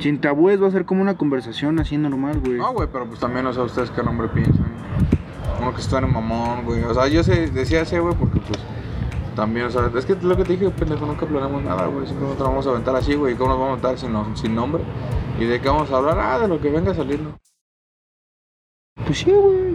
Sin 0.00 0.20
tabúes 0.20 0.62
va 0.62 0.68
a 0.68 0.70
ser 0.70 0.84
como 0.86 1.02
una 1.02 1.16
conversación 1.16 1.78
así 1.78 1.96
normal, 1.98 2.40
güey. 2.40 2.56
No, 2.58 2.72
güey, 2.72 2.88
pero 2.90 3.06
pues 3.06 3.20
también, 3.20 3.46
o 3.46 3.52
sea, 3.52 3.62
ustedes 3.64 3.90
qué 3.90 4.02
nombre 4.02 4.28
piensan. 4.28 4.66
Uno 5.60 5.74
que 5.74 5.80
está 5.80 5.98
en 5.98 6.12
mamón, 6.12 6.64
güey. 6.64 6.82
O 6.84 6.94
sea, 6.94 7.06
yo 7.08 7.22
sé, 7.22 7.50
decía 7.50 7.82
ese, 7.82 8.00
güey, 8.00 8.14
porque 8.14 8.40
pues 8.40 8.58
también, 9.36 9.66
o 9.66 9.70
sea, 9.70 9.90
es 9.94 10.06
que 10.06 10.16
lo 10.16 10.36
que 10.36 10.44
te 10.44 10.52
dije, 10.56 10.70
pendejo, 10.70 11.04
nunca 11.04 11.26
planeamos 11.26 11.62
nada, 11.62 11.86
güey. 11.86 12.06
Simplemente 12.06 12.38
nos 12.42 12.48
vamos 12.48 12.66
a 12.66 12.70
aventar 12.70 12.96
así, 12.96 13.14
güey. 13.14 13.34
¿Cómo 13.36 13.50
nos 13.50 13.58
vamos 13.58 13.68
a 13.68 13.72
aventar 13.72 13.98
sin, 13.98 14.12
no- 14.12 14.36
sin 14.36 14.54
nombre? 14.54 14.82
¿Y 15.38 15.44
de 15.44 15.60
qué 15.60 15.68
vamos 15.68 15.90
a 15.92 15.96
hablar? 15.98 16.18
Ah, 16.18 16.38
de 16.38 16.48
lo 16.48 16.60
que 16.60 16.70
venga 16.70 16.94
saliendo. 16.94 17.36
Pues 19.06 19.18
sí, 19.18 19.30
güey. 19.30 19.69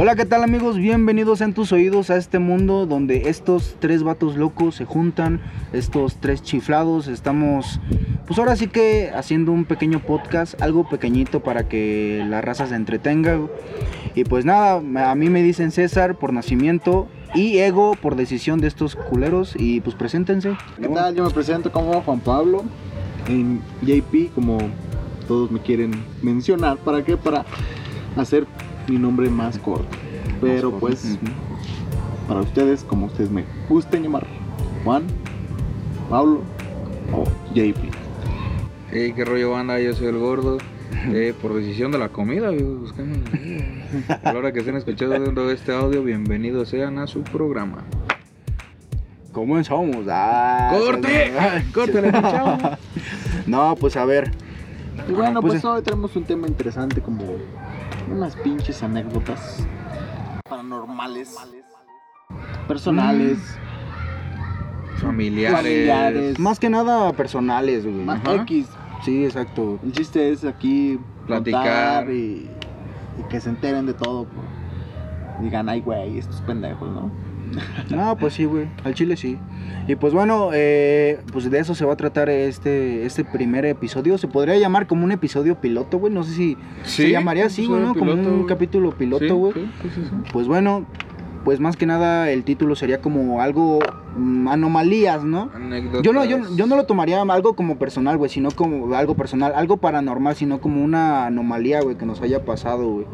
Hola, 0.00 0.14
¿qué 0.14 0.24
tal 0.24 0.44
amigos? 0.44 0.76
Bienvenidos 0.76 1.40
en 1.40 1.54
tus 1.54 1.72
oídos 1.72 2.08
a 2.10 2.16
este 2.16 2.38
mundo 2.38 2.86
donde 2.86 3.28
estos 3.28 3.74
tres 3.80 4.04
vatos 4.04 4.36
locos 4.36 4.76
se 4.76 4.84
juntan, 4.84 5.40
estos 5.72 6.20
tres 6.20 6.40
chiflados, 6.40 7.08
estamos 7.08 7.80
pues 8.24 8.38
ahora 8.38 8.54
sí 8.54 8.68
que 8.68 9.10
haciendo 9.12 9.50
un 9.50 9.64
pequeño 9.64 9.98
podcast, 9.98 10.62
algo 10.62 10.88
pequeñito 10.88 11.40
para 11.40 11.68
que 11.68 12.24
la 12.28 12.40
raza 12.40 12.68
se 12.68 12.76
entretenga. 12.76 13.40
Y 14.14 14.22
pues 14.22 14.44
nada, 14.44 14.76
a 15.10 15.14
mí 15.16 15.30
me 15.30 15.42
dicen 15.42 15.72
César 15.72 16.16
por 16.16 16.32
nacimiento 16.32 17.08
y 17.34 17.58
Ego 17.58 17.96
por 18.00 18.14
decisión 18.14 18.60
de 18.60 18.68
estos 18.68 18.94
culeros 18.94 19.56
y 19.58 19.80
pues 19.80 19.96
preséntense. 19.96 20.56
¿Qué 20.80 20.86
tal? 20.86 21.12
Yo 21.16 21.24
me 21.24 21.30
presento 21.30 21.72
como 21.72 22.02
Juan 22.02 22.20
Pablo, 22.20 22.62
en 23.26 23.60
JP, 23.82 24.32
como 24.32 24.58
todos 25.26 25.50
me 25.50 25.58
quieren 25.58 25.90
mencionar. 26.22 26.76
¿Para 26.76 27.04
qué? 27.04 27.16
Para 27.16 27.44
hacer 28.16 28.46
mi 28.88 28.98
nombre 28.98 29.28
más 29.30 29.58
corto. 29.58 29.96
Pero 30.40 30.72
pues, 30.78 31.18
para 32.26 32.40
ustedes, 32.40 32.84
como 32.84 33.06
ustedes 33.06 33.30
me 33.30 33.44
gusten 33.68 34.02
llamar, 34.02 34.26
Juan, 34.84 35.04
Pablo 36.08 36.42
o 37.12 37.24
JP. 37.54 37.76
Hey, 38.90 39.12
qué 39.14 39.24
rollo 39.24 39.50
banda, 39.50 39.78
yo 39.80 39.94
soy 39.94 40.08
el 40.08 40.18
gordo. 40.18 40.58
Eh, 41.12 41.34
por 41.40 41.54
decisión 41.54 41.92
de 41.92 41.98
la 41.98 42.08
comida, 42.08 42.48
güey, 42.48 42.62
buscamos. 42.62 43.18
A 44.22 44.32
la 44.32 44.38
hora 44.38 44.52
que 44.52 44.60
estén 44.60 44.76
escuchando 44.76 45.50
este 45.50 45.72
audio, 45.72 46.02
bienvenidos 46.02 46.70
sean 46.70 46.98
a 46.98 47.06
su 47.06 47.22
programa. 47.22 47.84
Comenzamos. 49.32 50.06
Ah, 50.10 50.74
¡Corte! 50.76 51.32
¡Córtale, 51.72 52.10
chavo! 52.12 52.58
No, 53.46 53.76
pues 53.76 53.96
a 53.96 54.04
ver. 54.04 54.30
Y 55.08 55.12
bueno, 55.12 55.40
Pues, 55.40 55.54
pues, 55.54 55.64
hoy 55.64 55.82
tenemos 55.82 56.14
un 56.16 56.24
tema 56.24 56.48
interesante 56.48 57.00
como 57.00 57.24
unas 58.10 58.36
pinches 58.36 58.82
anécdotas 58.82 59.64
paranormales, 60.48 61.36
personales, 62.66 63.38
Familiares. 64.96 65.56
familiares, 65.56 66.38
Más 66.40 66.58
que 66.58 66.68
nada 66.70 67.12
personales, 67.12 67.84
güey. 67.84 68.04
más 68.04 68.20
Ajá. 68.20 68.42
X. 68.42 68.66
Sí, 69.04 69.24
exacto. 69.24 69.78
El 69.84 69.92
chiste 69.92 70.30
es 70.32 70.44
aquí 70.44 70.98
Platicar. 71.26 72.10
y 72.10 72.48
que 73.30 73.40
se 73.40 73.50
enteren 73.50 73.86
de 73.86 73.94
todo. 73.94 74.24
pues. 74.24 74.46
Digan, 75.40 75.68
ay, 75.68 75.80
güey, 75.82 76.18
estos 76.18 76.40
pendejos, 76.40 76.88
¿no? 76.90 77.10
No, 77.96 78.16
pues 78.16 78.34
sí, 78.34 78.44
güey. 78.44 78.68
Al 78.84 78.94
chile 78.94 79.16
sí. 79.16 79.38
Y 79.86 79.96
pues 79.96 80.12
bueno, 80.12 80.50
eh, 80.52 81.20
pues 81.32 81.50
de 81.50 81.58
eso 81.58 81.74
se 81.74 81.84
va 81.84 81.94
a 81.94 81.96
tratar 81.96 82.28
este, 82.28 83.06
este 83.06 83.24
primer 83.24 83.64
episodio. 83.64 84.18
Se 84.18 84.28
podría 84.28 84.56
llamar 84.58 84.86
como 84.86 85.04
un 85.04 85.12
episodio 85.12 85.60
piloto, 85.60 85.98
güey. 85.98 86.12
No 86.12 86.24
sé 86.24 86.34
si 86.34 86.56
se 86.82 87.10
llamaría 87.10 87.46
así, 87.46 87.66
güey, 87.66 87.82
¿no? 87.82 87.94
Como 87.94 88.12
un 88.12 88.44
capítulo 88.46 88.92
piloto, 88.92 89.36
güey. 89.36 89.52
Sí, 89.54 89.90
sí. 89.94 90.02
Pues 90.32 90.46
bueno, 90.46 90.86
pues 91.48 91.60
más 91.60 91.76
que 91.76 91.86
nada 91.86 92.30
el 92.30 92.44
título 92.44 92.76
sería 92.76 93.00
como 93.00 93.40
algo 93.40 93.78
mm, 94.18 94.48
anomalías, 94.48 95.24
¿no? 95.24 95.50
Anécdotas. 95.54 96.02
Yo 96.02 96.12
no, 96.12 96.24
yo, 96.26 96.38
yo 96.56 96.66
no 96.66 96.76
lo 96.76 96.84
tomaría 96.84 97.22
algo 97.22 97.54
como 97.54 97.78
personal, 97.78 98.18
güey, 98.18 98.30
sino 98.30 98.50
como 98.50 98.94
algo 98.94 99.14
personal, 99.14 99.52
algo 99.54 99.78
paranormal, 99.78 100.36
sino 100.36 100.60
como 100.60 100.84
una 100.84 101.24
anomalía, 101.24 101.80
güey, 101.80 101.96
que 101.96 102.04
nos 102.04 102.20
haya 102.20 102.44
pasado, 102.44 102.90
güey. 102.90 103.06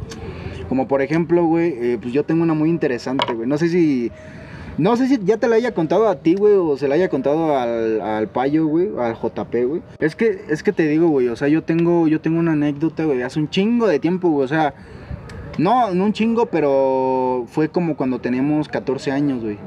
Como 0.69 0.89
por 0.89 1.03
ejemplo, 1.03 1.45
güey, 1.45 1.75
eh, 1.77 1.99
pues 2.01 2.13
yo 2.13 2.25
tengo 2.25 2.43
una 2.43 2.55
muy 2.55 2.71
interesante, 2.71 3.33
güey. 3.35 3.49
No 3.49 3.59
sé 3.59 3.69
si. 3.69 4.11
No 4.77 4.97
sé 4.97 5.07
si 5.07 5.19
ya 5.25 5.37
te 5.37 5.47
la 5.47 5.57
haya 5.57 5.73
contado 5.73 6.09
a 6.09 6.17
ti, 6.17 6.35
güey, 6.35 6.55
o 6.55 6.77
se 6.77 6.89
la 6.89 6.97
haya 6.97 7.09
contado 7.09 7.57
al, 7.57 8.01
al 8.01 8.29
payo, 8.29 8.67
güey, 8.67 8.89
al 8.99 9.15
JP, 9.15 9.55
güey. 9.67 9.83
Es 10.01 10.17
que, 10.17 10.45
es 10.49 10.63
que 10.63 10.73
te 10.73 10.89
digo, 10.89 11.09
güey, 11.09 11.29
o 11.29 11.37
sea, 11.37 11.47
yo 11.49 11.63
tengo, 11.63 12.09
yo 12.09 12.21
tengo 12.21 12.41
una 12.41 12.53
anécdota, 12.53 13.05
güey, 13.05 13.23
hace 13.23 13.39
un 13.39 13.49
chingo 13.49 13.87
de 13.87 14.01
tiempo, 14.01 14.31
güey, 14.31 14.45
o 14.45 14.49
sea, 14.49 14.75
no, 15.59 15.95
no 15.95 16.07
un 16.07 16.13
chingo, 16.13 16.47
pero 16.47 17.45
fue 17.47 17.69
como 17.69 17.97
cuando 17.97 18.21
teníamos 18.21 18.69
14 18.69 19.13
años, 19.13 19.43
güey. 19.43 19.59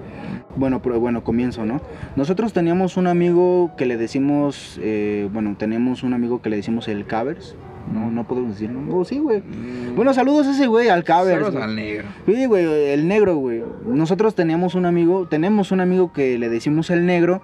Bueno, 0.57 0.81
pero 0.81 0.99
bueno, 0.99 1.23
comienzo, 1.23 1.65
¿no? 1.65 1.79
Nosotros 2.15 2.51
teníamos 2.51 2.97
un 2.97 3.07
amigo 3.07 3.71
que 3.77 3.85
le 3.85 3.95
decimos, 3.95 4.79
eh, 4.81 5.29
bueno, 5.31 5.55
tenemos 5.57 6.03
un 6.03 6.13
amigo 6.13 6.41
que 6.41 6.49
le 6.49 6.57
decimos 6.57 6.87
el 6.87 7.05
Cavers. 7.05 7.55
No, 7.93 8.11
no 8.11 8.23
podemos 8.27 8.51
decir, 8.51 8.69
¿no? 8.69 8.95
Oh, 8.95 9.05
sí, 9.05 9.19
güey. 9.19 9.39
Mm, 9.39 9.95
Bueno, 9.95 10.13
saludos 10.13 10.45
a 10.47 10.51
ese 10.51 10.67
güey, 10.67 10.89
al 10.89 11.03
Cavers. 11.03 11.41
saludos 11.45 11.61
al 11.63 11.75
negro. 11.75 12.07
Sí, 12.25 12.45
güey, 12.45 12.65
el 12.65 13.07
negro, 13.07 13.35
güey. 13.37 13.63
Nosotros 13.85 14.35
teníamos 14.35 14.75
un 14.75 14.85
amigo, 14.85 15.25
tenemos 15.27 15.71
un 15.71 15.79
amigo 15.79 16.11
que 16.11 16.37
le 16.37 16.49
decimos 16.49 16.89
el 16.89 17.05
negro. 17.05 17.41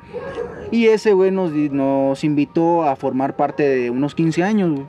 Y 0.71 0.87
ese 0.87 1.13
güey 1.13 1.31
nos, 1.31 1.51
nos 1.53 2.23
invitó 2.23 2.83
a 2.83 2.95
formar 2.95 3.35
parte 3.35 3.63
de 3.67 3.89
unos 3.89 4.15
15 4.15 4.43
años, 4.43 4.71
güey. 4.71 4.85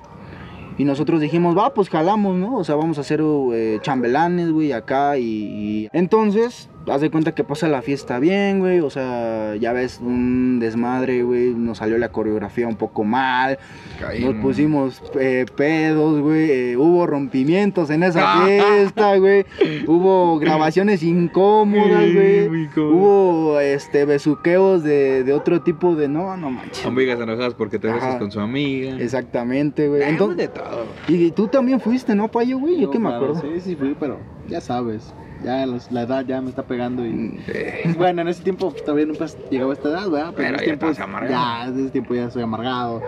Y 0.76 0.84
nosotros 0.84 1.20
dijimos, 1.20 1.56
va, 1.56 1.72
pues 1.72 1.88
jalamos, 1.88 2.36
¿no? 2.36 2.56
O 2.56 2.64
sea, 2.64 2.74
vamos 2.74 2.98
a 2.98 3.02
hacer 3.02 3.22
eh, 3.52 3.78
chambelanes, 3.82 4.50
güey, 4.50 4.72
acá. 4.72 5.18
Y, 5.18 5.22
y- 5.24 5.88
Entonces, 5.92 6.68
haz 6.88 7.00
de 7.00 7.10
cuenta 7.10 7.32
que 7.34 7.44
pasa 7.44 7.68
la 7.68 7.82
fiesta 7.82 8.18
bien, 8.18 8.58
güey. 8.60 8.80
O 8.80 8.90
sea, 8.90 9.56
ya 9.56 9.72
ves, 9.72 10.00
un 10.02 10.58
desmadre, 10.60 11.22
güey. 11.22 11.54
Nos 11.54 11.78
salió 11.78 11.98
la 11.98 12.10
coreografía 12.10 12.66
un 12.68 12.76
poco 12.76 13.04
mal. 13.04 13.58
Caímos. 14.00 14.34
Nos 14.34 14.42
pusimos 14.42 15.02
eh, 15.18 15.46
pedos, 15.56 16.20
güey. 16.20 16.50
eh, 16.50 16.76
hubo 16.76 17.06
rompimientos 17.06 17.90
en 17.90 18.02
esa 18.02 18.42
fiesta, 18.44 19.16
güey. 19.16 19.44
Hubo 19.86 20.38
grabaciones 20.38 21.02
incómodas, 21.02 22.12
güey. 22.12 22.68
Hubo 22.76 23.60
este 23.60 24.04
besuqueos 24.04 24.82
de, 24.82 25.24
de 25.24 25.32
otro 25.32 25.62
tipo 25.62 25.94
de. 25.94 26.08
No, 26.08 26.36
no 26.36 26.50
manches. 26.50 26.84
Amigas 26.86 27.20
enojadas 27.20 27.54
porque 27.54 27.78
te 27.78 27.88
besas 27.92 28.16
con 28.16 28.30
su 28.30 28.40
amiga. 28.40 28.96
Exactamente, 28.98 29.88
güey. 29.88 30.02
Entonces, 30.02 30.36
de 30.36 30.48
todo. 30.48 30.86
y 31.08 31.30
tú 31.30 31.48
también 31.48 31.80
fuiste, 31.80 32.14
¿no, 32.14 32.28
Payo, 32.28 32.58
güey? 32.58 32.80
Yo 32.80 32.90
que 32.90 32.98
me 32.98 33.08
claro, 33.08 33.32
acuerdo. 33.32 33.42
Sí, 33.54 33.60
sí, 33.60 33.76
fui, 33.76 33.96
pero 33.98 34.18
ya 34.48 34.60
sabes. 34.60 35.12
Ya 35.44 35.66
los- 35.66 35.90
la 35.92 36.02
edad 36.02 36.24
ya 36.26 36.40
me 36.40 36.48
está 36.48 36.62
pegando 36.62 37.04
y... 37.06 37.38
Eh, 37.48 37.94
Bueno, 37.98 38.22
en 38.22 38.28
ese 38.28 38.42
tiempo 38.42 38.72
todavía 38.84 39.06
nunca 39.06 39.26
llegaba 39.50 39.72
a 39.72 39.74
esta 39.74 39.88
edad, 39.90 40.08
¿verdad? 40.10 40.32
Pero 40.34 40.48
en 40.48 40.54
ese 40.54 40.64
ya 40.66 40.76
tiempo 40.78 41.02
amargado. 41.02 41.32
Ya, 41.32 41.66
desde 41.70 41.82
ese 41.82 41.90
tiempo 41.90 42.14
ya 42.14 42.30
soy 42.30 42.42
amargado. 42.42 43.02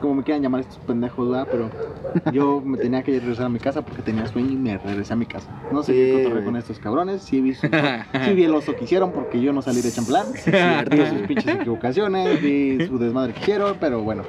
Como 0.00 0.14
me 0.14 0.22
quieran 0.22 0.42
llamar 0.42 0.60
estos 0.62 0.78
pendejos, 0.78 1.28
¿verdad? 1.28 1.48
Pero 1.50 1.70
yo 2.32 2.62
me 2.64 2.78
tenía 2.78 3.02
que 3.02 3.18
regresar 3.18 3.46
a 3.46 3.48
mi 3.48 3.58
casa 3.58 3.82
porque 3.82 4.02
tenía 4.02 4.26
sueño 4.26 4.50
y 4.52 4.56
me 4.56 4.78
regresé 4.78 5.12
a 5.12 5.16
mi 5.16 5.26
casa. 5.26 5.50
No 5.72 5.82
sé 5.82 5.92
Sí, 5.92 6.28
qué 6.32 6.44
con 6.44 6.56
estos 6.56 6.78
cabrones. 6.78 7.22
Sí 7.22 7.40
vi, 7.40 7.54
su- 7.54 7.66
sí 7.66 8.32
vi 8.34 8.44
el 8.44 8.54
oso 8.54 8.74
que 8.76 8.84
hicieron 8.84 9.12
porque 9.12 9.40
yo 9.40 9.52
no 9.52 9.60
salí 9.60 9.82
de 9.82 9.90
champlan. 9.90 10.26
cierto. 10.34 10.96
vi 10.96 11.06
sus 11.06 11.20
pinches 11.26 11.56
equivocaciones, 11.56 12.40
vi 12.40 12.86
su 12.86 12.98
desmadre 12.98 13.32
que 13.34 13.40
hicieron, 13.40 13.76
pero 13.80 14.00
bueno. 14.02 14.22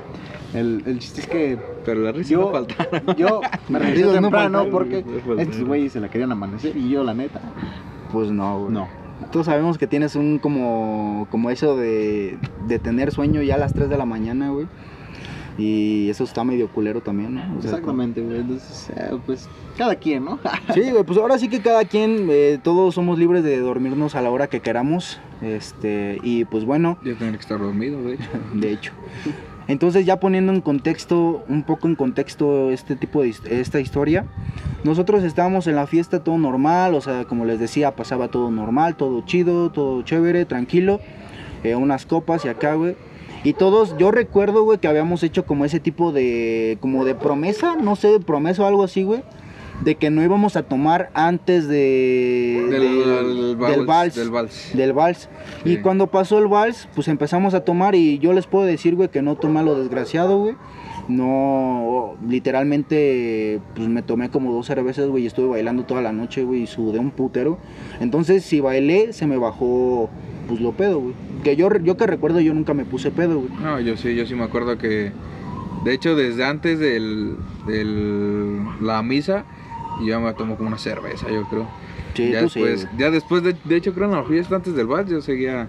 El, 0.53 0.83
el 0.85 0.99
chiste 0.99 1.21
es 1.21 1.27
que 1.27 1.57
Pero 1.85 2.01
la 2.01 2.11
risa 2.11 2.31
Yo- 2.31 2.41
no 2.41 2.51
falta. 2.51 2.75
yo 3.15 3.39
me 3.69 3.79
regresé 3.79 4.03
risas 4.03 4.15
no 4.15 4.27
temprano 4.27 4.57
faltaron, 4.57 4.69
porque 4.69 5.03
faltaron. 5.03 5.39
estos 5.39 5.63
güeyes 5.63 5.93
se 5.93 6.01
la 6.01 6.09
querían 6.09 6.33
amanecer 6.33 6.75
y 6.75 6.89
yo 6.89 7.05
la 7.05 7.13
neta, 7.13 7.39
Pues 8.11 8.31
no, 8.31 8.59
güey. 8.59 8.73
no. 8.73 8.87
Todos 9.31 9.45
sabemos 9.45 9.77
que 9.77 9.87
tienes 9.87 10.15
un 10.15 10.39
como, 10.39 11.27
como 11.29 11.51
eso 11.51 11.77
de, 11.77 12.37
de 12.67 12.79
tener 12.79 13.11
sueño 13.11 13.41
ya 13.43 13.55
a 13.55 13.57
las 13.57 13.73
3 13.73 13.89
de 13.89 13.97
la 13.97 14.05
mañana, 14.05 14.49
güey. 14.49 14.67
Y 15.57 16.09
eso 16.09 16.23
está 16.23 16.43
medio 16.43 16.69
culero 16.69 17.01
también, 17.01 17.35
¿no? 17.35 17.41
O 17.57 17.61
sea, 17.61 17.71
Exactamente, 17.71 18.21
güey. 18.21 18.39
Entonces, 18.39 18.89
eh, 18.95 19.11
pues, 19.25 19.47
cada 19.77 19.95
quien, 19.95 20.25
¿no? 20.25 20.39
Sí, 20.73 20.89
güey, 20.91 21.03
pues 21.03 21.19
ahora 21.19 21.37
sí 21.37 21.49
que 21.49 21.61
cada 21.61 21.85
quien, 21.85 22.27
eh, 22.29 22.59
todos 22.63 22.95
somos 22.95 23.19
libres 23.19 23.43
de 23.43 23.59
dormirnos 23.59 24.15
a 24.15 24.21
la 24.21 24.31
hora 24.31 24.47
que 24.47 24.61
queramos. 24.61 25.19
Este, 25.41 26.19
y 26.23 26.45
pues 26.45 26.65
bueno, 26.65 26.97
Yo 27.03 27.15
tenía 27.15 27.33
que 27.33 27.39
estar 27.39 27.59
dormido, 27.59 28.01
de 28.01 28.13
hecho. 28.13 28.29
de 28.53 28.71
hecho. 28.71 28.91
Entonces 29.67 30.05
ya 30.05 30.19
poniendo 30.19 30.51
en 30.51 30.61
contexto, 30.61 31.43
un 31.47 31.63
poco 31.63 31.87
en 31.87 31.95
contexto 31.95 32.71
este 32.71 32.95
tipo 32.95 33.21
de 33.21 33.33
esta 33.49 33.79
historia, 33.79 34.25
nosotros 34.83 35.23
estábamos 35.23 35.67
en 35.67 35.75
la 35.75 35.87
fiesta 35.87 36.23
todo 36.23 36.37
normal, 36.37 36.95
o 36.95 37.01
sea, 37.01 37.25
como 37.25 37.45
les 37.45 37.59
decía, 37.59 37.95
pasaba 37.95 38.29
todo 38.29 38.51
normal, 38.51 38.95
todo 38.95 39.21
chido, 39.21 39.71
todo 39.71 40.01
chévere, 40.01 40.45
tranquilo, 40.45 40.99
eh, 41.63 41.75
unas 41.75 42.05
copas 42.05 42.45
y 42.45 42.49
acá, 42.49 42.73
güey. 42.73 42.95
Y 43.43 43.53
todos, 43.53 43.97
yo 43.97 44.11
recuerdo, 44.11 44.63
güey, 44.63 44.77
que 44.77 44.87
habíamos 44.87 45.23
hecho 45.23 45.45
como 45.45 45.65
ese 45.65 45.79
tipo 45.79 46.11
de, 46.11 46.77
como 46.79 47.05
de 47.05 47.15
promesa, 47.15 47.75
no 47.75 47.95
sé, 47.95 48.19
promesa 48.19 48.63
o 48.63 48.67
algo 48.67 48.83
así, 48.83 49.03
güey, 49.03 49.23
de 49.83 49.95
que 49.95 50.09
no 50.09 50.23
íbamos 50.23 50.55
a 50.55 50.63
tomar 50.63 51.09
antes 51.13 51.67
de... 51.67 52.65
Del, 52.69 52.81
del- 52.81 53.57
del 53.57 53.57
del 53.77 53.85
vals. 53.85 54.15
Del 54.15 54.29
vals. 54.29 54.71
Del 54.75 54.93
vals. 54.93 55.29
Y 55.65 55.77
cuando 55.77 56.07
pasó 56.07 56.37
el 56.39 56.47
vals, 56.47 56.87
pues 56.95 57.07
empezamos 57.07 57.53
a 57.53 57.61
tomar 57.65 57.95
y 57.95 58.19
yo 58.19 58.33
les 58.33 58.45
puedo 58.47 58.65
decir, 58.65 58.95
güey, 58.95 59.09
que 59.09 59.21
no 59.21 59.35
tomé 59.35 59.63
lo 59.63 59.75
desgraciado, 59.79 60.37
güey. 60.37 60.55
No, 61.07 62.15
literalmente, 62.27 63.59
pues 63.75 63.87
me 63.89 64.01
tomé 64.03 64.29
como 64.29 64.53
dos 64.53 64.67
cervezas, 64.67 65.07
güey, 65.07 65.23
y 65.23 65.27
estuve 65.27 65.47
bailando 65.49 65.83
toda 65.83 66.01
la 66.01 66.11
noche, 66.13 66.43
güey, 66.43 66.63
y 66.63 66.67
sudé 66.67 66.99
un 66.99 67.11
putero. 67.11 67.57
Entonces, 67.99 68.43
si 68.45 68.59
bailé, 68.61 69.11
se 69.11 69.25
me 69.27 69.37
bajó, 69.37 70.09
pues 70.47 70.61
lo 70.61 70.71
pedo, 70.73 70.99
güey. 70.99 71.13
Que 71.43 71.55
yo, 71.55 71.69
yo 71.79 71.97
que 71.97 72.05
recuerdo, 72.07 72.39
yo 72.39 72.53
nunca 72.53 72.73
me 72.73 72.85
puse 72.85 73.11
pedo, 73.11 73.39
güey. 73.39 73.51
No, 73.61 73.79
yo 73.79 73.97
sí, 73.97 74.15
yo 74.15 74.25
sí 74.25 74.35
me 74.35 74.43
acuerdo 74.43 74.77
que. 74.77 75.11
De 75.83 75.93
hecho, 75.93 76.15
desde 76.15 76.45
antes 76.45 76.77
del 76.79 77.35
la 78.81 79.01
misa, 79.01 79.45
yo 80.01 80.07
ya 80.07 80.19
me 80.19 80.33
tomo 80.33 80.55
como 80.55 80.67
una 80.69 80.77
cerveza, 80.77 81.29
yo 81.29 81.43
creo. 81.45 81.67
Sí, 82.13 82.31
ya 82.31 82.39
sí, 82.49 82.59
después, 82.61 82.87
ya 82.97 83.09
después 83.09 83.43
de, 83.43 83.55
de 83.63 83.75
hecho 83.77 83.93
creo 83.93 84.05
en 84.07 84.11
la 84.15 84.23
fiesta 84.23 84.55
antes 84.55 84.75
del 84.75 84.85
vals 84.87 85.09
yo 85.09 85.21
seguía, 85.21 85.67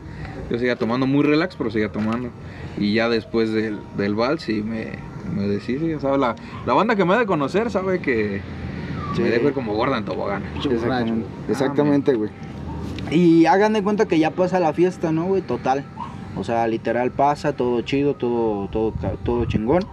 yo 0.50 0.58
seguía 0.58 0.74
tomando 0.76 1.06
muy 1.06 1.22
relax, 1.24 1.54
pero 1.56 1.70
seguía 1.70 1.90
tomando. 1.92 2.30
Y 2.78 2.94
ya 2.94 3.08
después 3.08 3.52
del, 3.52 3.78
del 3.96 4.14
vals 4.14 4.42
sí 4.42 4.62
me, 4.62 4.98
me 5.34 5.46
deshice, 5.46 5.88
ya 5.88 6.00
sabes, 6.00 6.18
la, 6.18 6.34
la 6.66 6.74
banda 6.74 6.96
que 6.96 7.04
me 7.04 7.14
ha 7.14 7.18
de 7.18 7.26
conocer 7.26 7.70
sabe 7.70 8.00
que 8.00 8.40
Sí. 9.14 9.20
me 9.20 9.28
dejo 9.28 9.48
ir 9.48 9.52
como 9.52 9.74
gorda 9.74 9.98
en 9.98 10.06
tobogán. 10.06 10.42
Exactamente, 10.56 11.26
Ah, 11.28 11.50
exactamente, 11.50 12.14
güey. 12.14 12.30
Y 13.10 13.44
hagan 13.44 13.74
de 13.74 13.82
cuenta 13.82 14.06
que 14.06 14.18
ya 14.18 14.30
pasa 14.30 14.58
la 14.58 14.72
fiesta, 14.72 15.12
¿no, 15.12 15.24
güey? 15.26 15.42
Total. 15.42 15.84
O 16.34 16.44
sea, 16.44 16.66
literal 16.66 17.10
pasa, 17.10 17.52
todo 17.52 17.82
chido, 17.82 18.14
todo, 18.14 18.68
todo, 18.68 18.94
todo 19.22 19.44
chingón. 19.44 19.84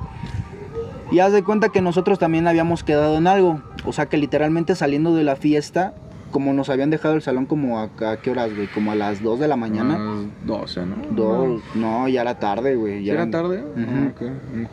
Y 1.12 1.20
haz 1.20 1.34
de 1.34 1.44
cuenta 1.44 1.68
que 1.68 1.82
nosotros 1.82 2.18
también 2.18 2.48
habíamos 2.48 2.84
quedado 2.86 3.18
en 3.18 3.28
algo. 3.28 3.60
O 3.90 3.92
sea, 3.92 4.06
que 4.06 4.18
literalmente 4.18 4.76
saliendo 4.76 5.16
de 5.16 5.24
la 5.24 5.36
fiesta, 5.36 5.96
como 6.30 6.54
nos 6.54 6.70
habían 6.70 6.92
dejado 6.92 7.16
el 7.16 7.24
salón 7.24 7.48
como 7.48 7.80
a, 7.80 7.90
a 8.12 8.18
qué 8.18 8.30
horas, 8.30 8.54
güey, 8.56 8.68
como 8.68 8.92
a 8.92 8.96
las 8.96 9.24
2 9.24 9.40
de 9.40 9.48
la 9.48 9.56
mañana. 9.56 9.96
Unas 9.96 10.46
12, 10.46 10.86
¿no? 10.86 10.96
Dos, 11.10 11.62
no, 11.74 12.08
ya 12.08 12.22
era 12.22 12.38
tarde, 12.38 12.76
güey. 12.76 13.04
¿Ya 13.04 13.16
ya 13.16 13.22
era 13.24 13.32
tarde? 13.32 13.64
Ujú. 13.64 13.82
Ah, 13.82 14.12
ok, 14.14 14.22
no. 14.54 14.70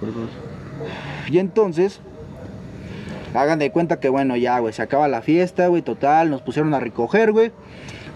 Y 1.32 1.38
entonces, 1.38 2.00
hagan 3.32 3.58
de 3.58 3.70
cuenta 3.70 4.00
que, 4.00 4.10
bueno, 4.10 4.36
ya, 4.36 4.58
güey, 4.58 4.74
se 4.74 4.82
acaba 4.82 5.08
la 5.08 5.22
fiesta, 5.22 5.68
güey, 5.68 5.80
total, 5.80 6.28
nos 6.28 6.42
pusieron 6.42 6.74
a 6.74 6.78
recoger, 6.80 7.32
güey. 7.32 7.52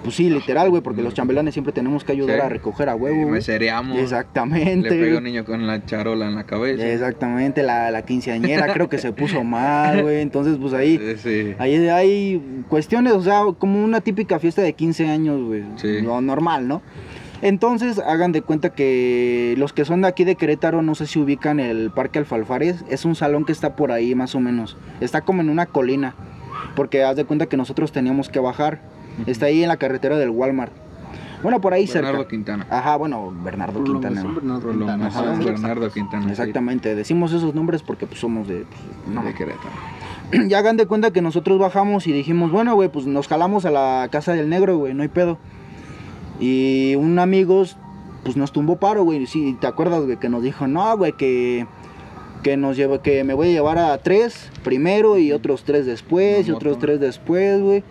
Pues 0.02 0.14
sí, 0.16 0.30
literal, 0.30 0.70
güey, 0.70 0.82
porque 0.82 1.02
los 1.02 1.12
chambelanes 1.12 1.52
siempre 1.54 1.72
tenemos 1.74 2.04
que 2.04 2.12
ayudar 2.12 2.36
Sí. 2.40 2.42
a 2.46 2.48
recoger 2.48 2.88
a 2.88 2.94
huevo, 2.94 3.16
güey. 3.22 3.30
mesereamos. 3.32 3.98
Exactamente. 3.98 4.90
Le 4.90 5.04
pegó 5.04 5.18
un 5.18 5.24
niño 5.24 5.44
con 5.44 5.66
la 5.66 5.84
charola 5.84 6.26
en 6.26 6.34
la 6.36 6.44
cabeza. 6.44 6.86
Exactamente, 6.88 7.62
la, 7.62 7.90
la 7.90 8.02
quinceañera 8.02 8.72
creo 8.72 8.88
que 8.88 8.96
se 8.98 9.12
puso 9.12 9.44
mal, 9.44 10.02
güey. 10.02 10.20
Entonces, 10.22 10.56
pues 10.60 10.72
ahí, 10.72 10.98
Sí, 10.98 11.16
sí. 11.50 11.54
ahí 11.58 11.88
hay 11.88 12.62
cuestiones, 12.68 13.12
o 13.12 13.22
sea, 13.22 13.42
como 13.58 13.84
una 13.84 14.00
típica 14.00 14.38
fiesta 14.38 14.62
de 14.62 14.72
15 14.72 15.06
años, 15.08 15.40
güey. 15.42 15.64
Sí. 15.76 16.00
Lo 16.00 16.20
normal, 16.20 16.66
¿no? 16.66 16.80
Entonces, 17.42 17.98
hagan 17.98 18.32
de 18.32 18.42
cuenta 18.42 18.70
que 18.70 19.54
los 19.56 19.72
que 19.72 19.84
son 19.86 20.02
de 20.02 20.08
aquí 20.08 20.24
de 20.24 20.34
Querétaro, 20.36 20.82
no 20.82 20.94
sé 20.94 21.06
si 21.06 21.18
ubican 21.18 21.58
el 21.58 21.90
Parque 21.90 22.18
Alfalfares, 22.18 22.84
es 22.90 23.04
un 23.06 23.14
salón 23.14 23.44
que 23.46 23.52
está 23.52 23.76
por 23.76 23.92
ahí 23.92 24.14
más 24.14 24.34
o 24.34 24.40
menos. 24.40 24.76
Está 25.00 25.22
como 25.22 25.40
en 25.40 25.48
una 25.48 25.64
colina, 25.66 26.14
porque 26.76 27.02
haz 27.02 27.16
de 27.16 27.24
cuenta 27.24 27.46
que 27.46 27.56
nosotros 27.56 27.92
teníamos 27.92 28.28
que 28.28 28.40
bajar. 28.40 28.80
Está 29.26 29.46
ahí 29.46 29.62
en 29.62 29.68
la 29.68 29.76
carretera 29.76 30.16
del 30.18 30.30
Walmart. 30.30 30.72
Bueno, 31.42 31.60
por 31.60 31.72
ahí 31.72 31.86
Bernardo 31.86 32.18
cerca. 32.18 32.28
Quintana. 32.28 32.66
Ajá, 32.68 32.96
bueno, 32.96 33.32
Bernardo 33.42 33.82
Quintana. 33.82 34.22
Bernardo 34.22 34.70
Quintana. 34.70 35.06
Ajá. 35.06 35.22
Bernardo 35.42 35.90
Quintana. 35.90 36.24
sí, 36.24 36.30
Exactamente, 36.30 36.94
decimos 36.94 37.32
esos 37.32 37.54
nombres 37.54 37.82
porque 37.82 38.06
pues, 38.06 38.20
somos 38.20 38.46
de... 38.46 38.66
pues, 38.66 39.14
no. 39.14 39.22
De 39.22 39.34
Querétaro. 39.34 39.70
Ya 40.48 40.58
hagan 40.58 40.76
de 40.76 40.86
cuenta 40.86 41.10
que 41.12 41.22
nosotros 41.22 41.58
bajamos 41.58 42.06
y 42.06 42.12
dijimos, 42.12 42.52
bueno, 42.52 42.74
güey, 42.74 42.88
pues 42.88 43.04
nos 43.06 43.26
jalamos 43.26 43.64
a 43.64 43.70
la 43.70 44.08
casa 44.12 44.32
del 44.32 44.48
negro, 44.48 44.76
güey, 44.76 44.94
no 44.94 45.02
hay 45.02 45.08
pedo. 45.08 45.38
Y 46.38 46.94
un 46.94 47.18
amigo, 47.18 47.64
pues 48.22 48.36
nos 48.36 48.52
tumbó 48.52 48.76
paro, 48.76 49.02
güey. 49.02 49.26
Sí, 49.26 49.56
¿te 49.60 49.66
acuerdas, 49.66 50.04
güey? 50.04 50.18
Que 50.18 50.28
nos 50.28 50.42
dijo, 50.42 50.68
no, 50.68 50.96
güey, 50.96 51.12
que, 51.12 51.66
que 52.44 52.56
nos 52.56 52.76
lleva, 52.76 53.02
que 53.02 53.24
me 53.24 53.34
voy 53.34 53.48
a 53.48 53.52
llevar 53.52 53.78
a 53.78 53.98
tres 53.98 54.50
primero 54.62 55.18
y 55.18 55.32
otros 55.32 55.64
tres 55.64 55.84
después 55.84 56.46
y 56.46 56.52
otros 56.52 56.78
tres 56.78 57.00
después, 57.00 57.60
güey. 57.60 57.82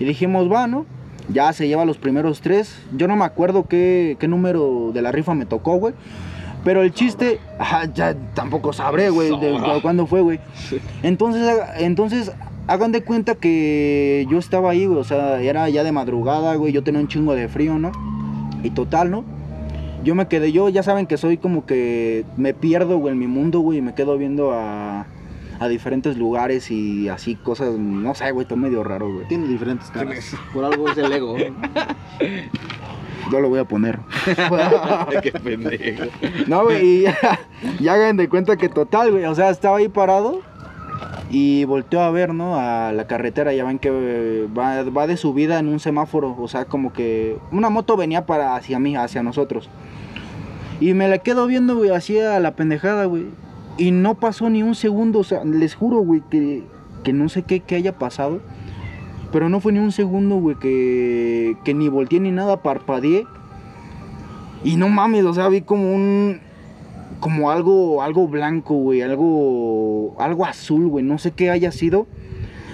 Y 0.00 0.04
dijimos, 0.04 0.50
va, 0.50 0.66
¿no? 0.66 0.86
Ya 1.28 1.52
se 1.52 1.68
lleva 1.68 1.84
los 1.84 1.98
primeros 1.98 2.40
tres. 2.40 2.76
Yo 2.96 3.06
no 3.06 3.14
me 3.14 3.24
acuerdo 3.24 3.66
qué, 3.68 4.16
qué 4.18 4.26
número 4.26 4.90
de 4.92 5.02
la 5.02 5.12
rifa 5.12 5.34
me 5.34 5.46
tocó, 5.46 5.76
güey. 5.76 5.94
Pero 6.64 6.82
el 6.82 6.92
chiste, 6.92 7.38
ajá, 7.58 7.84
ya 7.92 8.14
tampoco 8.34 8.72
sabré, 8.72 9.10
güey, 9.10 9.30
de 9.38 9.56
cuándo 9.82 10.06
fue, 10.06 10.20
güey. 10.20 10.40
Entonces, 11.02 11.58
entonces, 11.78 12.32
hagan 12.66 12.92
de 12.92 13.02
cuenta 13.02 13.34
que 13.34 14.26
yo 14.28 14.38
estaba 14.38 14.70
ahí, 14.70 14.84
güey, 14.84 14.98
o 14.98 15.04
sea, 15.04 15.40
era 15.40 15.68
ya 15.70 15.84
de 15.84 15.92
madrugada, 15.92 16.54
güey, 16.56 16.72
yo 16.72 16.82
tenía 16.82 17.00
un 17.00 17.08
chingo 17.08 17.34
de 17.34 17.48
frío, 17.48 17.78
¿no? 17.78 17.92
Y 18.62 18.70
total, 18.70 19.10
¿no? 19.10 19.24
Yo 20.04 20.14
me 20.14 20.28
quedé, 20.28 20.52
yo 20.52 20.68
ya 20.68 20.82
saben 20.82 21.06
que 21.06 21.16
soy 21.16 21.38
como 21.38 21.64
que 21.64 22.24
me 22.36 22.52
pierdo, 22.52 22.98
güey, 22.98 23.12
en 23.12 23.18
mi 23.18 23.26
mundo, 23.26 23.60
güey, 23.60 23.78
y 23.78 23.82
me 23.82 23.94
quedo 23.94 24.18
viendo 24.18 24.52
a, 24.52 25.06
a 25.60 25.68
diferentes 25.68 26.16
lugares 26.16 26.70
y 26.70 27.08
así 27.10 27.36
cosas, 27.36 27.74
no 27.78 28.14
sé, 28.14 28.30
güey, 28.32 28.44
está 28.44 28.56
medio 28.56 28.82
raro, 28.82 29.12
güey. 29.12 29.28
Tiene 29.28 29.46
diferentes 29.46 29.90
caras. 29.90 30.34
Por 30.54 30.64
algo 30.64 30.88
es 30.88 30.96
el 30.96 31.12
ego. 31.12 31.36
Yo 33.30 33.40
lo 33.40 33.50
voy 33.50 33.60
a 33.60 33.64
poner. 33.64 33.98
Qué 35.22 35.32
pendejo. 35.32 36.04
No, 36.46 36.64
güey, 36.64 36.86
y 36.86 37.02
ya, 37.02 37.40
ya 37.78 37.92
hagan 37.92 38.16
de 38.16 38.30
cuenta 38.30 38.56
que 38.56 38.70
total, 38.70 39.12
güey, 39.12 39.26
o 39.26 39.34
sea, 39.34 39.50
estaba 39.50 39.76
ahí 39.76 39.88
parado 39.88 40.40
y 41.28 41.64
volteó 41.64 42.00
a 42.00 42.10
ver, 42.10 42.32
¿no? 42.32 42.58
A 42.58 42.92
la 42.92 43.06
carretera, 43.06 43.52
ya 43.52 43.66
ven 43.66 43.78
que 43.78 44.48
va, 44.58 44.82
va 44.84 45.06
de 45.06 45.18
subida 45.18 45.58
en 45.58 45.68
un 45.68 45.78
semáforo, 45.78 46.34
o 46.40 46.48
sea, 46.48 46.64
como 46.64 46.94
que 46.94 47.36
una 47.52 47.68
moto 47.68 47.98
venía 47.98 48.24
para 48.24 48.56
hacia 48.56 48.78
mí, 48.78 48.96
hacia 48.96 49.22
nosotros. 49.22 49.68
Y 50.80 50.94
me 50.94 51.06
la 51.06 51.18
quedo 51.18 51.46
viendo, 51.46 51.76
güey, 51.76 51.90
así 51.90 52.18
a 52.18 52.40
la 52.40 52.52
pendejada, 52.52 53.04
güey. 53.04 53.26
Y 53.80 53.92
no 53.92 54.14
pasó 54.14 54.50
ni 54.50 54.62
un 54.62 54.74
segundo, 54.74 55.20
o 55.20 55.24
sea, 55.24 55.42
les 55.42 55.74
juro, 55.74 56.00
güey, 56.00 56.20
que, 56.28 56.64
que 57.02 57.14
no 57.14 57.30
sé 57.30 57.44
qué, 57.44 57.60
qué 57.60 57.76
haya 57.76 57.96
pasado. 57.96 58.42
Pero 59.32 59.48
no 59.48 59.58
fue 59.60 59.72
ni 59.72 59.78
un 59.78 59.90
segundo, 59.90 60.36
güey, 60.36 60.54
que, 60.56 61.56
que 61.64 61.72
ni 61.72 61.88
volteé 61.88 62.20
ni 62.20 62.30
nada, 62.30 62.62
parpadeé. 62.62 63.24
Y 64.64 64.76
no 64.76 64.90
mames, 64.90 65.24
o 65.24 65.32
sea, 65.32 65.48
vi 65.48 65.62
como 65.62 65.94
un. 65.94 66.40
Como 67.20 67.50
algo, 67.50 68.02
algo 68.02 68.28
blanco, 68.28 68.74
güey, 68.74 69.00
algo, 69.00 70.14
algo 70.18 70.44
azul, 70.44 70.86
güey, 70.88 71.02
no 71.02 71.16
sé 71.16 71.30
qué 71.30 71.48
haya 71.48 71.72
sido. 71.72 72.06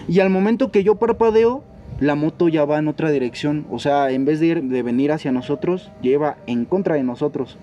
Y 0.09 0.19
al 0.19 0.31
momento 0.31 0.73
que 0.73 0.83
yo 0.83 0.97
parpadeo, 0.97 1.63
la 2.01 2.17
moto 2.17 2.49
ya 2.49 2.65
va 2.65 2.81
en 2.81 2.89
otra 2.89 3.13
dirección. 3.13 3.65
O 3.71 3.79
sea, 3.79 4.11
en 4.11 4.25
vez 4.25 4.41
de, 4.41 4.57
de 4.57 4.83
venir 4.83 5.13
hacia 5.13 5.31
nosotros, 5.31 5.93
iba 6.03 6.39
en 6.49 6.65
contra 6.65 6.97
de 6.97 7.05
nosotros. 7.05 7.59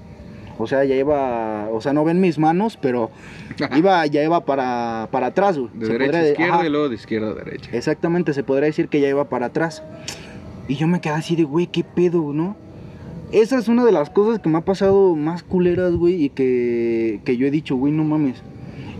O 0.58 0.68
sea, 0.68 0.84
ya 0.86 0.96
iba, 0.96 1.68
o 1.72 1.82
sea, 1.82 1.94
no 1.94 2.04
ven 2.04 2.22
mis 2.22 2.38
manos, 2.38 2.78
pero 2.80 3.10
iba, 3.76 4.06
ya 4.06 4.24
iba 4.24 4.46
para, 4.46 5.08
para 5.12 5.28
atrás, 5.28 5.58
güey. 5.58 5.72
De 5.74 5.86
Se 5.88 5.92
derecha 5.94 6.18
a 6.20 6.30
izquierda 6.30 6.56
ajá. 6.56 6.66
y 6.66 6.70
luego 6.70 6.90
de 6.90 6.96
izquierda 6.96 7.32
a 7.32 7.34
derecha. 7.34 7.70
Exactamente, 7.74 8.34
se 8.34 8.44
podría 8.44 8.68
decir 8.68 8.88
que 8.88 9.02
ya 9.02 9.10
iba 9.10 9.26
para 9.30 9.48
atrás. 9.48 9.84
Y 10.68 10.76
yo 10.76 10.88
me 10.88 11.02
quedé 11.02 11.14
así 11.14 11.36
de, 11.36 11.44
güey, 11.44 11.68
qué 11.68 11.84
pedo, 11.84 12.34
¿no? 12.34 12.56
Esa 13.32 13.58
es 13.58 13.68
una 13.68 13.84
de 13.84 13.92
las 13.92 14.12
cosas 14.12 14.40
que 14.40 14.48
me 14.50 14.60
ha 14.60 14.62
pasado 14.62 15.16
más 15.16 15.42
culeras, 15.42 15.94
güey, 15.96 16.24
y 16.24 16.30
que, 16.30 17.20
que 17.26 17.36
yo 17.36 17.48
he 17.48 17.52
dicho, 17.52 17.76
güey, 17.76 17.92
no 17.92 18.04
mames. 18.04 18.44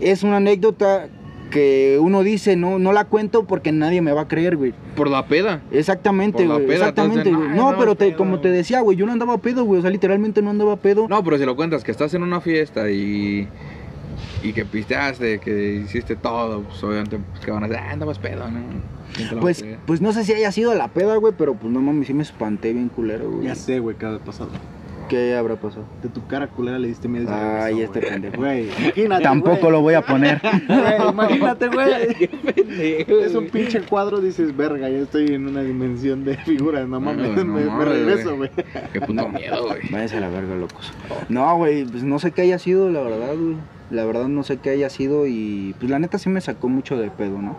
Es 0.00 0.24
una 0.24 0.38
anécdota 0.38 1.08
que 1.54 1.98
uno 2.00 2.24
dice, 2.24 2.56
no, 2.56 2.78
no 2.80 2.92
la 2.92 3.04
cuento 3.04 3.44
porque 3.44 3.70
nadie 3.70 4.02
me 4.02 4.12
va 4.12 4.22
a 4.22 4.28
creer, 4.28 4.56
güey. 4.56 4.74
Por 4.96 5.08
la 5.08 5.26
peda. 5.26 5.62
Exactamente, 5.70 6.38
Por 6.38 6.46
la 6.48 6.54
güey. 6.56 6.66
peda, 6.66 6.76
Exactamente, 6.88 7.30
güey. 7.32 7.48
no, 7.50 7.70
No, 7.72 7.78
pero 7.78 7.94
te- 7.94 8.06
pedo. 8.08 8.16
como 8.18 8.40
te 8.40 8.50
decía, 8.50 8.80
güey, 8.80 8.96
yo 8.98 9.06
no 9.06 9.12
andaba 9.12 9.38
pedo, 9.38 9.64
güey. 9.64 9.78
O 9.78 9.82
sea, 9.82 9.90
literalmente 9.90 10.42
no 10.42 10.50
andaba 10.50 10.76
pedo. 10.76 11.06
No, 11.08 11.22
pero 11.22 11.38
si 11.38 11.44
lo 11.44 11.54
cuentas 11.54 11.84
que 11.84 11.92
estás 11.92 12.12
en 12.14 12.22
una 12.24 12.40
fiesta 12.40 12.90
y. 12.90 13.46
Y 14.42 14.52
que 14.52 14.64
pisteaste, 14.64 15.38
que 15.38 15.82
hiciste 15.84 16.16
todo, 16.16 16.62
pues 16.62 16.82
obviamente, 16.84 17.18
pues, 17.30 17.40
que 17.44 17.50
van 17.50 17.64
a 17.64 17.68
decir, 17.68 17.82
ah, 17.82 17.92
andabas 17.92 18.18
pedo, 18.18 18.48
¿no? 18.50 18.60
¿Quién 19.14 19.28
te 19.28 19.34
la 19.34 19.34
va 19.34 19.38
a 19.38 19.40
Pues, 19.42 19.64
pues 19.86 20.00
no 20.02 20.12
sé 20.12 20.24
si 20.24 20.32
haya 20.34 20.52
sido 20.52 20.74
la 20.74 20.88
peda, 20.88 21.16
güey, 21.16 21.32
pero 21.38 21.54
pues 21.54 21.72
no 21.72 21.80
mames, 21.80 22.06
sí 22.08 22.14
me 22.14 22.22
espanté 22.22 22.72
bien 22.72 22.88
culero, 22.90 23.30
güey. 23.30 23.46
Ya 23.46 23.54
sé, 23.54 23.78
güey, 23.78 23.96
ha 24.02 24.18
pasado. 24.18 24.50
¿Qué 25.08 25.34
habrá 25.36 25.56
pasado? 25.56 25.84
De 26.02 26.08
tu 26.08 26.26
cara 26.26 26.46
culera 26.46 26.78
le 26.78 26.88
diste 26.88 27.08
medio. 27.08 27.28
Ay, 27.30 27.82
este 27.82 28.00
pendejo. 28.00 28.36
Güey, 28.36 28.70
imagínate. 28.70 29.22
Tampoco 29.22 29.56
güey. 29.60 29.72
lo 29.72 29.80
voy 29.82 29.94
a 29.94 30.02
poner. 30.02 30.40
Güey, 30.66 31.08
imagínate, 31.10 31.68
güey. 31.68 32.28
pendejo, 32.54 33.20
Es 33.20 33.34
un 33.34 33.48
pinche 33.48 33.80
cuadro, 33.82 34.20
dices, 34.20 34.56
verga, 34.56 34.88
ya 34.88 34.98
estoy 34.98 35.26
en 35.34 35.48
una 35.48 35.62
dimensión 35.62 36.24
de 36.24 36.36
figuras, 36.38 36.88
no 36.88 37.00
mames, 37.00 37.36
no 37.36 37.44
me, 37.44 37.84
regreso, 37.84 38.36
güey. 38.36 38.50
Qué 38.92 39.00
puto 39.00 39.28
miedo, 39.30 39.66
güey. 39.66 39.80
Váyanse 39.90 40.16
a 40.16 40.20
la 40.20 40.28
verga, 40.28 40.54
locos. 40.54 40.92
No, 41.28 41.56
güey, 41.56 41.84
pues 41.84 42.02
no 42.02 42.18
sé 42.18 42.32
qué 42.32 42.42
haya 42.42 42.58
sido, 42.58 42.90
la 42.90 43.02
verdad, 43.02 43.34
güey. 43.36 43.56
La 43.90 44.04
verdad 44.04 44.28
no 44.28 44.42
sé 44.42 44.56
qué 44.56 44.70
haya 44.70 44.88
sido 44.88 45.26
y 45.26 45.74
pues 45.78 45.90
la 45.90 45.98
neta 45.98 46.18
sí 46.18 46.30
me 46.30 46.40
sacó 46.40 46.68
mucho 46.68 46.96
de 46.96 47.10
pedo, 47.10 47.40
¿no? 47.40 47.56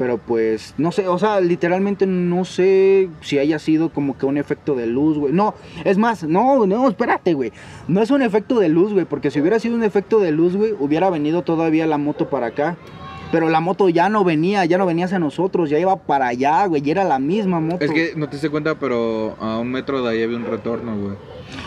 Pero 0.00 0.16
pues, 0.16 0.72
no 0.78 0.92
sé, 0.92 1.06
o 1.08 1.18
sea, 1.18 1.40
literalmente 1.42 2.06
no 2.06 2.46
sé 2.46 3.10
si 3.20 3.38
haya 3.38 3.58
sido 3.58 3.90
como 3.90 4.16
que 4.16 4.24
un 4.24 4.38
efecto 4.38 4.74
de 4.74 4.86
luz, 4.86 5.18
güey. 5.18 5.34
No, 5.34 5.52
es 5.84 5.98
más, 5.98 6.24
no, 6.24 6.64
no, 6.66 6.88
espérate, 6.88 7.34
güey. 7.34 7.52
No 7.86 8.00
es 8.00 8.10
un 8.10 8.22
efecto 8.22 8.58
de 8.58 8.70
luz, 8.70 8.94
güey, 8.94 9.04
porque 9.04 9.30
si 9.30 9.42
hubiera 9.42 9.58
sido 9.60 9.74
un 9.74 9.84
efecto 9.84 10.18
de 10.18 10.32
luz, 10.32 10.56
güey, 10.56 10.72
hubiera 10.80 11.10
venido 11.10 11.42
todavía 11.42 11.86
la 11.86 11.98
moto 11.98 12.30
para 12.30 12.46
acá. 12.46 12.78
Pero 13.30 13.50
la 13.50 13.60
moto 13.60 13.90
ya 13.90 14.08
no 14.08 14.24
venía, 14.24 14.64
ya 14.64 14.78
no 14.78 14.86
venía 14.86 15.04
hacia 15.04 15.18
nosotros, 15.18 15.68
ya 15.68 15.78
iba 15.78 15.94
para 15.96 16.28
allá, 16.28 16.64
güey, 16.64 16.80
y 16.82 16.90
era 16.90 17.04
la 17.04 17.18
misma 17.18 17.60
moto. 17.60 17.84
Es 17.84 17.90
que 17.90 18.14
no 18.16 18.24
te 18.26 18.36
diste 18.36 18.48
cuenta, 18.48 18.76
pero 18.78 19.36
a 19.38 19.58
un 19.58 19.70
metro 19.70 20.02
de 20.02 20.12
ahí 20.12 20.22
había 20.22 20.38
un 20.38 20.46
retorno, 20.46 20.96
güey. 20.98 21.16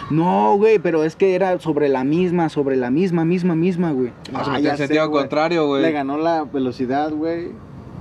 No, 0.10 0.56
güey, 0.58 0.80
pero 0.80 1.04
es 1.04 1.16
que 1.16 1.36
era 1.36 1.60
sobre 1.60 1.88
la 1.88 2.04
misma, 2.04 2.50
sobre 2.50 2.78
la 2.78 2.90
misma, 2.90 3.26
misma, 3.26 3.54
misma, 3.54 3.92
güey. 3.92 4.12
Ah, 4.34 4.44
Ah, 4.48 4.58
en 4.58 4.64
ya 4.64 4.72
sé, 4.72 4.88
sentido 4.88 5.12
contrario, 5.12 5.68
güey. 5.68 5.84
Le 5.84 5.92
ganó 5.92 6.18
la 6.18 6.44
velocidad, 6.46 7.12
güey. 7.12 7.52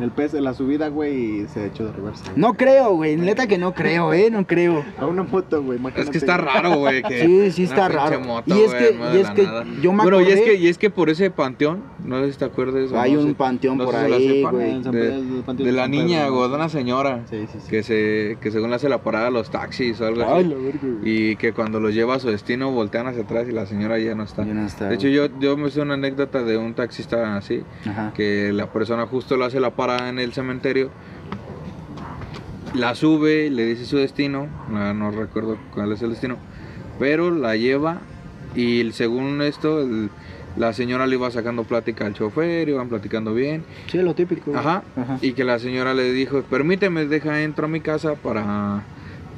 El 0.01 0.11
peso 0.11 0.37
de 0.37 0.43
la 0.43 0.55
subida, 0.55 0.89
güey, 0.89 1.43
y 1.43 1.47
se 1.49 1.67
echó 1.67 1.85
de 1.85 1.93
reversa. 1.93 2.25
güey. 2.25 2.35
No 2.41 2.55
creo, 2.55 2.95
güey, 2.97 3.17
neta 3.17 3.47
que 3.47 3.59
no 3.59 3.75
creo, 3.75 4.13
eh, 4.13 4.31
no 4.31 4.47
creo. 4.47 4.85
A 4.99 5.07
una 5.07 5.23
moto, 5.23 5.63
güey. 5.63 5.77
Es 5.77 5.81
imagínate. 5.81 6.11
que 6.11 6.19
está 6.19 6.37
raro, 6.39 6.77
güey. 6.79 7.03
que 7.03 7.21
Sí, 7.27 7.51
sí 7.53 7.63
está 7.65 7.89
raro. 7.89 8.21
moto, 8.21 8.45
Y 8.57 8.61
es 8.63 8.71
güey, 8.73 8.89
que- 8.89 8.99
no 8.99 9.15
y 9.15 9.21
es 9.21 9.31
que 9.31 9.43
nada. 9.43 9.65
yo 9.83 9.93
me 9.93 10.03
Bueno, 10.03 10.21
y 10.23 10.25
es, 10.33 10.41
que, 10.41 10.55
y 10.55 10.67
es 10.69 10.79
que 10.79 10.91
por 10.91 11.11
ese 11.11 11.31
panteón, 11.31 11.83
no 12.05 12.21
sé 12.25 12.33
si 12.33 12.39
te 12.39 12.45
acuerdas. 12.47 12.91
Hay 12.95 13.13
no 13.13 13.21
un 13.21 13.29
sé- 13.29 13.35
panteón 13.35 13.79
no 13.79 13.85
por 13.85 13.95
si 13.95 14.09
lo 14.09 14.17
ahí, 14.17 14.29
sepan, 14.39 14.55
güey. 14.55 14.71
En 14.71 14.85
San 14.85 14.93
De, 14.93 15.01
Pedro, 15.01 15.17
el 15.17 15.43
panteón 15.45 15.57
de 15.59 15.65
de 15.65 15.73
la 15.73 15.83
San 15.83 15.91
niña, 15.91 16.29
güey, 16.29 16.49
de 16.49 16.55
una 16.57 16.69
señora. 16.69 17.21
Sí, 17.31 17.47
sí, 17.53 17.59
sí. 17.61 17.69
Que, 17.71 17.83
se, 17.83 18.39
que 18.41 18.51
según 18.51 18.71
le 18.71 18.77
hace 18.77 18.89
la 18.89 19.03
parada 19.03 19.29
a 19.29 19.31
los 19.31 19.51
taxis 19.51 20.01
o 20.01 20.07
algo 20.07 20.23
Ay, 20.27 20.41
así. 20.45 20.49
la 20.49 20.57
verga, 20.57 20.81
güey. 20.83 21.31
Y 21.31 21.37
que 21.37 21.53
cuando 21.53 21.79
los 21.81 21.95
lleva 21.95 22.15
a 22.15 22.19
su 22.19 22.29
destino 22.29 22.71
voltean 22.73 23.07
hacia 23.07 23.23
atrás 23.23 23.47
y 23.49 23.53
la 23.53 23.67
señora 23.67 23.99
ya 23.99 24.15
no 24.15 24.25
está. 24.25 24.45
Ya 24.45 24.55
no 24.55 24.67
está, 24.67 24.89
de 24.89 24.95
hecho, 24.95 25.09
güey. 25.09 25.15
yo, 25.15 25.27
yo 25.39 25.57
me 25.57 25.71
sé 25.71 25.81
una 25.83 25.95
anécdota 25.95 26.43
de 26.43 26.57
un 26.57 26.75
taxista 26.75 27.37
así, 27.37 27.63
Ajá. 27.87 28.13
que 28.15 28.53
la 28.53 28.73
persona 28.73 29.07
justo 29.07 29.37
le 29.37 29.45
hace 29.45 29.61
la 29.61 29.71
parada 29.71 29.82
en 29.91 30.19
el 30.19 30.33
cementerio, 30.33 30.91
la 32.75 32.95
sube, 32.95 33.51
le 33.51 33.67
dice 33.67 33.85
su 33.85 33.97
destino, 33.99 34.47
no, 34.71 34.95
no 34.95 35.11
recuerdo 35.11 35.59
cuál 35.75 35.93
es 35.93 36.01
el 36.03 36.11
destino, 36.11 36.37
pero 36.99 37.31
la 37.31 37.57
lleva 37.57 37.99
y 38.55 38.91
según 38.93 39.43
esto, 39.43 39.81
el- 39.81 40.11
la 40.57 40.73
señora 40.75 41.07
le 41.07 41.17
iba 41.17 41.31
sacando 41.31 41.65
plática 41.65 42.05
al 42.07 42.13
chofer, 42.15 42.69
iban 42.69 42.89
platicando 42.89 43.33
bien, 43.35 43.65
Sí, 43.91 43.99
lo 43.99 44.15
típico. 44.15 44.55
Ajá. 44.57 44.83
y 45.23 45.33
que 45.33 45.45
la 45.45 45.59
señora 45.59 45.95
le 45.95 46.13
dijo, 46.13 46.43
permíteme, 46.43 47.07
deja 47.07 47.43
entro 47.43 47.67
a 47.67 47.69
mi 47.69 47.81
casa 47.81 48.15
para, 48.15 48.83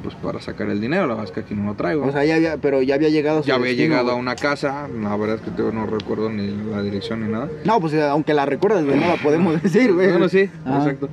pues, 0.05 0.15
para 0.15 0.41
sacar 0.41 0.69
el 0.71 0.81
dinero, 0.81 1.03
la 1.09 1.15
verdad 1.15 1.25
es 1.25 1.31
que 1.33 1.41
aquí 1.41 1.55
no 1.55 1.65
lo 1.65 1.75
traigo. 1.75 2.05
O 2.07 2.13
sea, 2.13 2.25
ya 2.25 2.37
había, 2.37 2.59
pero 2.59 2.81
ya 2.83 2.95
había 2.95 3.09
llegado 3.09 3.41
a 3.41 3.43
su 3.43 3.49
ya 3.49 3.55
había 3.57 3.69
destino, 3.71 3.89
llegado 3.89 4.11
a 4.13 4.15
una 4.15 4.37
casa, 4.37 4.87
la 4.89 5.17
verdad 5.17 5.37
es 5.37 5.43
que 5.43 5.51
yo 5.59 5.73
no 5.73 5.87
recuerdo 5.87 6.31
ni 6.31 6.47
la 6.71 6.81
dirección 6.83 7.27
ni 7.27 7.33
nada. 7.33 7.49
No, 7.65 7.81
pues 7.81 7.93
eh, 7.95 8.03
aunque 8.03 8.35
la 8.35 8.47
recuerdas, 8.47 8.85
güey, 8.85 9.01
no 9.01 9.09
la 9.09 9.17
podemos 9.17 9.61
decir, 9.63 9.93
güey. 9.93 10.11
Bueno, 10.11 10.29
sí, 10.29 10.49
Ajá. 10.65 10.79
exacto. 10.79 11.09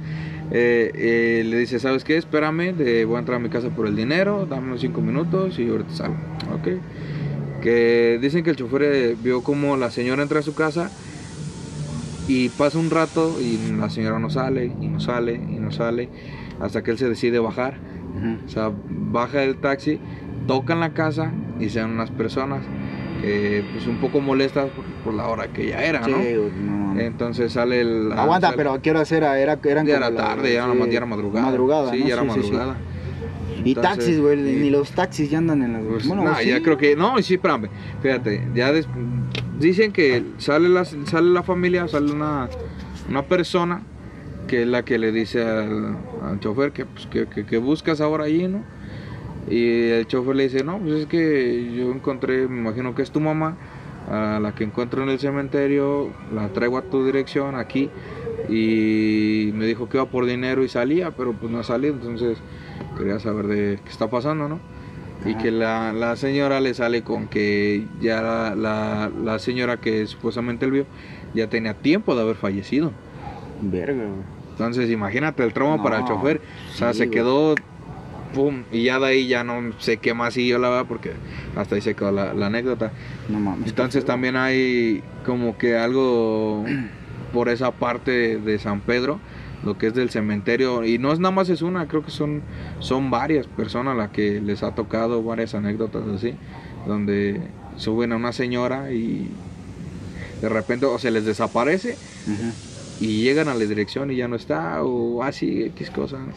Eh, 0.53 0.91
eh, 0.93 1.43
le 1.45 1.57
dice, 1.57 1.79
¿sabes 1.79 2.03
qué? 2.03 2.17
Espérame, 2.17 2.73
de- 2.75 3.05
voy 3.05 3.15
a 3.15 3.19
entrar 3.19 3.37
a 3.37 3.39
mi 3.39 3.49
casa 3.49 3.69
por 3.69 3.87
el 3.87 3.95
dinero, 3.95 4.45
dame 4.45 4.67
unos 4.67 4.81
cinco 4.81 4.99
minutos 5.01 5.57
y 5.57 5.67
ahorita 5.69 5.93
salgo. 5.93 6.17
Ok. 6.53 6.67
Que 7.61 8.19
dicen 8.21 8.43
que 8.43 8.49
el 8.49 8.55
chofer 8.57 9.15
vio 9.23 9.43
como 9.43 9.77
la 9.77 9.91
señora 9.91 10.21
entra 10.23 10.39
a 10.39 10.43
su 10.43 10.53
casa 10.55 10.89
y 12.27 12.49
pasa 12.49 12.77
un 12.79 12.89
rato 12.89 13.35
y 13.39 13.59
la 13.77 13.89
señora 13.89 14.19
no 14.19 14.29
sale, 14.29 14.71
y 14.81 14.87
no 14.87 14.99
sale, 14.99 15.35
y 15.35 15.59
no 15.59 15.71
sale, 15.71 16.09
hasta 16.59 16.81
que 16.83 16.91
él 16.91 16.97
se 16.97 17.07
decide 17.09 17.39
bajar. 17.39 17.75
O 18.45 18.49
sea, 18.49 18.71
baja 18.89 19.39
del 19.39 19.57
taxi, 19.57 19.99
tocan 20.47 20.79
la 20.79 20.93
casa 20.93 21.31
y 21.59 21.69
sean 21.69 21.91
unas 21.91 22.11
personas 22.11 22.63
que 23.21 23.63
pues 23.71 23.85
un 23.87 23.97
poco 23.97 24.19
molestas 24.19 24.69
por, 24.71 24.83
por 25.03 25.13
la 25.13 25.27
hora 25.27 25.47
que 25.47 25.67
ya 25.67 25.83
era, 25.83 26.07
¿no? 26.07 26.17
Entonces 26.99 27.53
sale 27.53 27.81
el... 27.81 28.11
Aguanta, 28.11 28.47
sale- 28.47 28.57
pero 28.57 28.73
¿a 28.73 28.81
qué 28.81 28.91
hora 28.91 29.03
era? 29.09 29.39
Era, 29.39 29.59
eran 29.63 29.85
ya 29.85 29.97
era 29.97 30.13
tarde, 30.15 30.53
ya, 30.53 30.65
era, 30.65 30.73
sí, 30.73 30.91
ya 30.91 30.97
era 30.97 31.05
madrugada. 31.05 31.45
Madrugada, 31.45 31.91
Sí, 31.91 31.99
¿no? 31.99 32.07
ya 32.07 32.13
era 32.13 32.21
Sí, 32.23 32.27
madrugada. 32.27 32.75
Y 33.63 33.69
Entonces, 33.69 33.81
taxis, 33.97 34.19
güey, 34.19 34.39
y- 34.39 34.55
ni 34.63 34.69
los 34.71 34.91
taxis 34.91 35.29
ya 35.29 35.37
andan 35.37 35.61
en 35.61 35.73
las... 35.73 35.83
Pues, 35.83 36.07
bueno, 36.07 36.23
no, 36.23 36.35
sí. 36.35 36.49
ya 36.49 36.61
creo 36.63 36.77
que. 36.77 36.95
No, 36.95 37.21
sí, 37.21 37.35
espérame. 37.35 37.69
Fíjate, 38.01 38.47
ya 38.55 38.71
des- 38.71 38.87
dicen 39.59 39.91
que 39.91 40.23
sale 40.37 40.67
la, 40.67 40.83
sale 40.83 41.29
la 41.29 41.43
familia, 41.43 41.87
sale 41.87 42.11
una, 42.11 42.49
una 43.07 43.21
persona 43.21 43.83
que 44.51 44.63
es 44.63 44.67
la 44.67 44.83
que 44.83 44.99
le 44.99 45.13
dice 45.13 45.41
al, 45.45 45.95
al 46.21 46.39
chofer 46.41 46.73
que, 46.73 46.85
pues, 46.85 47.05
que, 47.07 47.25
que- 47.25 47.45
que 47.45 47.57
buscas 47.57 48.01
ahora 48.01 48.25
allí, 48.25 48.49
¿no? 48.49 48.63
Y 49.49 49.87
el 49.91 50.07
chofer 50.07 50.35
le 50.35 50.43
dice, 50.43 50.61
no, 50.65 50.77
pues 50.77 50.93
es 51.01 51.05
que 51.05 51.73
yo 51.73 51.89
encontré, 51.93 52.49
me 52.49 52.59
imagino 52.59 52.93
que 52.93 53.01
es 53.01 53.11
tu 53.11 53.21
mamá, 53.21 53.55
a 54.09 54.39
la 54.41 54.53
que 54.53 54.65
encuentro 54.65 55.03
en 55.03 55.09
el 55.09 55.19
cementerio, 55.19 56.09
la 56.35 56.49
traigo 56.49 56.77
a 56.77 56.81
tu 56.81 57.05
dirección 57.05 57.55
aquí 57.55 57.89
y 58.49 59.51
me 59.55 59.65
dijo 59.65 59.87
que 59.87 59.95
iba 59.97 60.05
por 60.05 60.25
dinero 60.25 60.65
y 60.65 60.67
salía, 60.67 61.11
pero 61.11 61.31
pues 61.31 61.49
no 61.49 61.59
ha 61.59 61.63
salido, 61.63 61.93
entonces 61.93 62.37
quería 62.97 63.19
saber 63.19 63.47
de 63.47 63.79
qué 63.81 63.89
está 63.89 64.09
pasando, 64.09 64.49
¿no? 64.49 64.59
Y 65.25 65.31
Ajá. 65.31 65.43
que 65.43 65.51
la, 65.51 65.93
la 65.93 66.15
señora 66.17 66.59
le 66.59 66.73
sale 66.73 67.03
con 67.03 67.27
que 67.27 67.85
ya 68.01 68.21
la, 68.21 68.53
la, 68.55 69.09
la 69.23 69.39
señora 69.39 69.77
que 69.77 70.05
supuestamente 70.07 70.65
él 70.65 70.71
vio 70.71 70.85
ya 71.33 71.47
tenía 71.47 71.73
tiempo 71.75 72.15
de 72.15 72.21
haber 72.23 72.35
fallecido. 72.35 72.91
Verga. 73.61 74.07
Entonces 74.51 74.89
imagínate 74.89 75.43
el 75.43 75.53
trauma 75.53 75.77
No, 75.77 75.83
para 75.83 75.99
el 75.99 76.05
chofer. 76.05 76.41
O 76.71 76.77
sea, 76.77 76.93
se 76.93 77.09
quedó, 77.09 77.55
pum, 78.33 78.63
y 78.71 78.83
ya 78.83 78.99
de 78.99 79.05
ahí 79.07 79.27
ya 79.27 79.43
no 79.43 79.73
sé 79.79 79.97
qué 79.97 80.13
más 80.13 80.33
siguió 80.33 80.59
la 80.59 80.69
verdad 80.69 80.85
porque 80.87 81.13
hasta 81.55 81.75
ahí 81.75 81.81
se 81.81 81.95
quedó 81.95 82.11
la, 82.11 82.33
la 82.33 82.47
anécdota. 82.47 82.91
No 83.29 83.39
mames. 83.39 83.67
Entonces 83.69 84.05
también 84.05 84.35
hay 84.35 85.03
como 85.25 85.57
que 85.57 85.77
algo 85.77 86.63
por 87.33 87.49
esa 87.49 87.71
parte 87.71 88.37
de 88.37 88.59
San 88.59 88.81
Pedro, 88.81 89.19
lo 89.63 89.77
que 89.77 89.87
es 89.87 89.93
del 89.93 90.09
cementerio, 90.09 90.83
y 90.83 90.97
no 90.97 91.11
es 91.13 91.19
nada 91.19 91.33
más 91.33 91.49
es 91.49 91.61
una, 91.61 91.87
creo 91.87 92.03
que 92.03 92.11
son, 92.11 92.41
son 92.79 93.09
varias 93.11 93.47
personas 93.47 93.95
las 93.95 94.09
que 94.09 94.41
les 94.41 94.63
ha 94.63 94.71
tocado 94.73 95.23
varias 95.23 95.55
anécdotas 95.55 96.03
así, 96.07 96.33
donde 96.85 97.41
suben 97.77 98.11
a 98.11 98.15
una 98.15 98.33
señora 98.33 98.91
y 98.91 99.29
de 100.41 100.49
repente 100.49 100.85
o 100.87 100.97
se 100.97 101.11
les 101.11 101.23
desaparece 101.25 101.95
Ujú. 102.27 102.51
Y 103.01 103.23
llegan 103.23 103.47
a 103.49 103.53
la 103.55 103.65
dirección 103.65 104.11
y 104.11 104.15
ya 104.15 104.27
no 104.29 104.35
está, 104.37 104.83
o 104.83 105.21
así, 105.23 105.63
X 105.63 105.89
cosa. 105.91 106.19
¿no? 106.19 106.27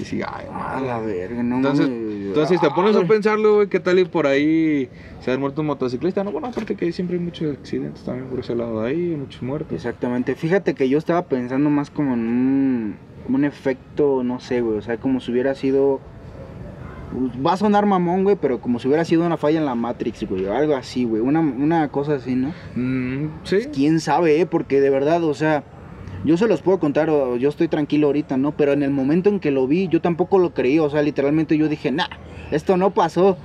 Y 0.00 0.04
sí, 0.04 0.20
ay, 0.26 0.46
A 0.48 0.52
madre. 0.52 0.86
la 0.86 0.98
verga, 1.00 1.42
no 1.42 1.56
Entonces, 1.56 1.88
mames. 1.88 2.26
entonces 2.26 2.60
te 2.60 2.70
pones 2.70 2.94
a 2.96 3.04
pensarlo, 3.06 3.54
güey, 3.56 3.68
qué 3.68 3.80
tal 3.80 3.98
y 3.98 4.04
por 4.04 4.26
ahí 4.26 4.88
se 5.20 5.30
ha 5.32 5.38
muerto 5.38 5.60
un 5.62 5.68
motociclista. 5.68 6.22
No, 6.24 6.32
bueno, 6.32 6.48
aparte 6.48 6.74
que 6.74 6.90
siempre 6.92 7.16
hay 7.16 7.22
muchos 7.22 7.56
accidentes 7.56 8.02
también 8.04 8.28
por 8.28 8.40
ese 8.40 8.54
lado 8.54 8.82
de 8.82 8.88
ahí, 8.90 9.16
muchos 9.16 9.42
muertos. 9.42 9.72
Exactamente. 9.72 10.34
Fíjate 10.34 10.74
que 10.74 10.88
yo 10.88 10.98
estaba 10.98 11.22
pensando 11.26 11.70
más 11.70 11.90
como 11.90 12.14
en 12.14 12.20
un, 12.20 12.96
un 13.28 13.44
efecto, 13.44 14.22
no 14.24 14.40
sé, 14.40 14.60
güey. 14.60 14.78
O 14.78 14.82
sea, 14.82 14.96
como 14.98 15.20
si 15.20 15.32
hubiera 15.32 15.54
sido. 15.54 16.00
Va 17.46 17.52
a 17.52 17.56
sonar 17.56 17.86
mamón, 17.86 18.24
güey, 18.24 18.34
pero 18.34 18.60
como 18.60 18.80
si 18.80 18.88
hubiera 18.88 19.04
sido 19.04 19.24
una 19.24 19.36
falla 19.36 19.60
en 19.60 19.66
la 19.66 19.76
Matrix, 19.76 20.28
güey. 20.28 20.44
O 20.46 20.52
algo 20.54 20.74
así, 20.74 21.04
güey. 21.04 21.22
Una, 21.22 21.38
una 21.38 21.88
cosa 21.88 22.14
así, 22.14 22.34
¿no? 22.34 22.52
Mm, 22.74 23.28
sí. 23.44 23.58
Quién 23.72 24.00
sabe, 24.00 24.40
¿eh? 24.40 24.46
Porque 24.46 24.80
de 24.80 24.90
verdad, 24.90 25.22
o 25.22 25.34
sea. 25.34 25.62
Yo 26.24 26.38
se 26.38 26.48
los 26.48 26.62
puedo 26.62 26.78
contar, 26.78 27.08
yo 27.08 27.48
estoy 27.48 27.68
tranquilo 27.68 28.06
ahorita, 28.06 28.38
¿no? 28.38 28.56
Pero 28.56 28.72
en 28.72 28.82
el 28.82 28.90
momento 28.90 29.28
en 29.28 29.40
que 29.40 29.50
lo 29.50 29.66
vi, 29.66 29.88
yo 29.88 30.00
tampoco 30.00 30.38
lo 30.38 30.54
creí. 30.54 30.78
O 30.78 30.88
sea, 30.88 31.02
literalmente 31.02 31.58
yo 31.58 31.68
dije, 31.68 31.92
nah, 31.92 32.08
esto 32.50 32.78
no 32.78 32.92
pasó. 32.92 33.36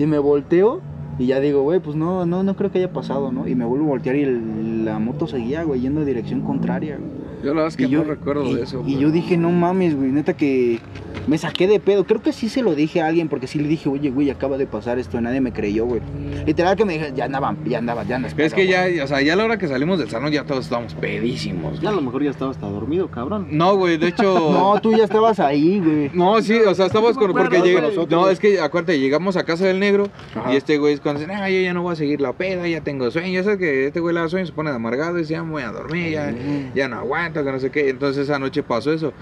Y 0.00 0.06
me 0.06 0.18
volteo 0.18 0.82
y 1.18 1.26
ya 1.26 1.40
digo, 1.40 1.62
güey, 1.62 1.80
pues 1.80 1.96
no, 1.96 2.26
no, 2.26 2.42
no 2.42 2.56
creo 2.56 2.70
que 2.72 2.78
haya 2.78 2.92
pasado, 2.92 3.32
¿no? 3.32 3.46
Y 3.48 3.54
me 3.54 3.64
vuelvo 3.64 3.86
a 3.86 3.88
voltear 3.90 4.16
y 4.16 4.22
el- 4.22 4.84
la 4.84 4.98
moto 4.98 5.26
seguía, 5.26 5.62
güey, 5.62 5.80
yendo 5.80 6.00
en 6.00 6.06
dirección 6.06 6.40
contraria. 6.42 6.96
güey. 6.98 7.24
Yo 7.42 7.48
la 7.50 7.56
verdad 7.56 7.68
es 7.68 7.76
que 7.76 7.88
yo, 7.90 7.98
no 7.98 8.04
recuerdo 8.04 8.44
y, 8.48 8.54
de 8.54 8.62
eso. 8.62 8.82
y 8.86 8.94
pero- 8.94 9.00
yo 9.00 9.10
dije, 9.10 9.36
no 9.36 9.50
mames, 9.50 9.94
güey, 9.96 10.10
neta 10.10 10.34
que 10.34 10.80
me 11.26 11.36
saqué 11.36 11.66
de 11.66 11.78
pedo. 11.78 12.04
Creo 12.04 12.22
que 12.22 12.32
sí 12.32 12.48
se 12.48 12.62
lo 12.62 12.74
dije 12.74 13.02
a 13.02 13.06
alguien, 13.06 13.28
porque 13.28 13.46
sí 13.46 13.58
le 13.58 13.68
dije, 13.68 13.88
oye, 13.90 14.10
güey, 14.10 14.30
acaba 14.30 14.56
de 14.56 14.66
pasar 14.66 14.98
esto, 14.98 15.20
nadie 15.20 15.42
me 15.42 15.52
creyó, 15.52 15.84
güey. 15.84 16.00
Literal 16.46 16.74
que 16.76 16.84
me 16.86 16.94
dije, 16.94 17.12
ya 17.14 17.26
andaba, 17.26 17.54
ya 17.66 17.78
andaba, 17.78 18.02
ya 18.04 18.16
andaba. 18.16 18.34
Es 18.42 18.54
que 18.54 18.66
ya, 18.66 18.86
o 19.02 19.06
sea, 19.06 19.20
ya 19.20 19.34
a 19.34 19.36
la 19.36 19.44
hora 19.44 19.58
que 19.58 19.68
salimos 19.68 19.98
del 19.98 20.08
salón 20.08 20.32
ya 20.32 20.44
todos 20.44 20.64
estábamos 20.64 20.94
pedísimos. 20.94 21.80
Ya 21.80 21.90
a 21.90 21.92
lo 21.92 22.00
mejor 22.00 22.22
ya 22.22 22.30
estaba 22.30 22.50
hasta 22.50 22.66
dormido, 22.66 23.08
cabrón. 23.08 23.48
No, 23.50 23.76
güey, 23.76 23.98
de 23.98 24.08
hecho... 24.08 24.24
No, 24.64 24.80
tú 24.80 24.92
ya 24.96 25.04
estabas 25.04 25.38
ahí, 25.40 25.80
güey. 25.80 26.10
No, 26.14 26.40
sí, 26.40 26.54
o 26.54 26.74
sea, 26.74 26.86
estábamos 26.86 27.16
con. 27.18 27.32
Porque 27.32 27.58
güey. 27.58 27.76
No, 28.08 28.28
es 28.30 28.40
que 28.40 28.58
acuérdate, 28.60 28.98
llegamos 28.98 29.36
a 29.36 29.44
casa 29.44 29.66
del 29.66 29.80
negro 29.80 30.08
Ajá. 30.34 30.52
y 30.52 30.56
este 30.56 30.78
güey 30.78 30.94
es 30.94 31.00
cuando 31.04 31.20
dice, 31.20 31.32
ah, 31.32 31.48
yo 31.48 31.60
ya 31.60 31.72
no 31.72 31.82
voy 31.82 31.92
a 31.92 31.96
seguir 31.96 32.20
la 32.20 32.32
peda, 32.32 32.66
ya 32.66 32.80
tengo 32.80 33.08
sueño. 33.12 33.28
Ya 33.32 33.44
sabes 33.44 33.58
que 33.60 33.86
este 33.86 34.00
güey 34.00 34.12
le 34.12 34.20
da 34.20 34.28
sueño, 34.28 34.44
se 34.46 34.52
pone 34.52 34.70
de 34.70 34.76
amargado 34.76 35.16
y 35.16 35.20
dice, 35.20 35.34
ya 35.34 35.44
me 35.44 35.52
voy 35.52 35.62
a 35.62 35.70
dormir, 35.70 36.10
ya, 36.10 36.34
ya 36.74 36.88
no 36.88 36.96
aguanto, 36.96 37.44
que 37.44 37.52
no 37.52 37.60
sé 37.60 37.70
qué. 37.70 37.88
Entonces 37.90 38.24
esa 38.28 38.40
noche 38.40 38.64
pasó 38.64 38.92
eso. 38.92 39.12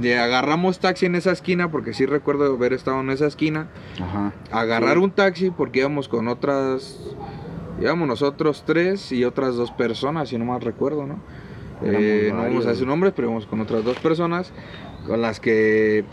Le 0.00 0.16
agarramos 0.18 0.78
taxi 0.78 1.06
en 1.06 1.16
esa 1.16 1.32
esquina, 1.32 1.70
porque 1.72 1.92
sí 1.92 2.06
recuerdo 2.06 2.44
haber 2.54 2.72
estado 2.72 3.00
en 3.00 3.10
esa 3.10 3.26
esquina. 3.26 3.66
Ajá. 4.00 4.32
Agarrar 4.52 4.98
Sí. 4.98 5.02
un 5.02 5.10
taxi 5.10 5.50
porque 5.50 5.80
íbamos 5.80 6.08
con 6.08 6.28
otras. 6.28 7.00
Íbamos 7.80 8.06
nosotros 8.06 8.62
tres 8.64 9.10
y 9.10 9.24
otras 9.24 9.56
dos 9.56 9.72
personas, 9.72 10.28
si 10.28 10.38
no 10.38 10.44
mal 10.44 10.60
recuerdo, 10.60 11.06
¿no? 11.06 11.18
Eh, 11.84 12.30
no 12.32 12.42
vamos 12.42 12.64
a 12.66 12.68
decir 12.70 12.86
nombres, 12.86 13.12
pero 13.16 13.26
íbamos 13.26 13.46
con 13.46 13.60
otras 13.60 13.82
dos 13.82 13.98
personas 13.98 14.52
con 15.06 15.20
las 15.20 15.40
que 15.40 16.04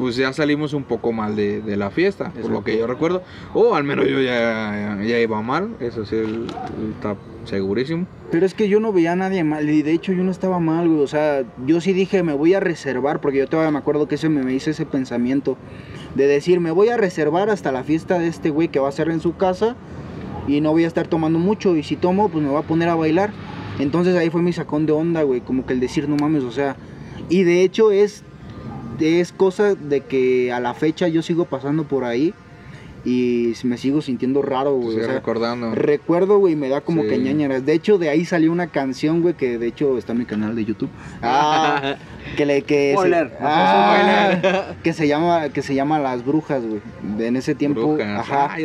pues 0.00 0.16
ya 0.16 0.32
salimos 0.32 0.72
un 0.72 0.82
poco 0.84 1.12
mal 1.12 1.36
de, 1.36 1.60
de 1.60 1.76
la 1.76 1.90
fiesta, 1.90 2.32
por 2.40 2.50
lo 2.50 2.64
que 2.64 2.78
yo 2.78 2.86
recuerdo. 2.86 3.22
O 3.52 3.74
al 3.74 3.84
menos 3.84 4.06
yo 4.08 4.18
ya, 4.20 4.98
ya 5.06 5.18
iba 5.20 5.42
mal, 5.42 5.76
eso 5.78 6.06
sí, 6.06 6.16
el- 6.16 6.24
el- 6.80 6.92
está 6.96 7.16
segurísimo. 7.44 8.06
Pero 8.30 8.46
es 8.46 8.54
que 8.54 8.68
yo 8.68 8.80
no 8.80 8.92
veía 8.92 9.12
a 9.12 9.16
nadie 9.16 9.44
mal, 9.44 9.68
y 9.68 9.82
de 9.82 9.92
hecho 9.92 10.12
yo 10.12 10.24
no 10.24 10.30
estaba 10.30 10.58
mal, 10.58 10.88
güey. 10.88 11.00
O 11.02 11.06
sea, 11.06 11.42
yo 11.66 11.80
sí 11.82 11.92
dije, 11.92 12.22
me 12.22 12.32
voy 12.32 12.54
a 12.54 12.60
reservar, 12.60 13.20
porque 13.20 13.38
yo 13.38 13.46
todavía 13.46 13.70
me 13.72 13.78
acuerdo 13.78 14.08
que 14.08 14.14
ese 14.14 14.28
me, 14.30 14.42
me 14.42 14.54
hice 14.54 14.70
ese 14.70 14.86
pensamiento 14.86 15.58
de 16.14 16.26
decir, 16.26 16.60
me 16.60 16.70
voy 16.70 16.88
a 16.88 16.96
reservar 16.96 17.50
hasta 17.50 17.70
la 17.70 17.84
fiesta 17.84 18.18
de 18.18 18.28
este 18.28 18.48
güey 18.50 18.68
que 18.68 18.78
va 18.80 18.88
a 18.88 18.92
ser 18.92 19.10
en 19.10 19.20
su 19.20 19.36
casa 19.36 19.76
y 20.48 20.60
no 20.62 20.70
voy 20.72 20.84
a 20.84 20.86
estar 20.86 21.08
tomando 21.08 21.38
mucho. 21.38 21.76
Y 21.76 21.82
si 21.82 21.96
tomo, 21.96 22.28
pues 22.30 22.42
me 22.42 22.50
voy 22.50 22.58
a 22.58 22.66
poner 22.66 22.88
a 22.88 22.94
bailar. 22.94 23.30
Entonces 23.78 24.16
ahí 24.16 24.30
fue 24.30 24.40
mi 24.42 24.52
sacón 24.52 24.86
de 24.86 24.92
onda, 24.92 25.22
güey, 25.24 25.40
como 25.42 25.66
que 25.66 25.72
el 25.74 25.80
decir, 25.80 26.08
no 26.08 26.16
mames, 26.16 26.42
o 26.44 26.50
sea, 26.52 26.76
y 27.28 27.42
de 27.44 27.62
hecho 27.62 27.90
es, 27.92 28.24
es 29.00 29.32
cosa 29.32 29.74
de 29.74 30.00
que 30.02 30.52
a 30.52 30.60
la 30.60 30.74
fecha 30.74 31.08
yo 31.08 31.22
sigo 31.22 31.44
pasando 31.46 31.84
por 31.84 32.04
ahí 32.04 32.34
y 33.02 33.54
me 33.64 33.78
sigo 33.78 34.02
sintiendo 34.02 34.42
raro, 34.42 34.74
güey. 34.74 34.88
Estoy 34.90 35.02
o 35.02 35.06
sea, 35.06 35.14
recordando. 35.14 35.74
Recuerdo, 35.74 36.38
güey, 36.38 36.54
me 36.54 36.68
da 36.68 36.82
como 36.82 37.02
Sí. 37.02 37.08
que 37.08 37.18
ñañaras. 37.18 37.64
De 37.64 37.72
hecho, 37.72 37.96
de 37.96 38.10
ahí 38.10 38.26
salió 38.26 38.52
una 38.52 38.66
canción, 38.66 39.22
güey, 39.22 39.32
que 39.34 39.56
de 39.56 39.66
hecho 39.68 39.96
está 39.96 40.12
en 40.12 40.18
mi 40.18 40.24
canal 40.26 40.54
de 40.54 40.66
YouTube. 40.66 40.90
Ah, 41.22 41.96
que 42.36 42.44
le 42.44 42.60
que 42.62 42.92
Spoiler. 42.92 43.28
se, 43.30 43.36
ah, 43.40 44.74
que 44.82 44.92
se 44.92 45.08
llama 45.08 45.48
que 45.48 45.62
se 45.62 45.74
llama 45.74 45.98
Las 45.98 46.24
Brujas, 46.26 46.62
güey. 46.64 46.80
En 47.26 47.36
ese 47.36 47.54
tiempo, 47.54 47.94
Brujas. 47.94 48.20
ajá. 48.20 48.50
Ah. 48.52 48.56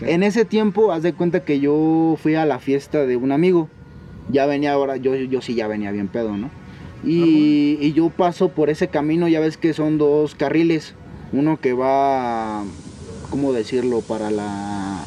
En 0.00 0.22
ese 0.24 0.44
tiempo, 0.44 0.90
haz 0.90 1.02
de 1.04 1.12
cuenta 1.12 1.44
que 1.44 1.60
yo 1.60 2.16
fui 2.20 2.34
a 2.34 2.44
la 2.46 2.58
fiesta 2.58 3.06
de 3.06 3.16
un 3.16 3.30
amigo. 3.30 3.68
Ya 4.28 4.46
venía 4.46 4.72
ahora, 4.72 4.96
yo, 4.96 5.14
yo 5.14 5.40
sí 5.40 5.54
ya 5.54 5.68
venía 5.68 5.92
bien 5.92 6.08
pedo, 6.08 6.36
¿no? 6.36 6.50
Y, 7.06 7.78
y 7.80 7.92
yo 7.92 8.08
paso 8.10 8.48
por 8.48 8.70
ese 8.70 8.88
camino, 8.88 9.28
ya 9.28 9.40
ves 9.40 9.56
que 9.56 9.74
son 9.74 9.98
dos 9.98 10.34
carriles. 10.34 10.94
Uno 11.32 11.58
que 11.60 11.72
va, 11.72 12.62
¿cómo 13.30 13.52
decirlo? 13.52 14.00
Para 14.00 14.30
la... 14.30 15.04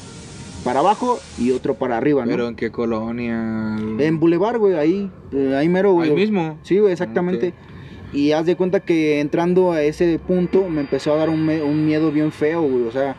Para 0.64 0.80
abajo 0.82 1.20
y 1.40 1.52
otro 1.52 1.76
para 1.76 1.96
arriba, 1.96 2.26
¿no? 2.26 2.32
Pero 2.32 2.48
en 2.50 2.56
qué 2.56 2.72
colonia. 2.72 3.78
En 3.78 4.20
Boulevard, 4.20 4.58
güey, 4.58 4.74
ahí, 4.74 5.10
eh, 5.32 5.56
ahí 5.56 5.70
mero, 5.70 5.94
güey. 5.94 6.10
Ahí 6.10 6.16
mismo. 6.16 6.58
Sí, 6.64 6.80
güey, 6.80 6.92
exactamente. 6.92 7.54
Y 8.12 8.32
haz 8.32 8.46
de 8.46 8.58
cuenta 8.58 8.82
que 8.82 9.22
entrando 9.22 9.72
a 9.72 9.82
ese 9.82 10.20
punto 10.20 10.68
me 10.68 10.82
empezó 10.82 11.14
a 11.14 11.18
dar 11.18 11.30
un, 11.30 11.48
un 11.50 11.86
miedo 11.86 12.12
bien 12.12 12.34
feo, 12.34 12.64
güey. 12.64 12.84
O 12.84 12.92
sea, 12.92 13.16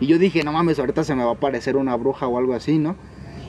y 0.00 0.06
yo 0.06 0.18
dije, 0.18 0.42
no 0.42 0.52
mames, 0.52 0.78
ahorita 0.78 1.04
se 1.04 1.14
me 1.14 1.22
va 1.22 1.30
a 1.30 1.34
aparecer 1.34 1.76
una 1.76 1.94
bruja 1.96 2.28
o 2.28 2.38
algo 2.38 2.54
así, 2.54 2.78
¿no? 2.78 2.96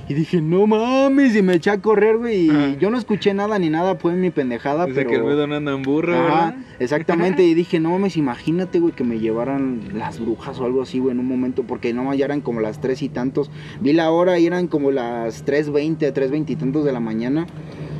Y 0.10 0.14
dije, 0.14 0.42
no 0.42 0.66
mames, 0.68 1.36
y 1.36 1.42
me 1.42 1.56
eché 1.56 1.70
a 1.70 1.82
correr, 1.82 2.18
güey. 2.18 2.50
Y 2.50 2.78
yo 2.80 2.90
no 2.90 2.98
escuché 2.98 3.34
nada 3.34 3.60
ni 3.60 3.70
nada, 3.70 3.96
fue 3.96 4.14
mi 4.14 4.30
pendejada, 4.30 4.86
Dice 4.86 5.04
pero... 5.04 5.10
que 5.10 5.16
el 5.44 5.50
no 5.50 5.56
anda 5.56 5.74
en 5.74 5.82
burro, 5.82 6.14
Ajá, 6.14 6.24
¿verdad? 6.24 6.56
exactamente. 6.80 7.44
y 7.44 7.54
dije, 7.56 7.80
no 7.82 7.92
mames, 7.92 8.16
imagínate, 8.16 8.80
güey, 8.80 8.94
que 8.94 9.04
me 9.04 9.20
llevaran 9.20 9.82
las 9.94 10.20
brujas 10.22 10.60
o 10.60 10.66
algo 10.66 10.82
así, 10.82 11.00
güey, 11.00 11.12
en 11.12 11.20
un 11.20 11.28
momento, 11.28 11.64
porque 11.64 11.94
no 11.94 12.14
ya 12.14 12.26
eran 12.26 12.40
como 12.40 12.62
las 12.62 12.80
tres 12.80 13.02
y 13.02 13.10
tantos. 13.10 13.52
Vi 13.82 13.92
la 13.92 14.10
hora 14.12 14.40
y 14.40 14.46
eran 14.46 14.68
como 14.68 14.92
las 14.92 15.46
3.20, 15.46 16.14
3.20 16.14 16.50
y 16.52 16.56
tantos 16.56 16.86
de 16.86 16.94
la 16.94 17.02
mañana. 17.02 17.46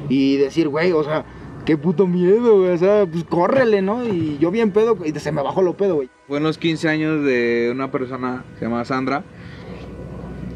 Y 0.08 0.38
decir, 0.38 0.70
güey, 0.70 0.94
o 0.94 1.04
sea, 1.04 1.26
qué 1.66 1.76
puto 1.76 2.08
miedo, 2.08 2.60
güey, 2.60 2.70
o 2.70 2.78
sea, 2.78 3.06
pues 3.06 3.26
córrele, 3.26 3.82
¿no? 3.82 4.08
Y 4.08 4.38
yo 4.40 4.50
bien 4.52 4.72
pedo, 4.72 4.98
y 5.04 5.12
se 5.20 5.34
me 5.34 5.42
bajó 5.42 5.62
lo 5.62 5.76
pedo, 5.76 5.96
güey. 5.96 6.10
Fue 6.28 6.38
en 6.38 6.44
los 6.44 6.58
15 6.58 6.88
años 6.88 7.26
de 7.26 7.70
una 7.70 7.92
persona 7.92 8.46
que 8.54 8.60
se 8.60 8.66
llama 8.66 8.86
Sandra. 8.86 9.26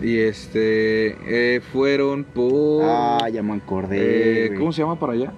Y 0.01 0.17
este. 0.17 1.15
eh, 1.55 1.61
fueron 1.61 2.23
por. 2.23 2.83
Ah, 2.85 3.29
ya 3.31 3.43
me 3.43 3.53
acordé. 3.53 4.45
eh. 4.47 4.55
¿Cómo 4.57 4.71
se 4.71 4.81
llama 4.81 4.99
para 4.99 5.13
allá? 5.13 5.31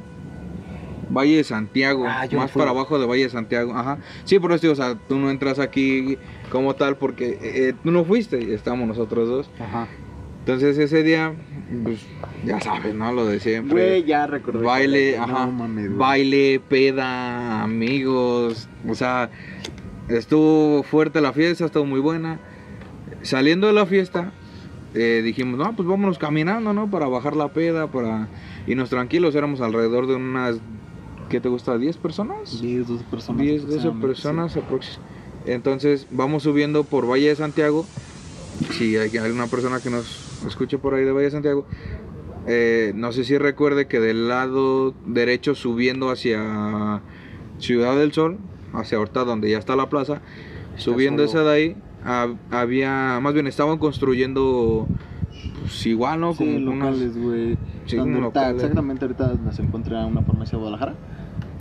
Valle 1.10 1.38
de 1.38 1.44
Santiago, 1.44 2.06
Ah, 2.08 2.26
más 2.34 2.50
fui. 2.52 2.60
para 2.60 2.72
abajo 2.72 2.98
de 2.98 3.06
Valle 3.06 3.24
de 3.24 3.30
Santiago, 3.30 3.74
ajá. 3.76 4.00
Sí, 4.24 4.40
por 4.40 4.52
eso, 4.54 4.72
o 4.72 4.76
sea, 4.76 4.96
tú 5.08 5.18
no 5.20 5.30
entras 5.30 5.60
aquí 5.60 6.18
como 6.50 6.74
tal 6.76 6.96
porque 6.98 7.38
eh, 7.42 7.74
tú 7.84 7.92
no 7.92 8.04
fuiste 8.04 8.42
y 8.42 8.52
estamos 8.54 8.88
nosotros 8.88 9.28
dos. 9.28 9.50
Ajá. 9.60 9.88
Entonces 10.40 10.78
ese 10.78 11.04
día, 11.04 11.34
pues, 11.84 12.00
ya 12.46 12.60
sabes, 12.62 12.96
¿no? 12.96 13.12
Lo 13.14 13.26
de 13.26 13.40
siempre. 13.40 13.74
Güey, 13.74 14.04
ya 14.06 14.26
recordé. 14.28 14.66
baile, 14.66 15.16
No 15.18 15.24
ajá, 15.24 15.48
mames, 15.48 15.96
baile, 15.96 16.60
peda, 16.68 17.62
amigos, 17.62 18.68
o 18.88 18.96
sea, 18.96 19.30
estuvo 20.10 20.84
fuerte 20.84 21.22
la 21.22 21.32
fiesta, 21.34 21.66
estuvo 21.66 21.86
muy 21.86 22.00
buena. 22.00 22.40
Saliendo 23.22 23.68
de 23.68 23.74
la 23.74 23.86
fiesta, 23.86 24.32
eh, 24.94 25.22
dijimos, 25.24 25.58
no, 25.58 25.76
pues 25.76 25.88
vámonos 25.88 26.18
caminando, 26.18 26.74
¿no? 26.74 26.90
Para 26.90 27.08
bajar 27.08 27.36
la 27.36 27.54
peda, 27.54 27.92
para 27.92 28.28
irnos 28.68 28.90
tranquilos, 28.90 29.36
éramos 29.36 29.62
alrededor 29.62 30.08
de 30.08 30.16
unas, 30.16 30.58
¿qué 31.30 31.40
te 31.40 31.50
gusta? 31.50 31.76
¿10 31.78 31.98
personas? 31.98 32.62
10, 32.62 32.88
12 32.88 33.04
personas. 33.06 33.42
10, 33.42 33.62
12 33.62 33.88
aproximadamente, 33.88 34.08
personas 34.08 34.58
aproximadamente. 34.58 35.14
Entonces 35.46 36.08
vamos 36.12 36.44
subiendo 36.44 36.84
por 36.84 37.10
Valle 37.10 37.30
de 37.30 37.36
Santiago. 37.36 37.86
Si 38.72 38.96
hay 38.98 39.16
alguna 39.18 39.48
persona 39.48 39.80
que 39.80 39.90
nos 39.90 40.46
escuche 40.46 40.78
por 40.78 40.94
ahí 40.94 41.04
de 41.04 41.12
Valle 41.12 41.26
de 41.26 41.32
Santiago, 41.32 41.66
eh, 42.46 42.92
no 42.96 43.12
sé 43.12 43.24
si 43.24 43.38
recuerde 43.38 43.88
que 43.88 44.00
del 44.00 44.28
lado 44.28 44.94
derecho 45.06 45.56
subiendo 45.56 46.12
hacia 46.12 47.02
Ciudad 47.58 47.96
del 47.98 48.12
Sol, 48.14 48.38
hacia 48.74 49.00
Horta, 49.00 49.24
donde 49.24 49.50
ya 49.50 49.58
está 49.58 49.76
la 49.76 49.90
plaza, 49.90 50.22
subiendo 50.76 51.28
solo. 51.28 51.42
esa 51.42 51.50
de 51.50 51.56
ahí, 51.56 51.76
había, 52.52 53.20
más 53.22 53.34
bien 53.34 53.48
estaban 53.48 53.78
construyendo, 53.78 54.88
pues 55.62 55.86
igual, 55.86 56.20
¿no? 56.22 56.34
Sí, 56.34 56.38
Como 56.40 56.72
unas- 56.72 56.98
locales, 56.98 57.18
güey. 57.18 57.58
Sí. 57.86 57.98
Exactamente 57.98 59.06
ahorita 59.06 59.34
se 59.52 59.62
encuentra 59.62 60.06
una 60.06 60.22
farmacia 60.22 60.58
de 60.58 60.62
Guadalajara. 60.64 60.96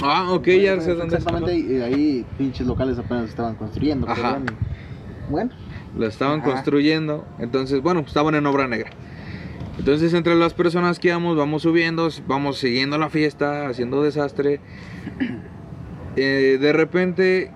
Ah, 0.03 0.31
ok, 0.33 0.47
ya 0.49 0.81
sé 0.81 0.95
dónde 0.95 1.17
está. 1.17 1.31
Exactamente, 1.37 1.57
y 1.75 1.81
ahí 1.81 2.27
pinches 2.39 2.67
locales 2.67 2.99
apenas 2.99 3.29
estaban 3.29 3.55
construyendo. 3.57 4.09
Ajá. 4.09 4.39
y- 4.41 5.31
Bueno, 5.31 5.51
Lo 5.97 6.07
estaban 6.07 6.41
Ajá. 6.41 6.51
construyendo. 6.53 7.25
Entonces, 7.39 7.83
bueno, 7.83 8.01
estaban 8.01 8.35
en 8.35 8.47
obra 8.47 8.67
negra. 8.67 8.91
Entonces, 9.79 10.13
entre 10.15 10.35
las 10.37 10.55
personas 10.55 10.99
que 10.99 11.09
íbamos, 11.09 11.37
vamos 11.37 11.63
subiendo, 11.63 12.09
vamos 12.27 12.59
siguiendo 12.59 12.97
la 12.99 13.11
fiesta, 13.11 13.69
haciendo 13.69 14.03
desastre. 14.03 14.61
Eh, 16.17 16.59
de 16.61 16.73
repente, 16.75 17.51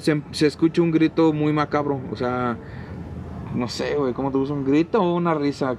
se, 0.00 0.22
se 0.32 0.46
escucha 0.46 0.82
un 0.82 0.90
grito 0.90 1.32
muy 1.32 1.52
macabro. 1.52 2.00
O 2.12 2.16
sea, 2.16 2.56
no 3.54 3.68
sé, 3.68 3.94
güey, 3.96 4.12
¿cómo 4.12 4.30
te 4.30 4.38
gusta? 4.38 4.54
¿Un 4.54 4.64
grito 4.64 5.00
o 5.02 5.14
una 5.16 5.34
risa? 5.34 5.76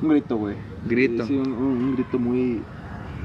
un 0.00 0.08
grito, 0.08 0.36
güey. 0.36 0.56
Grito. 0.86 1.26
Sí, 1.26 1.36
un, 1.36 1.94
grito 1.94 2.18
muy 2.18 2.60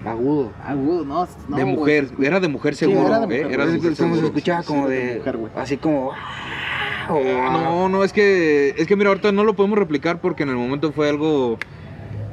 Agudo. 0.06 0.52
agudo, 0.63 1.04
no, 1.06 1.28
no, 1.50 1.58
de 1.58 1.65
mujer. 1.65 2.10
Era 2.21 2.39
de 2.39 2.47
mujer 2.47 2.76
Sí, 2.76 2.86
seguro. 2.86 3.08
era 3.08 3.19
de 3.19 3.36
¿eh? 3.36 3.43
mujer, 3.43 3.52
Era 3.52 3.65
de 3.65 3.73
mujer 3.78 3.95
como 3.97 4.15
se 4.15 4.26
escuchaba 4.26 4.62
Sí, 4.62 4.67
como 4.67 4.88
sí, 4.88 4.93
de 4.93 5.06
de... 5.06 5.15
mujer, 5.17 5.39
así 5.56 5.78
como... 5.78 6.12
Ah, 6.13 7.62
No, 7.63 7.89
no, 7.89 8.04
es 8.04 8.13
que, 8.13 8.76
es 8.78 8.86
que 8.88 8.95
mira, 8.95 9.10
ahorita 9.10 9.32
no 9.32 9.43
lo 9.43 9.56
podemos 9.56 9.78
replicar 9.80 10.21
porque 10.21 10.43
en 10.43 10.50
el 10.50 10.56
momento 10.56 10.91
fue 10.91 11.10
algo 11.10 11.58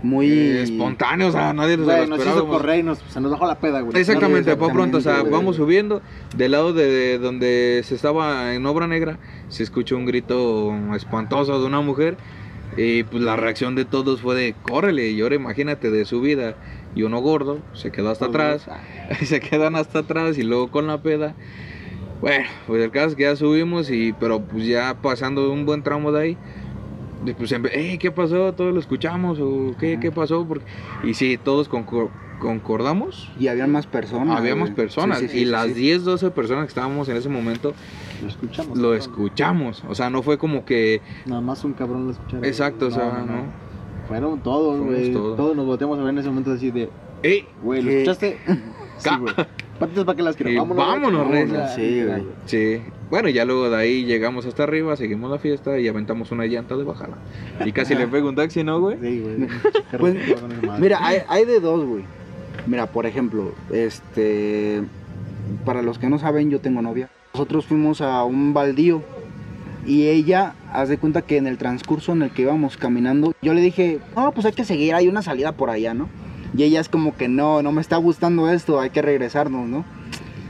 Muy... 0.05 0.31
eh, 0.31 0.63
espontáneo, 0.63 1.29
o 1.29 1.33
sea, 1.33 1.53
nadie 1.53 1.77
lo 1.77 1.85
Güey, 1.85 2.07
nos 2.07 2.21
hizo 2.21 2.47
correr 2.47 2.81
y 2.81 2.83
nos, 2.83 2.99
se 3.09 3.21
nos 3.21 3.33
bajó 3.33 3.47
la 3.47 3.59
peda, 3.59 3.81
güey. 3.81 3.99
Exactamente, 3.99 4.51
No, 4.51 4.59
por 4.59 4.73
pronto, 4.73 4.99
o 4.99 5.01
sea, 5.01 5.23
vamos 5.23 5.57
subiendo, 5.57 6.03
del 6.37 6.53
lado 6.53 6.73
de, 6.73 6.87
de 6.89 7.19
donde 7.19 7.81
se 7.85 7.95
estaba 7.95 8.55
en 8.55 8.67
obra 8.67 8.87
negra, 8.87 9.19
se 9.49 9.63
escuchó 9.63 9.97
un 9.97 10.05
grito 10.05 10.75
espantoso 10.95 11.59
de 11.59 11.67
una 11.67 11.81
mujer 11.81 12.17
y 12.77 13.05
pues 13.05 13.23
la 13.23 13.37
reacción 13.37 13.75
de 13.75 13.85
todos 13.85 14.21
fue 14.21 14.35
de 14.35 14.55
córrele, 14.63 15.11
y 15.11 15.21
ahora 15.21 15.37
imagínate 15.37 15.91
de 15.91 16.05
subida 16.05 16.57
y 16.95 17.03
uno 17.03 17.21
gordo, 17.21 17.61
se 17.73 17.91
quedó 17.91 18.11
hasta 18.11 18.27
atrás, 18.27 18.69
se 19.23 19.41
quedan 19.41 19.77
hasta 19.77 20.01
atrás 20.01 20.39
y 20.39 20.43
luego 20.43 20.71
con 20.71 20.87
la 20.87 21.03
peda. 21.03 21.35
Bueno, 22.21 22.47
pues 22.67 22.83
el 22.83 22.91
caso 22.91 23.09
es 23.09 23.15
que 23.17 23.25
ya 23.25 23.37
subimos 23.37 23.91
y 23.91 24.13
pero 24.13 24.41
pues 24.41 24.67
ya 24.67 24.97
pasando 25.03 25.53
un 25.53 25.67
buen 25.67 25.83
tramo 25.83 26.11
de 26.11 26.23
ahí, 26.23 26.39
pues 27.33 27.53
empe- 27.53 27.71
"Ey, 27.73 27.97
¿qué 27.99 28.11
pasó? 28.11 28.53
¿Todos 28.53 28.75
lo 28.75 28.81
escuchamos? 28.81 29.39
¿O 29.41 29.75
qué, 29.79 29.99
qué 30.01 30.11
pasó? 30.13 30.45
Porque, 30.47 30.65
y 31.05 31.15
sí, 31.15 31.39
todos 31.43 31.71
concor- 31.71 32.11
concordamos 32.41 33.31
Y 33.39 33.47
había 33.49 33.67
más 33.67 33.87
personas. 33.87 34.37
Habíamos 34.37 34.71
güey. 34.71 34.77
personas 34.77 35.19
Sí, 35.21 35.29
sí, 35.29 35.33
sí, 35.33 35.39
y 35.43 35.45
las 35.47 35.69
sí. 35.69 35.73
10, 35.75 36.05
12 36.05 36.31
personas 36.31 36.65
que 36.65 36.69
estábamos 36.69 37.09
en 37.09 37.17
ese 37.17 37.29
momento 37.29 37.73
Lo 38.21 38.29
escuchamos. 38.29 38.77
lo 38.79 38.95
escuchamos. 38.95 39.83
O 39.89 39.95
sea, 39.95 40.11
no 40.11 40.23
fue 40.23 40.37
como 40.37 40.65
que... 40.65 41.01
Nada 41.27 41.41
más 41.41 41.65
un 41.65 41.73
cabrón 41.73 42.07
lo 42.07 42.11
escucharon. 42.13 42.45
Exacto, 42.45 42.89
o 42.89 42.91
sea, 42.91 43.25
no. 43.27 43.65
Fueron 44.09 44.41
todos, 44.43 44.81
güey. 44.81 45.13
todos. 45.13 45.37
Todos. 45.37 45.57
nos 45.57 45.65
volteamos 45.65 45.99
a 45.99 46.03
ver 46.03 46.11
en 46.11 46.19
ese 46.19 46.29
momento 46.29 46.53
así 46.53 46.71
de, 46.71 46.91
¡Ey! 47.23 47.47
güey, 47.63 47.81
¿lo 47.81 47.91
escuchaste? 47.91 48.37
sí, 48.99 49.11
güey. 49.19 49.35
Patitas 49.79 50.05
para 50.05 50.17
que 50.17 50.23
las 50.23 50.37
quiero. 50.37 50.67
Vámonos, 50.67 51.13
vámonos. 51.29 51.53
Ya, 51.53 51.69
Sí, 51.69 52.05
güey. 52.05 52.23
Sí. 52.47 52.83
Bueno, 53.11 53.29
ya 53.29 53.45
luego 53.45 53.71
de 53.71 53.77
ahí 53.77 54.05
llegamos 54.05 54.47
hasta 54.47 54.63
arriba, 54.65 54.97
seguimos 54.97 55.31
la 55.31 55.39
fiesta 55.39 55.79
y 55.79 55.89
aventamos 55.89 56.31
una 56.33 56.47
llanta 56.47 56.77
de 56.77 56.85
bajada. 56.85 57.17
Y 57.65 57.73
casi 57.73 57.95
le 57.95 58.07
pego 58.07 58.29
un 58.29 58.35
taxi, 58.35 58.65
¿no, 58.65 58.81
güey? 58.81 58.99
Sí, 59.01 59.21
güey. 59.21 59.49
Pues. 59.99 60.17
Mira, 60.79 60.99
hay, 61.01 61.19
hay 61.29 61.45
de 61.45 61.61
dos, 61.61 61.85
güey. 61.85 62.05
Mira, 62.67 62.87
por 62.87 63.07
ejemplo, 63.07 63.53
este... 63.73 64.83
Para 65.65 65.83
los 65.83 65.99
que 65.99 66.09
no 66.09 66.19
saben, 66.19 66.51
yo 66.51 66.61
tengo 66.61 66.81
novia. 66.81 67.11
Nosotros 67.35 67.67
fuimos 67.67 68.01
a 68.01 68.25
un 68.25 68.55
baldío 68.55 69.03
y 69.87 70.09
ella, 70.09 70.55
haz 70.73 70.89
de 70.89 70.99
cuenta 70.99 71.23
que 71.23 71.37
en 71.37 71.47
el 71.47 71.59
transcurso 71.59 72.13
en 72.13 72.23
el 72.23 72.31
que 72.31 72.43
íbamos 72.43 72.77
caminando, 72.77 73.35
yo 73.43 73.53
le 73.53 73.61
dije, 73.61 73.99
no, 74.17 74.33
pues 74.33 74.47
hay 74.47 74.53
que 74.53 74.65
seguir, 74.65 74.95
hay 74.95 75.09
una 75.09 75.21
salida 75.21 75.53
por 75.53 75.69
allá, 75.69 75.93
¿no? 75.95 76.09
Y 76.57 76.63
ella 76.63 76.81
es 76.81 76.89
como 76.89 77.17
que 77.17 77.29
no, 77.29 77.63
no 77.63 77.73
me 77.73 77.81
está 77.81 77.97
gustando 77.97 78.49
esto, 78.51 78.81
hay 78.81 78.91
que 78.91 79.03
regresarnos, 79.03 79.69
¿no? 79.69 79.85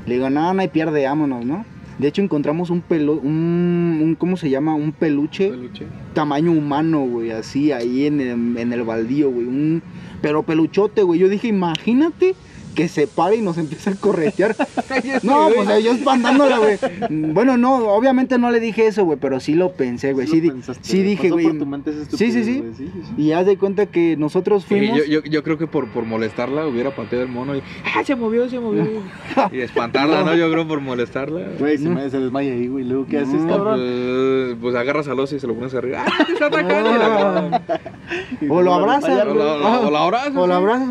Le 0.06 0.14
digo, 0.14 0.28
no, 0.30 0.52
no 0.52 0.60
hay 0.60 0.68
pierde, 0.68 1.06
vámonos, 1.06 1.44
¿no? 1.44 1.64
De 1.98 2.08
hecho 2.08 2.20
encontramos 2.22 2.70
un 2.70 2.80
pelo, 2.80 3.14
un, 3.14 4.00
un- 4.02 4.16
¿cómo 4.18 4.36
se 4.36 4.50
llama? 4.50 4.74
Un 4.74 4.90
peluche 4.92 5.50
Peluche. 5.50 5.86
tamaño 6.12 6.50
humano, 6.50 7.02
güey, 7.06 7.30
así 7.30 7.70
ahí 7.72 8.06
en 8.06 8.20
el, 8.20 8.58
en 8.58 8.72
el 8.72 8.82
baldío, 8.82 9.30
güey. 9.30 9.46
Un, 9.46 9.80
pero 10.20 10.42
peluchote, 10.42 11.02
güey. 11.04 11.20
Yo 11.20 11.28
dije, 11.28 11.46
imagínate 11.48 12.34
que 12.74 12.88
se 12.88 13.06
para 13.06 13.34
y 13.34 13.40
nos 13.42 13.56
empieza 13.58 13.90
a 13.90 13.94
corretear. 13.94 14.54
no, 15.22 15.48
pues 15.54 15.84
yo 15.84 15.92
espantándola, 15.92 16.58
güey. 16.58 16.78
Bueno, 17.32 17.56
no, 17.56 17.76
obviamente 17.94 18.38
no 18.38 18.50
le 18.50 18.60
dije 18.60 18.86
eso, 18.86 19.04
güey, 19.04 19.18
pero 19.20 19.40
sí 19.40 19.54
lo 19.54 19.72
pensé, 19.72 20.12
güey. 20.12 20.26
Sí, 20.26 20.40
lo 20.40 20.52
pensaste, 20.52 20.82
sí 20.84 21.02
dije, 21.02 21.30
güey. 21.30 21.46
Sí, 22.16 22.30
sí, 22.30 22.44
sí. 22.44 22.44
sí, 22.44 22.62
sí, 22.76 22.90
sí. 23.16 23.22
Y 23.22 23.32
haz 23.32 23.46
de 23.46 23.56
cuenta 23.56 23.86
que 23.86 24.16
nosotros 24.16 24.62
Sí, 24.68 24.68
fuimos. 24.78 24.98
yo, 24.98 25.04
yo, 25.04 25.22
yo 25.24 25.42
creo 25.42 25.58
que 25.58 25.66
por, 25.66 25.88
por 25.88 26.04
molestarla 26.04 26.66
hubiera 26.66 26.94
pateado 26.94 27.24
el 27.24 27.30
mono 27.30 27.56
y 27.56 27.62
¡ah, 27.94 28.02
se 28.04 28.14
movió, 28.16 28.48
se 28.48 28.58
movió! 28.60 28.84
y 29.52 29.60
espantarla, 29.60 30.22
¿no? 30.24 30.34
Yo 30.34 30.50
creo 30.50 30.66
por 30.66 30.80
molestarla. 30.80 31.40
Güey, 31.58 31.78
se, 31.78 31.84
No. 31.84 31.94
me, 31.94 32.10
se 32.10 32.18
desmaya 32.18 32.52
ahí, 32.52 32.66
güey. 32.68 32.84
Luego, 32.84 33.06
¿qué 33.06 33.18
haces, 33.18 33.40
cabrón? 33.48 33.78
Pues, 33.80 34.56
pues 34.60 34.74
agarras 34.74 35.08
al 35.08 35.20
oso 35.20 35.36
y 35.36 35.40
se 35.40 35.46
lo 35.46 35.54
pones 35.54 35.74
arriba. 35.74 36.04
¡Ah, 36.06 36.24
te 36.26 36.32
está 36.32 36.46
atacando! 36.46 37.60
O 38.50 38.62
lo 38.62 38.74
abrazas, 38.74 39.26
O 39.26 39.34
la, 39.34 39.54
o 39.54 39.58
la- 39.58 39.80
o 39.80 39.90
la 39.90 40.02
abrazas. 40.02 40.36
O 40.36 40.46
lo 40.46 40.46
sí. 40.46 40.52
abrazas, 40.52 40.88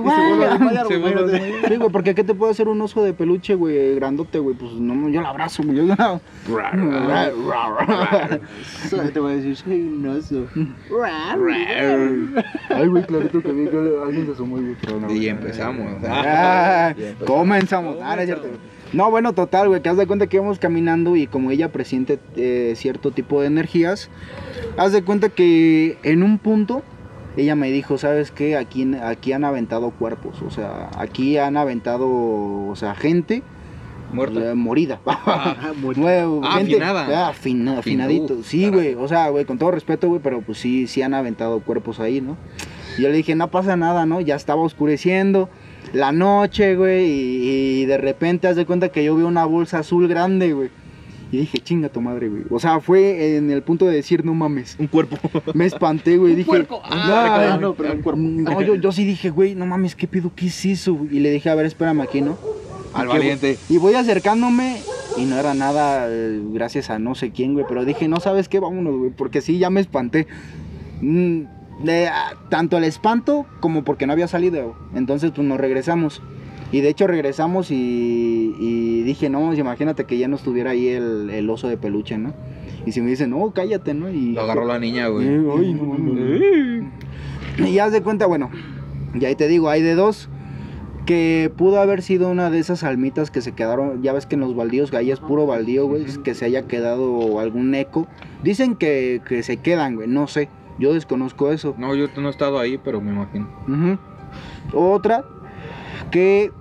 Y 0.86 0.88
se 0.94 0.98
vuelve 0.98 1.20
a 1.20 1.24
güey. 1.24 1.73
Sí, 1.74 1.80
güey, 1.80 1.90
porque 1.92 2.14
¿qué 2.14 2.24
te 2.24 2.36
puede 2.36 2.52
hacer 2.52 2.68
un 2.68 2.80
oso 2.82 3.02
de 3.02 3.14
peluche, 3.14 3.56
güey, 3.56 3.96
grandote, 3.96 4.38
güey? 4.38 4.56
Pues 4.56 4.74
no, 4.74 5.10
yo 5.10 5.22
lo 5.22 5.28
abrazo, 5.28 5.64
güey. 5.64 5.78
Yo 5.78 5.84
la... 5.86 6.22
Eso 8.86 8.98
te 9.12 9.20
voy 9.20 9.34
a 9.34 9.36
decir, 9.38 9.56
soy 9.56 9.82
un 9.82 10.06
oso. 10.06 10.46
Ay, 12.70 12.88
güey, 12.88 13.04
clarito 13.08 13.42
que 13.42 13.52
vi 13.52 13.68
que 13.68 13.78
alguien 14.06 14.28
se 14.28 14.34
asomó, 14.34 14.60
no, 14.60 15.12
Y 15.12 15.28
empezamos. 15.30 16.04
Ah, 16.08 16.94
Y 16.98 17.02
empezamos. 17.06 17.26
comenzamos. 17.26 17.98
Ah, 18.04 18.16
no 18.18 18.22
es 18.22 18.28
cierto. 18.28 18.48
No, 18.94 19.10
bueno, 19.10 19.34
total, 19.34 19.70
güey, 19.70 19.82
que 19.82 19.90
haz 19.90 19.98
de 19.98 20.06
cuenta 20.06 20.28
que 20.28 20.38
íbamos 20.38 20.60
caminando 20.60 21.16
y 21.16 21.26
como 21.26 21.50
ella 21.50 21.72
presiente 21.72 22.20
eh, 22.36 22.74
cierto 22.76 23.10
tipo 23.10 23.42
de 23.42 23.48
energías, 23.48 24.12
haz 24.78 24.92
de 24.92 25.04
cuenta 25.04 25.30
que 25.30 25.98
en 26.04 26.22
un 26.22 26.38
punto 26.38 26.84
ella 27.38 27.56
me 27.56 27.72
dijo, 27.72 27.98
¿sabes 27.98 28.32
qué? 28.32 28.58
Aquí, 28.58 28.92
aquí 29.02 29.32
han 29.34 29.44
aventado 29.44 29.92
cuerpos, 29.92 30.42
o 30.42 30.50
sea, 30.52 30.90
aquí 30.98 31.38
han 31.38 31.58
aventado, 31.58 32.08
o 32.08 32.74
sea, 32.76 32.96
gente 32.96 33.42
Muerta. 34.12 34.52
eh, 34.52 34.54
morida. 34.56 35.00
Ah, 35.06 35.56
Ah, 36.44 36.58
gente- 36.58 36.76
afinada. 36.76 37.28
ah, 37.28 37.30
afina- 37.30 37.72
Fin- 37.82 38.02
afinadito. 38.02 38.36
uf, 38.36 38.46
sí, 38.46 38.70
güey. 38.70 38.94
O 38.96 39.08
sea, 39.08 39.30
güey, 39.30 39.46
con 39.46 39.58
todo 39.58 39.72
respeto, 39.72 40.08
güey, 40.08 40.22
pero 40.22 40.42
pues 40.42 40.58
sí, 40.60 40.88
sí 40.88 41.02
han 41.02 41.14
aventado 41.14 41.60
cuerpos 41.62 42.00
ahí, 42.00 42.22
¿no? 42.22 42.38
Y 42.98 43.02
yo 43.04 43.10
le 43.10 43.16
dije, 43.18 43.36
no 43.36 43.50
pasa 43.50 43.76
nada, 43.76 44.06
¿no? 44.06 44.22
Ya 44.22 44.36
estaba 44.36 44.62
oscureciendo 44.62 45.50
la 45.94 46.12
noche, 46.12 46.76
güey, 46.76 47.06
y, 47.06 47.82
y 47.82 47.86
de 47.86 47.98
repente 47.98 48.48
haz 48.48 48.56
de 48.56 48.66
cuenta 48.66 48.90
que 48.90 49.04
yo 49.04 49.16
veo 49.16 49.28
una 49.28 49.46
bolsa 49.46 49.80
azul 49.80 50.08
grande, 50.08 50.54
güey. 50.54 50.70
Y 51.34 51.38
dije, 51.38 51.58
chinga 51.58 51.90
tu 51.90 52.00
madre, 52.00 52.30
güey. 52.30 52.44
O 52.52 52.60
sea, 52.60 52.80
fue 52.80 53.38
en 53.38 53.50
el 53.50 53.64
punto 53.64 53.88
de 53.88 53.96
decir, 53.96 54.24
no 54.24 54.36
mames. 54.36 54.76
Un 54.78 54.86
cuerpo. 54.86 55.18
Me 55.56 55.66
espanté, 55.66 56.18
güey. 56.18 56.36
Dije, 56.36 56.46
puerco. 56.48 56.80
"Ah, 56.84 57.58
no, 57.60 57.74
pero 57.74 57.94
un 57.94 58.02
cuerpo. 58.04 58.22
no, 58.22 58.62
yo, 58.62 58.76
yo 58.76 58.92
sí 58.92 59.04
dije, 59.04 59.32
güey, 59.32 59.56
no 59.56 59.66
mames, 59.66 59.96
¿qué 59.96 60.08
pedo? 60.08 60.32
¿Qué 60.36 60.46
es 60.46 60.64
eso? 60.64 60.94
güey? 60.94 61.18
Y 61.18 61.20
le 61.22 61.32
dije, 61.32 61.50
a 61.50 61.56
ver, 61.56 61.66
espérame 61.66 62.02
aquí, 62.02 62.22
¿no? 62.22 62.38
Al 62.94 63.08
valiente. 63.08 63.58
Y 63.68 63.80
voy 63.80 63.96
acercándome 63.96 64.78
y 65.18 65.26
no 65.26 65.36
era 65.40 65.56
nada 65.56 66.06
eh, 66.08 66.40
gracias 66.52 66.92
a 66.92 67.00
no 67.00 67.16
sé 67.16 67.32
quién, 67.32 67.54
güey. 67.54 67.66
Pero 67.68 67.84
dije, 67.84 68.08
no 68.08 68.20
sabes 68.20 68.48
qué, 68.48 68.60
vámonos, 68.60 68.96
güey. 68.96 69.10
Porque 69.10 69.42
sí, 69.42 69.58
ya 69.58 69.72
me 69.72 69.82
espanté. 69.82 70.28
Mm, 71.02 71.46
de, 71.84 72.10
ah, 72.10 72.34
tanto 72.50 72.78
el 72.78 72.84
espanto 72.84 73.48
como 73.60 73.84
porque 73.84 74.06
no 74.06 74.14
había 74.14 74.28
salido. 74.28 74.76
Entonces, 74.94 75.32
pues 75.36 75.48
nos 75.48 75.60
regresamos. 75.60 76.22
Y 76.74 76.82
de 76.82 76.90
hecho 76.90 77.06
regresamos 77.08 77.70
y, 77.70 78.56
y 78.60 79.04
dije, 79.04 79.30
no, 79.30 79.54
imagínate 79.54 80.06
que 80.06 80.18
ya 80.18 80.28
no 80.28 80.36
estuviera 80.36 80.72
ahí 80.72 80.88
el, 80.90 81.30
el 81.30 81.50
oso 81.50 81.68
de 81.68 81.78
peluche, 81.78 82.18
¿no? 82.18 82.34
Y 82.86 82.92
si 82.92 83.02
me 83.02 83.12
dicen, 83.12 83.30
no, 83.30 83.52
cállate, 83.52 83.94
¿no? 83.94 84.10
Y 84.10 84.34
Lo 84.34 84.42
agarró 84.42 84.66
la 84.66 84.80
niña, 84.80 85.08
güey. 85.08 85.28
Eh, 85.28 85.44
ay, 85.56 85.74
no. 85.76 87.68
Y 87.68 87.78
haz 87.78 87.92
de 87.92 88.02
cuenta, 88.02 88.26
bueno, 88.26 88.50
y 89.14 89.24
ahí 89.24 89.36
te 89.36 89.48
digo, 89.48 89.70
hay 89.70 89.84
de 89.84 89.94
dos. 89.94 90.30
Que 91.06 91.52
pudo 91.56 91.80
haber 91.82 92.02
sido 92.02 92.30
una 92.30 92.50
de 92.50 92.60
esas 92.60 92.84
almitas 92.84 93.30
que 93.30 93.42
se 93.42 93.52
quedaron. 93.52 94.02
Ya 94.02 94.14
ves 94.14 94.26
que 94.26 94.36
en 94.36 94.42
los 94.42 94.56
baldíos, 94.56 94.94
ahí 94.94 95.12
es 95.12 95.20
puro 95.20 95.46
baldío, 95.46 95.86
güey. 95.86 96.06
Que 96.24 96.34
se 96.34 96.46
haya 96.46 96.66
quedado 96.66 97.40
algún 97.40 97.76
eco. 97.76 98.08
Dicen 98.42 98.76
que, 98.76 99.22
que 99.28 99.44
se 99.44 99.58
quedan, 99.58 99.96
güey. 99.96 100.08
No 100.08 100.28
sé. 100.28 100.50
Yo 100.80 100.94
desconozco 100.94 101.52
eso. 101.52 101.76
No, 101.78 101.94
yo 101.94 102.08
no 102.16 102.30
he 102.30 102.32
estado 102.32 102.58
ahí, 102.58 102.80
pero 102.82 103.02
me 103.02 103.12
imagino. 103.12 103.50
Otra, 104.74 105.26
que 106.10 106.52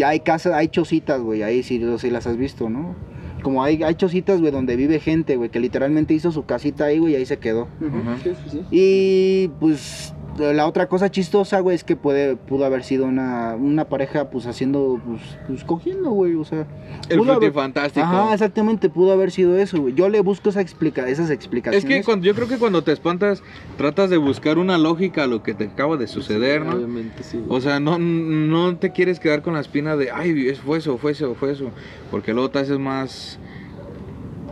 ya 0.00 0.08
hay 0.08 0.20
casas, 0.20 0.54
hay 0.54 0.68
chocitas, 0.68 1.20
güey. 1.20 1.42
Ahí 1.42 1.62
sí, 1.62 1.78
sí 1.98 2.10
las 2.10 2.26
has 2.26 2.38
visto, 2.38 2.70
¿no? 2.70 2.96
Como 3.40 3.62
hay, 3.64 3.82
hay 3.82 3.94
chocitas, 3.94 4.40
güey, 4.40 4.52
donde 4.52 4.76
vive 4.76 5.00
gente, 5.00 5.36
güey, 5.36 5.50
que 5.50 5.60
literalmente 5.60 6.14
hizo 6.14 6.32
su 6.32 6.44
casita 6.44 6.84
ahí, 6.86 6.98
güey, 6.98 7.12
y 7.14 7.16
ahí 7.16 7.26
se 7.26 7.38
quedó. 7.38 7.62
Ujú, 7.80 8.00
sí, 8.22 8.30
sí, 8.44 8.50
sí. 8.50 8.60
Y 8.70 9.48
pues 9.60 10.14
la 10.38 10.66
otra 10.66 10.88
cosa 10.88 11.10
chistosa, 11.10 11.60
güey, 11.60 11.74
es 11.74 11.84
que 11.84 11.96
puede, 11.96 12.36
pudo 12.36 12.64
haber 12.64 12.82
sido 12.82 13.04
una, 13.04 13.56
una 13.56 13.84
pareja, 13.86 14.30
pues 14.30 14.46
haciendo, 14.46 14.98
pues, 15.06 15.20
pues 15.46 15.64
cogiendo, 15.64 16.10
güey, 16.10 16.34
o 16.36 16.44
sea. 16.44 16.66
El 17.10 17.18
haber- 17.20 17.32
frutifantástico. 17.34 18.06
Ajá, 18.06 18.32
exactamente, 18.32 18.88
pudo 18.88 19.12
haber 19.12 19.32
sido 19.32 19.58
eso, 19.58 19.80
güey. 19.82 19.92
Yo 19.94 20.08
le 20.08 20.20
busco 20.20 20.48
esa 20.48 20.62
explica 20.62 21.06
esas 21.08 21.26
Es 21.26 21.32
explicaciones. 21.32 21.84
que 21.84 22.02
cuando, 22.04 22.24
yo 22.24 22.34
creo 22.34 22.48
que 22.48 22.56
cuando 22.56 22.82
te 22.82 22.92
espantas, 22.92 23.42
tratas 23.76 24.08
de 24.08 24.16
buscar 24.16 24.56
una 24.56 24.78
lógica 24.78 25.24
a 25.24 25.26
lo 25.26 25.42
que 25.42 25.52
te 25.52 25.64
acaba 25.64 25.96
de 25.98 26.06
suceder, 26.06 26.64
¿no? 26.64 26.76
Obviamente, 26.76 27.22
sí. 27.22 27.36
güey. 27.44 27.58
O 27.58 27.60
sea, 27.60 27.78
no, 27.80 27.98
no 27.98 28.76
te 28.76 28.92
quieres 28.92 29.20
quedar 29.20 29.42
con 29.42 29.52
la 29.54 29.60
espina 29.60 29.96
de, 29.96 30.10
ay, 30.10 30.48
es- 30.48 30.60
fue 30.60 30.78
eso, 30.78 30.96
fue 30.96 31.12
eso, 31.12 31.34
fue 31.34 31.52
eso. 31.52 31.70
Porque 32.10 32.32
luego 32.32 32.50
te 32.50 32.60
haces 32.60 32.78
más, 32.78 33.29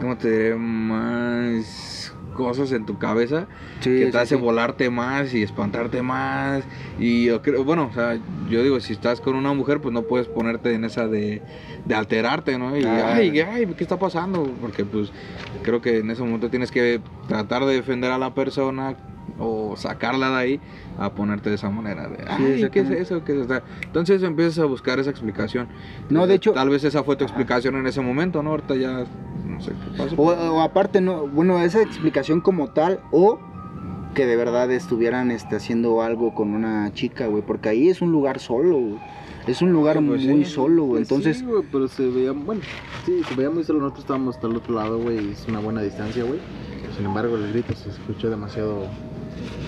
¿cómo 0.00 0.16
te 0.16 0.30
diré? 0.30 0.54
Más 0.56 2.12
cosas 2.34 2.70
en 2.70 2.86
tu 2.86 2.98
cabeza 2.98 3.48
Sí, 3.80 3.90
que 3.90 4.06
sí, 4.06 4.12
te 4.12 4.18
hace 4.18 4.36
sí. 4.36 4.40
volarte 4.40 4.90
más 4.90 5.34
y 5.34 5.42
espantarte 5.42 6.02
más. 6.02 6.62
Y 6.98 7.24
yo 7.26 7.42
creo, 7.42 7.64
bueno, 7.64 7.88
o 7.90 7.92
sea, 7.94 8.16
yo 8.48 8.62
digo, 8.62 8.78
si 8.80 8.92
estás 8.92 9.20
con 9.20 9.34
una 9.34 9.52
mujer, 9.52 9.80
pues 9.80 9.92
no 9.92 10.02
puedes 10.02 10.28
ponerte 10.28 10.72
en 10.74 10.84
esa 10.84 11.08
de, 11.08 11.42
de 11.84 11.94
alterarte, 11.94 12.56
¿no? 12.58 12.76
Y, 12.76 12.84
Ah. 12.84 13.14
ay, 13.14 13.32
¿qué- 13.32 13.42
ay, 13.44 13.66
¿qué 13.76 13.82
está 13.84 13.98
pasando? 13.98 14.44
Porque 14.60 14.84
pues 14.84 15.10
creo 15.62 15.80
que 15.80 15.98
en 15.98 16.10
ese 16.10 16.22
momento 16.22 16.48
tienes 16.48 16.70
que 16.70 17.00
tratar 17.26 17.64
de 17.64 17.74
defender 17.74 18.10
a 18.12 18.18
la 18.18 18.34
persona 18.34 18.96
o 19.38 19.74
sacarla 19.76 20.30
de 20.30 20.36
ahí 20.36 20.60
a 20.98 21.12
ponerte 21.14 21.48
de 21.50 21.56
esa 21.56 21.70
manera. 21.70 22.08
De, 22.08 22.24
ay, 22.28 22.68
¿qué 22.72 22.80
es 22.80 22.90
eso? 22.90 23.22
¿Qué 23.24 23.32
es 23.38 23.44
eso? 23.50 23.60
Entonces 23.82 24.22
empiezas 24.22 24.58
a 24.58 24.64
buscar 24.64 24.98
esa 24.98 25.10
explicación. 25.10 25.68
No, 26.10 26.26
de 26.26 26.34
hecho- 26.34 26.52
Tal 26.52 26.68
vez 26.70 26.84
esa 26.84 27.02
fue 27.04 27.16
tu 27.16 27.24
explicación 27.24 27.76
en 27.76 27.86
ese 27.86 28.00
momento, 28.00 28.42
¿no? 28.42 28.50
Ahorita 28.50 28.74
ya 28.76 29.04
no 29.46 29.60
sé 29.60 29.70
qué 29.72 29.98
pasó. 29.98 30.14
O, 30.16 30.30
o 30.32 30.60
aparte, 30.60 31.00
no, 31.00 31.26
bueno, 31.28 31.58
esa 31.60 31.80
explicación 31.82 32.40
como 32.40 32.68
tal, 32.70 33.00
o 33.10 33.38
que 34.14 34.26
de 34.26 34.36
verdad 34.36 34.70
estuvieran 34.72 35.30
este, 35.30 35.56
haciendo 35.56 36.02
algo 36.02 36.34
con 36.34 36.54
una 36.54 36.92
chica, 36.94 37.26
güey, 37.26 37.42
porque 37.42 37.68
ahí 37.68 37.88
es 37.88 38.00
un 38.02 38.10
lugar 38.10 38.40
solo, 38.40 38.78
güey. 38.78 38.98
Es 39.46 39.62
un 39.62 39.72
lugar 39.72 39.98
Pues 40.06 40.22
sí. 40.22 40.28
muy 40.28 40.44
solo, 40.44 40.82
güey. 40.84 41.00
Pues 41.04 41.10
Entonces, 41.10 41.38
Sí, 41.38 41.44
güey, 41.46 41.62
pero 41.72 41.88
se 41.88 42.06
veía, 42.08 42.32
bueno, 42.32 42.60
sí, 43.06 43.22
se 43.26 43.34
veía 43.34 43.48
muy 43.50 43.64
solo. 43.64 43.78
Nosotros 43.80 44.04
estábamos 44.04 44.34
hasta 44.36 44.46
el 44.46 44.56
otro 44.56 44.74
lado, 44.74 44.98
güey, 44.98 45.30
es 45.30 45.46
una 45.48 45.60
buena 45.60 45.80
distancia, 45.80 46.22
güey. 46.24 46.38
Sin 46.96 47.06
embargo, 47.06 47.36
el 47.36 47.50
grito 47.52 47.72
se 47.74 47.88
escuchó 47.90 48.28
demasiado 48.28 48.86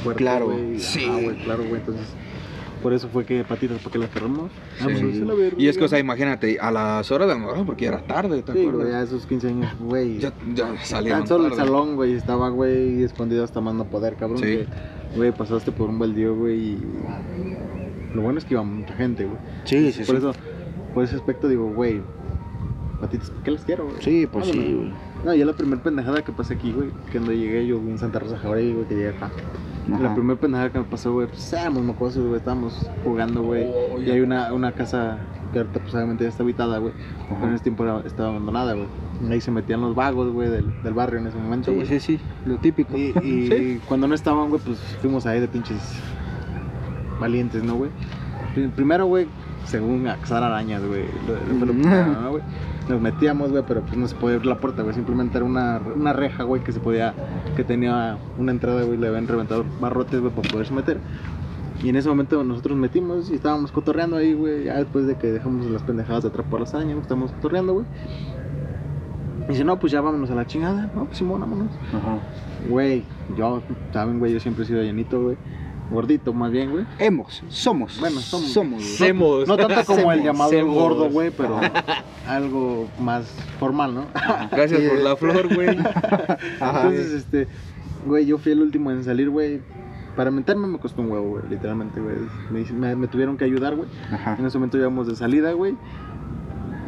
fuerte. 0.02 0.22
Claro. 0.22 0.46
güey. 0.46 0.78
Sí. 0.78 1.06
Ah, 1.08 1.18
güey, 1.22 1.36
claro, 1.44 1.64
güey. 1.64 1.80
Entonces, 1.80 2.06
por 2.82 2.92
eso 2.94 3.08
fue 3.08 3.24
que 3.26 3.44
patitas, 3.44 3.78
¿por 3.80 3.92
qué 3.92 3.98
las 3.98 4.10
cerramos? 4.10 4.50
Sí. 4.78 5.24
Y 5.58 5.68
es 5.68 5.76
que, 5.76 5.84
o 5.84 5.88
sea, 5.88 5.98
imagínate, 5.98 6.58
a 6.58 6.70
las 6.70 7.10
horas 7.10 7.28
de 7.28 7.38
la 7.38 7.64
porque 7.64 7.84
ya 7.84 7.90
era 7.90 8.02
tarde, 8.02 8.42
¿te 8.42 8.52
Sí, 8.52 8.66
acuerdas? 8.66 8.94
a 8.94 9.02
esos 9.02 9.26
15 9.26 9.48
años, 9.48 9.72
güey. 9.80 10.18
Ya, 10.18 10.32
ya 10.54 10.82
salieron 10.82 11.20
Tan 11.20 11.28
solo 11.28 11.46
el 11.48 11.54
salón, 11.54 11.96
güey, 11.96 12.14
estaba, 12.14 12.48
güey, 12.48 13.02
escondido 13.02 13.44
hasta 13.44 13.60
más 13.60 13.74
no 13.74 13.84
poder, 13.84 14.14
cabrón. 14.16 14.38
Sí. 14.38 14.44
que, 14.44 14.66
Güey, 15.16 15.32
pasaste 15.32 15.72
por 15.72 15.88
un 15.88 15.98
baldío, 15.98 16.36
güey, 16.36 16.58
y... 16.58 16.78
Lo 18.14 18.22
bueno 18.22 18.38
es 18.38 18.44
que 18.44 18.54
iba 18.54 18.62
mucha 18.62 18.94
gente, 18.94 19.24
güey. 19.24 19.38
sí, 19.64 19.92
sí, 19.92 20.04
por 20.04 20.16
sí. 20.16 20.16
eso, 20.16 20.32
por 20.94 21.04
ese 21.04 21.16
aspecto 21.16 21.48
digo, 21.48 21.70
güey, 21.72 22.00
patitas, 23.00 23.30
¿por 23.30 23.42
qué 23.42 23.50
las 23.50 23.64
quiero, 23.64 23.84
güey? 23.84 23.96
Sí, 24.00 24.26
pues 24.30 24.46
sí, 24.46 24.52
güey. 24.74 24.92
No, 25.24 25.34
ya 25.34 25.44
la 25.44 25.52
primera 25.52 25.82
pendejada 25.82 26.22
que 26.22 26.32
pasé 26.32 26.54
aquí, 26.54 26.72
güey, 26.72 26.88
que 27.06 27.18
cuando 27.18 27.32
llegué 27.32 27.66
yo 27.66 27.78
vi 27.78 27.90
en 27.90 27.98
Santa 27.98 28.18
Rosa 28.20 28.38
Jauregui, 28.38 28.72
güey, 28.72 28.86
que 28.86 28.94
llegué 28.94 29.08
acá. 29.10 29.30
Ajá. 29.92 30.02
La 30.02 30.14
primera 30.14 30.38
pendejada 30.40 30.70
que 30.70 30.78
me 30.78 30.84
pasó, 30.84 31.12
güey, 31.12 31.26
pues 31.26 31.52
éramos 31.52 31.82
mocosos, 31.82 32.24
güey, 32.24 32.36
estábamos 32.38 32.88
jugando, 33.04 33.42
güey. 33.42 33.66
Oh, 33.66 34.00
y 34.00 34.06
ya. 34.06 34.14
hay 34.14 34.20
una, 34.20 34.52
una 34.52 34.72
casa 34.72 35.18
que 35.52 35.58
ahorita 35.58 35.80
pues 35.80 35.94
obviamente 35.94 36.24
ya 36.24 36.30
está 36.30 36.42
habitada, 36.42 36.78
güey. 36.78 36.94
Pero 37.28 37.48
en 37.48 37.54
ese 37.54 37.64
tiempo 37.64 37.84
era- 37.84 38.00
estaba 38.06 38.28
abandonada, 38.30 38.72
güey. 38.74 38.86
Ahí 39.30 39.40
se 39.40 39.50
metían 39.50 39.80
los 39.82 39.94
vagos, 39.94 40.32
güey, 40.32 40.48
del, 40.48 40.82
del 40.82 40.94
barrio 40.94 41.18
en 41.18 41.26
ese 41.26 41.36
momento, 41.36 41.70
Sí, 41.70 41.74
güey. 41.76 41.86
sí, 41.86 42.00
sí, 42.00 42.20
lo 42.46 42.56
típico. 42.56 42.96
Y, 42.96 43.12
y 43.22 43.80
cuando 43.88 44.08
no 44.08 44.14
estaban, 44.14 44.48
güey, 44.48 44.60
pues 44.64 44.78
fuimos 45.02 45.26
ahí 45.26 45.40
de 45.40 45.48
pinches 45.48 45.78
valientes, 47.20 47.62
¿no, 47.62 47.74
güey? 47.74 47.90
Pri- 48.54 48.68
Primero, 48.68 49.06
güey, 49.06 49.26
según 49.70 50.06
a 50.08 50.16
cazar 50.16 50.42
arañas, 50.42 50.84
güey. 50.84 51.04
lo- 51.26 51.66
lo- 51.66 51.66
lo 51.66 51.72
¿no, 51.74 52.30
güey? 52.32 52.42
Nos 52.88 53.00
metíamos, 53.00 53.50
güey, 53.50 53.62
pero 53.66 53.82
pues 53.82 53.96
no 53.96 54.08
se 54.08 54.14
podía 54.16 54.36
abrir 54.36 54.48
la 54.50 54.58
puerta, 54.58 54.82
güey. 54.82 54.94
Simplemente 54.94 55.36
era 55.38 55.46
una, 55.46 55.80
una 55.94 56.12
reja, 56.12 56.42
güey, 56.42 56.62
que 56.64 56.72
se 56.72 56.80
podía, 56.80 57.14
que 57.56 57.62
tenía 57.64 58.18
una 58.38 58.50
entrada, 58.52 58.82
güey, 58.82 58.98
le 58.98 59.06
habían 59.08 59.28
reventado 59.28 59.64
barrotes, 59.80 60.20
güey, 60.20 60.32
para 60.34 60.48
poderse 60.48 60.72
meter. 60.74 60.98
Y 61.82 61.88
en 61.88 61.96
ese 61.96 62.08
momento 62.08 62.42
nosotros 62.44 62.76
metimos 62.76 63.30
y 63.30 63.34
estábamos 63.36 63.72
cotorreando 63.72 64.16
ahí, 64.16 64.34
güey, 64.34 64.64
ya 64.64 64.74
después 64.76 65.06
de 65.06 65.14
que 65.16 65.28
dejamos 65.28 65.64
las 65.66 65.82
pendejadas 65.82 66.24
de 66.24 66.28
atrapar 66.30 66.60
las 66.60 66.74
arañas, 66.74 66.98
estábamos 66.98 67.30
cotorreando, 67.32 67.72
güey. 67.74 67.86
Y 69.46 69.52
dice, 69.52 69.64
no, 69.64 69.78
pues 69.78 69.92
ya 69.92 70.00
vámonos 70.00 70.30
a 70.30 70.34
la 70.34 70.46
chingada. 70.46 70.90
No, 70.94 71.04
pues 71.06 71.18
Simón, 71.18 71.40
vámonos. 71.40 71.68
Ajá. 71.88 72.18
Güey, 72.68 73.02
yo, 73.36 73.62
saben, 73.92 74.18
güey, 74.18 74.32
yo 74.32 74.40
siempre 74.40 74.64
he 74.64 74.66
sido 74.66 74.82
llenito, 74.82 75.22
güey. 75.22 75.36
Gordito 75.90 76.32
más 76.32 76.50
bien, 76.52 76.70
güey. 76.70 76.84
Hemos, 76.98 77.42
somos. 77.48 77.98
Bueno, 78.00 78.20
somos. 78.20 78.52
Somos, 78.52 78.80
güey. 78.80 78.84
Semos. 78.96 79.48
No 79.48 79.56
tanto 79.56 79.84
como 79.84 80.12
el 80.12 80.22
llamado 80.22 80.50
semos. 80.50 80.74
gordo, 80.74 81.10
güey, 81.10 81.30
pero 81.30 81.60
algo 82.28 82.88
más 83.00 83.26
formal, 83.58 83.94
¿no? 83.94 84.06
Gracias 84.52 84.80
por 84.88 84.98
la 84.98 85.16
flor, 85.16 85.54
güey. 85.54 85.76
Ajá. 86.60 86.82
Entonces, 86.82 87.12
este, 87.12 87.48
güey, 88.06 88.26
yo 88.26 88.38
fui 88.38 88.52
el 88.52 88.60
último 88.62 88.90
en 88.90 89.02
salir, 89.04 89.28
güey. 89.30 89.60
Para 90.16 90.30
meterme 90.30 90.66
me 90.66 90.78
costó 90.78 91.02
un 91.02 91.10
huevo, 91.10 91.30
güey, 91.30 91.42
literalmente, 91.48 92.00
güey. 92.00 92.16
Me, 92.50 92.64
me- 92.72 92.96
me 92.96 93.06
tuvieron 93.08 93.36
que 93.36 93.44
ayudar, 93.44 93.76
güey. 93.76 93.88
Ajá. 94.12 94.36
En 94.38 94.44
ese 94.46 94.58
momento 94.58 94.76
íbamos 94.76 95.06
de 95.06 95.16
salida, 95.16 95.52
güey. 95.52 95.76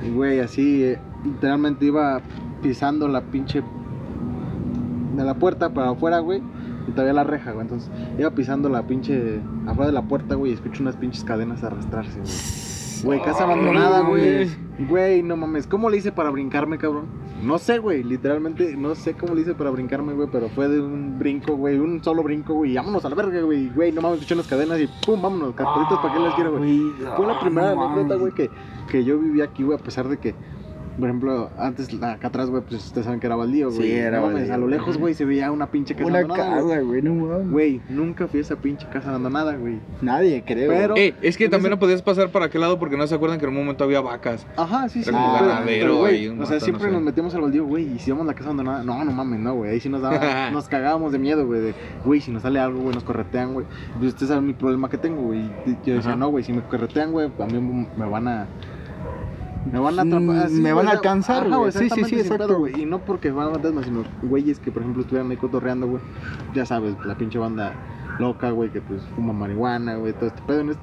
Y, 0.06 0.10
güey, 0.10 0.40
así, 0.40 0.82
eh, 0.84 0.98
literalmente 1.24 1.86
iba 1.86 2.20
pisando 2.62 3.06
la 3.08 3.20
pinche. 3.22 3.62
de 5.16 5.24
la 5.24 5.34
puerta 5.34 5.68
para 5.72 5.90
afuera, 5.90 6.18
güey. 6.20 6.42
Y 6.88 6.92
todavía 6.92 7.12
la 7.12 7.24
reja, 7.24 7.52
güey. 7.52 7.62
Entonces, 7.62 7.90
iba 8.18 8.30
pisando 8.30 8.68
la 8.68 8.86
pinche. 8.86 9.40
afuera 9.66 9.86
de 9.86 9.92
la 9.92 10.02
puerta, 10.02 10.34
güey. 10.34 10.52
Y 10.52 10.54
escucho 10.54 10.82
unas 10.82 10.96
pinches 10.96 11.24
cadenas 11.24 11.62
arrastrarse, 11.62 12.18
güey. 12.20 12.32
Güey, 13.04 13.22
casa 13.22 13.44
abandonada, 13.44 14.00
güey. 14.02 14.48
Güey, 14.88 15.22
no 15.22 15.36
mames. 15.36 15.66
¿Cómo 15.66 15.90
le 15.90 15.96
hice 15.96 16.12
para 16.12 16.30
brincarme, 16.30 16.78
cabrón? 16.78 17.06
No 17.42 17.58
sé, 17.58 17.78
güey. 17.78 18.04
Literalmente, 18.04 18.76
no 18.76 18.94
sé 18.94 19.14
cómo 19.14 19.34
le 19.34 19.40
hice 19.40 19.54
para 19.54 19.70
brincarme, 19.70 20.12
güey. 20.12 20.28
Pero 20.30 20.48
fue 20.50 20.68
de 20.68 20.80
un 20.80 21.18
brinco, 21.18 21.56
güey. 21.56 21.78
Un 21.78 22.02
solo 22.02 22.22
brinco, 22.22 22.54
güey. 22.54 22.74
Vámonos 22.74 23.04
a 23.04 23.08
la 23.08 23.16
verga, 23.16 23.40
güey. 23.42 23.68
Güey, 23.70 23.90
no 23.90 24.00
mames, 24.00 24.18
escuché 24.18 24.36
las 24.36 24.46
cadenas 24.46 24.80
y 24.80 24.88
pum, 25.04 25.20
vámonos. 25.20 25.54
Carpetitos, 25.54 25.98
¿para 25.98 26.14
qué 26.14 26.20
las 26.20 26.34
quiero, 26.34 26.56
güey? 26.56 26.80
Fue 27.16 27.26
la 27.26 27.40
primera 27.40 27.72
anécdota, 27.72 28.14
güey, 28.16 28.32
que, 28.32 28.50
que 28.88 29.04
yo 29.04 29.18
viví 29.18 29.40
aquí, 29.40 29.64
güey, 29.64 29.78
a 29.78 29.82
pesar 29.82 30.08
de 30.08 30.18
que, 30.18 30.34
por 30.98 31.08
ejemplo, 31.08 31.50
antes 31.58 31.88
acá 32.02 32.28
atrás, 32.28 32.50
güey, 32.50 32.62
pues 32.62 32.84
ustedes 32.86 33.04
saben 33.04 33.20
que 33.20 33.26
era 33.26 33.36
baldío, 33.36 33.70
güey. 33.70 33.82
Sí, 33.82 33.92
era 33.92 34.18
No 34.20 34.26
mames, 34.26 34.40
baldío, 34.48 34.54
A 34.54 34.58
lo 34.58 34.68
lejos, 34.68 34.98
güey, 34.98 35.14
se 35.14 35.24
veía 35.24 35.50
una 35.50 35.66
pinche 35.70 35.94
casa 35.94 36.06
Una 36.06 36.18
abandonada, 36.18 36.60
güey. 36.60 36.74
casa, 36.76 36.86
güey, 36.86 37.02
no 37.02 37.14
mames. 37.14 37.50
Güey, 37.50 37.80
nunca 37.88 38.26
fui 38.28 38.38
a 38.38 38.42
esa 38.42 38.56
pinche 38.56 38.86
casa 38.92 39.08
abandonada, 39.10 39.56
güey. 39.56 39.78
Nadie 40.00 40.42
creo. 40.46 40.70
Pero- 40.70 40.96
Eh, 40.96 41.14
es 41.22 41.36
que 41.36 41.48
también 41.48 41.72
ese- 41.72 41.76
no 41.76 41.78
podías 41.80 42.02
pasar 42.02 42.30
para 42.30 42.46
aquel 42.46 42.60
lado 42.60 42.78
porque 42.78 42.96
no 42.96 43.06
se 43.06 43.14
acuerdan 43.14 43.38
que 43.38 43.44
en 43.46 43.50
un 43.50 43.56
momento 43.58 43.84
había 43.84 44.00
vacas. 44.00 44.46
Ajá, 44.56 44.88
sí, 44.88 45.02
sí. 45.02 45.10
Era 45.10 45.18
como 45.18 45.32
pero- 45.38 45.46
ganadero 45.48 45.96
güey, 45.98 46.28
O 46.28 46.46
sea, 46.46 46.60
siempre 46.60 46.84
no 46.86 46.90
sé. 46.90 46.94
nos 46.96 47.02
metíamos 47.02 47.34
al 47.34 47.40
baldío, 47.42 47.64
güey, 47.66 47.92
y 47.94 47.98
si 47.98 48.10
íbamos 48.10 48.24
a 48.26 48.28
la 48.28 48.34
casa 48.34 48.46
abandonada, 48.50 48.82
no, 48.84 49.04
no 49.04 49.12
mames, 49.12 49.40
no, 49.40 49.54
güey. 49.54 49.70
Ahí 49.72 49.80
sí 49.80 49.88
nos 49.88 50.02
daba, 50.02 50.18
nos 50.52 50.68
cagábamos 50.68 51.12
de 51.12 51.18
miedo, 51.18 51.46
güey, 51.46 51.60
de, 51.60 51.74
güey, 52.04 52.20
si 52.20 52.30
nos 52.30 52.42
sale 52.42 52.58
algo, 52.60 52.80
güey, 52.80 52.94
nos 52.94 53.04
corretean, 53.04 53.54
güey. 53.54 53.66
Pues 53.98 54.08
ustedes 54.12 54.28
saben 54.28 54.46
mi 54.46 54.52
problema 54.52 54.88
que 54.90 54.98
tengo, 54.98 55.22
güey. 55.22 55.42
Yo 55.84 55.94
decía, 55.94 56.10
Ajá. 56.10 56.16
no, 56.16 56.28
güey, 56.28 56.44
si 56.44 56.52
me 56.52 56.62
corretean, 56.62 57.12
güey, 57.12 57.30
a 57.38 57.46
mí 57.46 57.86
me 57.96 58.06
van 58.06 58.28
a. 58.28 58.46
Me 59.70 59.78
van 59.78 59.98
a 59.98 60.04
Mm, 60.04 60.08
atrapar. 60.14 60.46
así, 60.46 60.54
me 60.60 60.72
van 60.72 60.88
a 60.88 60.90
alcanzar, 60.92 61.48
güey. 61.48 61.72
Sí, 61.72 61.88
sí, 61.90 62.04
sí, 62.04 62.20
exacto. 62.20 62.58
güey. 62.58 62.82
Y 62.82 62.86
no 62.86 62.98
porque 63.00 63.30
van 63.30 63.48
a 63.48 63.50
fantasmas, 63.52 63.84
sino 63.84 64.02
güeyes 64.22 64.58
que, 64.58 64.72
por 64.72 64.82
ejemplo, 64.82 65.02
estuvieran 65.02 65.30
ahí 65.30 65.36
cotorreando, 65.36 65.86
güey. 65.86 66.02
Ya 66.54 66.66
sabes, 66.66 66.94
la 67.04 67.16
pinche 67.16 67.38
banda 67.38 67.72
loca, 68.18 68.50
güey, 68.50 68.70
que 68.70 68.80
pues 68.80 69.02
fuma 69.14 69.32
marihuana, 69.32 69.94
güey, 69.96 70.12
todo 70.14 70.26
este 70.26 70.42
pedo. 70.42 70.60
En 70.60 70.70
este- 70.70 70.82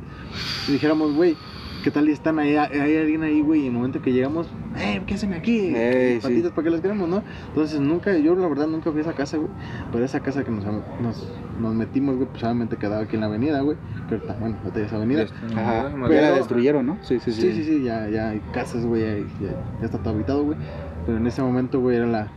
Y 0.67 0.71
dijéramos, 0.73 1.13
güey, 1.15 1.35
¿qué 1.83 1.91
tal 1.91 2.09
y 2.09 2.11
están 2.11 2.39
ahí? 2.39 2.55
Hay 2.55 2.97
alguien 2.97 3.23
ahí, 3.23 3.41
güey, 3.41 3.61
y 3.61 3.67
en 3.67 3.71
el 3.73 3.77
momento 3.77 4.01
que 4.01 4.11
llegamos, 4.11 4.47
eh, 4.77 5.01
¿qué 5.05 5.13
hacen 5.15 5.33
aquí? 5.33 5.73
Ey, 5.75 6.15
sí. 6.15 6.21
Patitas, 6.21 6.51
¿para 6.51 6.63
qué 6.63 6.69
las 6.71 6.81
queremos, 6.81 7.07
no? 7.09 7.23
Entonces, 7.49 7.79
nunca, 7.79 8.15
yo 8.17 8.35
la 8.35 8.47
verdad 8.47 8.67
nunca 8.67 8.91
fui 8.91 8.99
a 8.99 9.03
esa 9.03 9.13
casa, 9.13 9.37
güey. 9.37 9.49
Pero 9.91 10.03
esa 10.05 10.19
casa 10.19 10.43
que 10.43 10.51
nos, 10.51 10.63
nos, 10.65 11.31
nos 11.59 11.73
metimos, 11.75 12.15
güey, 12.15 12.27
pues 12.29 12.43
obviamente 12.43 12.77
quedaba 12.77 13.03
aquí 13.03 13.15
en 13.15 13.21
la 13.21 13.27
avenida, 13.27 13.61
güey. 13.61 13.77
Ahorita, 14.09 14.37
bueno, 14.39 14.57
ahorita 14.63 14.79
ya 14.79 14.85
es 14.85 14.93
avenida. 14.93 15.25
Ajá. 15.55 15.89
Más- 15.95 16.09
Ya 16.09 16.15
la 16.15 16.21
Pero- 16.21 16.35
destruyeron, 16.35 16.85
¿no? 16.85 16.97
Sí, 17.01 17.19
sí, 17.19 17.31
sí. 17.31 17.41
Sí, 17.41 17.53
sí, 17.53 17.63
sí, 17.63 17.83
ya, 17.83 18.07
ya 18.09 18.29
hay 18.29 18.41
casas, 18.53 18.85
güey, 18.85 19.01
ya, 19.01 19.17
ya- 19.41 19.79
ya 19.79 19.85
está 19.85 19.97
todo 19.99 20.13
habitado, 20.15 20.43
güey. 20.43 20.57
Pero 21.05 21.17
en 21.17 21.27
ese 21.27 21.41
momento, 21.41 21.79
güey, 21.79 21.97
era 21.97 22.05
la, 22.07 22.27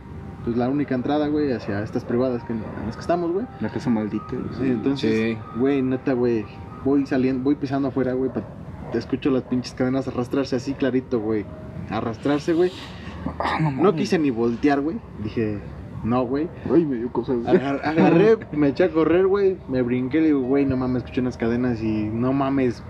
pues, 0.43 0.57
la 0.57 0.69
única 0.69 0.95
entrada, 0.95 1.27
güey, 1.27 1.51
hacia 1.51 1.81
estas 1.83 2.05
privadas 2.05 2.43
que, 2.43 2.53
en 2.53 2.61
las 2.85 2.95
que 2.95 3.01
estamos, 3.01 3.31
güey. 3.31 3.45
La 3.61 3.69
casa 3.69 3.89
maldita. 3.89 4.25
güey. 4.31 4.43
Sí, 4.59 4.71
entonces, 4.71 5.11
Sí. 5.37 5.37
güey, 5.59 5.81
neta, 5.81 6.13
güey, 6.13 6.45
voy 6.83 7.05
saliendo, 7.05 7.43
voy 7.43 7.55
pisando 7.55 7.87
afuera, 7.89 8.13
güey, 8.13 8.31
pa- 8.31 8.41
te 8.41 8.62
escucho 8.97 9.29
las 9.31 9.43
pinches 9.43 9.73
cadenas 9.73 10.07
arrastrarse 10.07 10.55
así 10.55 10.73
clarito, 10.73 11.19
güey. 11.19 11.45
Arrastrarse, 11.89 12.53
güey. 12.53 12.71
Ah, 13.39 13.59
no, 13.71 13.93
quise 13.95 14.19
ni 14.19 14.29
voltear, 14.31 14.81
güey. 14.81 14.97
Dije, 15.23 15.59
no, 16.03 16.23
güey. 16.25 16.49
Ay, 16.73 16.85
me 16.85 16.97
dio 16.97 17.11
cosas. 17.11 17.37
Agar- 17.45 17.81
agarré, 17.83 18.37
me 18.51 18.69
eché 18.69 18.85
a 18.85 18.89
correr, 18.89 19.27
güey. 19.27 19.57
Me 19.69 19.81
brinqué, 19.81 20.19
le 20.21 20.27
digo, 20.27 20.41
güey, 20.41 20.65
no 20.65 20.75
mames, 20.77 21.03
escuché 21.03 21.21
unas 21.21 21.37
cadenas 21.37 21.81
y 21.81 22.03
no 22.11 22.33
mames, 22.33 22.83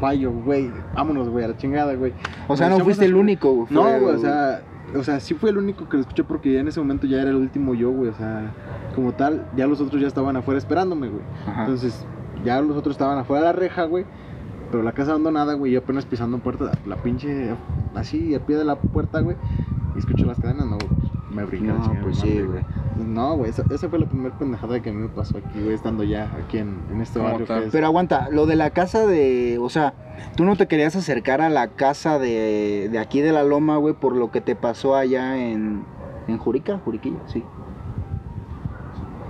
fallo, 0.00 0.30
güey. 0.32 0.70
Vámonos, 0.94 1.28
güey, 1.28 1.44
a 1.44 1.48
la 1.48 1.56
chingada, 1.56 1.94
güey. 1.94 2.12
O 2.48 2.56
sea, 2.56 2.68
no 2.68 2.78
fuiste 2.80 3.04
el 3.04 3.14
único, 3.16 3.52
güey. 3.52 3.66
No, 3.70 3.82
güey, 3.82 4.14
o 4.14 4.18
sea, 4.18 4.62
o 4.96 5.02
sea, 5.02 5.20
sí 5.20 5.34
fue 5.34 5.50
el 5.50 5.58
único 5.58 5.88
que 5.88 5.96
lo 5.96 6.00
escuché 6.02 6.22
porque 6.24 6.52
ya 6.52 6.60
en 6.60 6.68
ese 6.68 6.80
momento 6.80 7.06
ya 7.06 7.20
era 7.20 7.30
el 7.30 7.36
último 7.36 7.74
yo, 7.74 7.90
güey. 7.90 8.10
O 8.10 8.14
sea, 8.14 8.52
como 8.94 9.12
tal, 9.12 9.46
ya 9.56 9.66
los 9.66 9.80
otros 9.80 10.00
ya 10.00 10.06
estaban 10.08 10.36
afuera 10.36 10.58
esperándome, 10.58 11.08
güey. 11.08 11.22
Ajá. 11.46 11.62
Entonces, 11.62 12.06
ya 12.44 12.60
los 12.60 12.76
otros 12.76 12.94
estaban 12.94 13.18
afuera 13.18 13.40
de 13.48 13.52
la 13.52 13.58
reja, 13.58 13.84
güey. 13.84 14.04
Pero 14.70 14.82
la 14.82 14.92
casa 14.92 15.10
abandonada, 15.10 15.54
güey, 15.54 15.72
yo 15.72 15.80
apenas 15.80 16.06
pisando 16.06 16.38
puerta, 16.38 16.70
la 16.86 16.96
pinche, 16.96 17.54
así, 17.94 18.34
a 18.34 18.46
pie 18.46 18.56
de 18.56 18.64
la 18.64 18.76
puerta, 18.76 19.20
güey. 19.20 19.36
Y 19.96 19.98
escucho 19.98 20.24
las 20.24 20.38
cadenas, 20.38 20.66
no, 20.66 20.76
güey, 20.76 20.88
me 21.32 21.44
brinqué 21.44 21.68
la 21.68 21.74
No, 21.74 21.96
pues 22.02 22.18
sí, 22.18 22.40
güey. 22.40 22.62
No, 23.04 23.36
güey, 23.36 23.50
esa, 23.50 23.64
esa 23.70 23.88
fue 23.88 23.98
la 23.98 24.06
primera 24.06 24.38
pendejada 24.38 24.80
que 24.80 24.90
a 24.90 24.92
mí 24.92 25.00
me 25.00 25.08
pasó 25.08 25.38
aquí, 25.38 25.60
güey, 25.60 25.74
estando 25.74 26.04
ya 26.04 26.30
aquí 26.44 26.58
en, 26.58 26.78
en 26.92 27.00
este 27.00 27.18
¿Cómo 27.18 27.30
barrio 27.32 27.46
que 27.46 27.66
es... 27.66 27.72
Pero 27.72 27.86
aguanta, 27.86 28.28
lo 28.30 28.46
de 28.46 28.56
la 28.56 28.70
casa 28.70 29.06
de. 29.06 29.58
O 29.60 29.68
sea, 29.70 29.94
tú 30.36 30.44
no 30.44 30.54
te 30.56 30.68
querías 30.68 30.94
acercar 30.94 31.40
a 31.40 31.48
la 31.48 31.68
casa 31.68 32.18
de, 32.18 32.88
de 32.92 32.98
aquí 32.98 33.20
de 33.22 33.32
la 33.32 33.42
Loma, 33.42 33.76
güey, 33.78 33.94
por 33.94 34.14
lo 34.14 34.30
que 34.30 34.40
te 34.40 34.54
pasó 34.54 34.94
allá 34.94 35.36
en. 35.38 35.82
En 36.28 36.38
Jurica, 36.38 36.78
Juriquilla, 36.84 37.18
sí. 37.26 37.42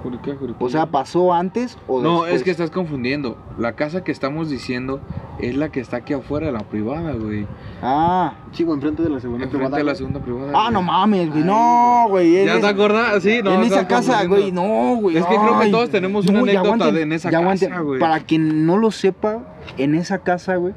Juriquilla, 0.02 0.36
Juriquilla. 0.36 0.66
O 0.66 0.68
sea, 0.68 0.86
¿pasó 0.86 1.32
antes 1.32 1.78
o 1.86 2.00
No, 2.02 2.22
después? 2.22 2.34
es 2.34 2.42
que 2.42 2.50
estás 2.50 2.70
confundiendo. 2.70 3.36
La 3.58 3.72
casa 3.74 4.02
que 4.02 4.12
estamos 4.12 4.48
diciendo 4.50 5.00
es 5.42 5.56
la 5.56 5.70
que 5.70 5.80
está 5.80 5.98
aquí 5.98 6.12
afuera, 6.12 6.50
la 6.50 6.60
privada, 6.60 7.12
güey. 7.12 7.46
Ah. 7.82 8.34
Sí, 8.52 8.64
güey, 8.64 8.76
enfrente 8.76 9.02
de 9.02 9.08
la 9.10 9.20
segunda 9.20 9.44
Enfrente 9.44 9.64
de 9.66 9.70
la 9.70 9.76
privada, 9.76 9.94
segunda 9.96 10.20
privada. 10.20 10.52
Ah, 10.54 10.62
güey. 10.64 10.72
no 10.72 10.82
mames, 10.82 11.28
güey. 11.28 11.40
Ay, 11.42 11.44
No, 11.46 12.06
güey. 12.08 12.44
¿Ya 12.46 12.60
te 12.60 12.66
acuerdas? 12.66 13.22
Sí, 13.22 13.40
no. 13.42 13.52
en 13.54 13.62
esa 13.62 13.86
casa, 13.86 14.24
güey, 14.24 14.52
no, 14.52 14.96
güey. 14.96 15.16
Es 15.16 15.24
que 15.26 15.36
creo 15.36 15.60
que 15.60 15.68
todos 15.70 15.90
tenemos 15.90 16.26
una 16.26 16.40
anécdota 16.40 16.90
de- 16.92 17.02
en 17.02 17.12
esa 17.12 17.30
casa, 17.30 17.80
güey. 17.80 18.00
Para 18.00 18.20
quien 18.20 18.66
no 18.66 18.76
lo 18.76 18.90
sepa, 18.90 19.40
en 19.78 19.94
esa 19.94 20.18
casa, 20.18 20.56
güey, 20.56 20.74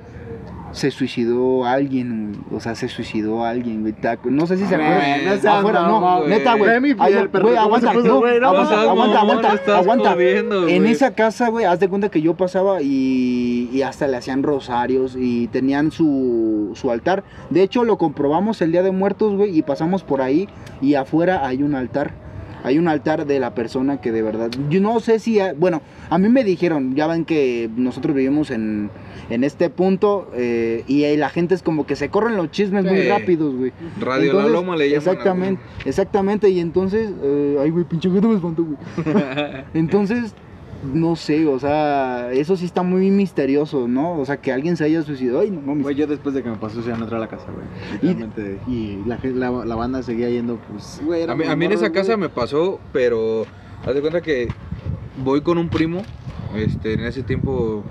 se 0.73 0.91
suicidó 0.91 1.65
alguien. 1.65 2.43
O 2.51 2.59
sea, 2.59 2.75
se 2.75 2.89
suicidó 2.89 3.45
alguien, 3.45 3.81
güey. 3.81 3.95
No 4.25 4.45
sé 4.45 4.57
si 4.57 4.65
se 4.65 4.75
acuerdan. 4.75 5.25
no 5.43 5.51
Afuera, 5.51 5.81
no, 5.83 6.17
güey. 6.17 6.29
neta, 6.29 6.55
güey. 6.55 6.79
Güey, 6.79 7.55
¿cómo 7.63 7.79
se 7.79 7.87
aguanta, 7.87 7.93
no, 8.09 8.19
güey? 8.19 8.39
No, 8.39 8.47
aguanta, 8.49 8.81
aguanta, 8.81 9.19
aguanta, 9.21 9.53
estás 9.53 9.81
aguanta. 9.81 10.13
jodiendo, 10.13 10.67
En 10.67 10.85
esa 10.85 11.11
casa, 11.13 11.49
güey, 11.49 11.65
haz 11.65 11.79
de 11.79 11.87
cuenta 11.87 12.09
que 12.09 12.21
yo 12.21 12.33
pasaba 12.35 12.81
y, 12.81 13.69
y 13.71 13.81
hasta 13.83 14.07
le 14.07 14.17
hacían 14.17 14.43
rosarios 14.43 15.15
y 15.17 15.47
tenían 15.47 15.91
su, 15.91 16.71
su 16.75 16.91
altar. 16.91 17.23
De 17.49 17.61
hecho, 17.63 17.83
lo 17.83 17.97
comprobamos 17.97 18.61
el 18.61 18.71
Día 18.71 18.83
de 18.83 18.91
Muertos, 18.91 19.35
güey, 19.35 19.57
y 19.57 19.61
pasamos 19.61 20.03
por 20.03 20.21
ahí 20.21 20.49
y 20.81 20.95
afuera 20.95 21.45
hay 21.47 21.63
un 21.63 21.75
altar. 21.75 22.22
Hay 22.63 22.77
un 22.79 22.87
altar 22.87 23.25
de 23.25 23.39
la 23.39 23.53
persona 23.53 23.99
que 24.01 24.11
de 24.11 24.21
verdad. 24.21 24.49
Yo 24.69 24.79
no 24.81 24.99
sé 24.99 25.19
si. 25.19 25.39
ha- 25.39 25.53
Bueno, 25.53 25.81
a 26.09 26.17
mí 26.17 26.29
me 26.29 26.43
dijeron, 26.43 26.95
ya 26.95 27.07
ven 27.07 27.25
que 27.25 27.69
nosotros 27.75 28.15
vivimos 28.15 28.49
en, 28.51 28.89
en 29.29 29.43
este 29.43 29.69
punto 29.69 30.31
eh, 30.35 30.83
y 30.87 31.15
la 31.17 31.29
gente 31.29 31.55
es 31.55 31.61
como 31.61 31.85
que 31.85 31.95
se 31.95 32.09
corren 32.09 32.37
los 32.37 32.51
chismes 32.51 32.85
muy 32.85 33.07
rápidos, 33.07 33.55
güey. 33.55 33.71
Radio 33.99 34.25
Entonces, 34.25 34.51
La 34.51 34.57
Loma 34.59 34.75
le 34.77 34.89
llaman. 34.89 34.97
Exactamente, 35.07 35.61
exactamente. 35.85 36.49
Y 36.49 36.59
entonces, 36.59 37.11
eh, 37.21 37.57
ay, 37.61 37.69
güey, 37.69 37.83
pinche 37.85 38.09
me 38.09 38.35
espantó, 38.35 38.63
güey. 38.63 38.77
Entonces, 39.73 40.33
no 40.83 41.15
sé, 41.15 41.45
o 41.47 41.59
sea, 41.59 42.31
eso 42.33 42.57
sí 42.57 42.65
está 42.65 42.83
muy 42.83 43.09
misterioso, 43.09 43.87
¿no? 43.87 44.19
O 44.19 44.25
sea, 44.25 44.37
que 44.37 44.51
alguien 44.51 44.75
se 44.75 44.83
haya 44.83 45.01
suicidado. 45.03 45.39
Ay, 45.41 45.51
no 45.51 45.61
mames. 45.61 45.83
Güey, 45.83 45.95
yo 45.95 46.07
después 46.07 46.35
de 46.35 46.43
que 46.43 46.49
me 46.49 46.57
pasó, 46.57 46.81
ya 46.81 46.95
no 46.97 47.03
entré 47.03 47.15
a 47.15 47.19
la 47.19 47.27
casa, 47.27 47.45
güey. 47.51 47.65
Y- 48.01 48.07
Literalmente. 48.15 48.59
Y, 48.67 48.99
la, 49.05 49.17
gen- 49.17 49.39
la, 49.39 49.51
la 49.51 49.75
banda 49.75 50.03
seguía 50.03 50.29
yendo, 50.29 50.57
pues, 50.71 51.01
güey. 51.05 51.23
A 51.23 51.35
mí, 51.35 51.45
a 51.45 51.55
mí 51.55 51.65
en 51.65 51.71
esa 51.71 51.91
casa 51.91 52.17
me 52.17 52.29
pasó, 52.29 52.79
pero 52.91 53.45
haz 53.85 53.93
de 53.93 54.01
cuenta 54.01 54.21
que 54.21 54.49
voy 55.23 55.41
con 55.41 55.57
un 55.57 55.69
primo. 55.69 56.01
Este, 56.55 56.93
en 56.93 57.01
ese 57.01 57.23
tiempo 57.23 57.83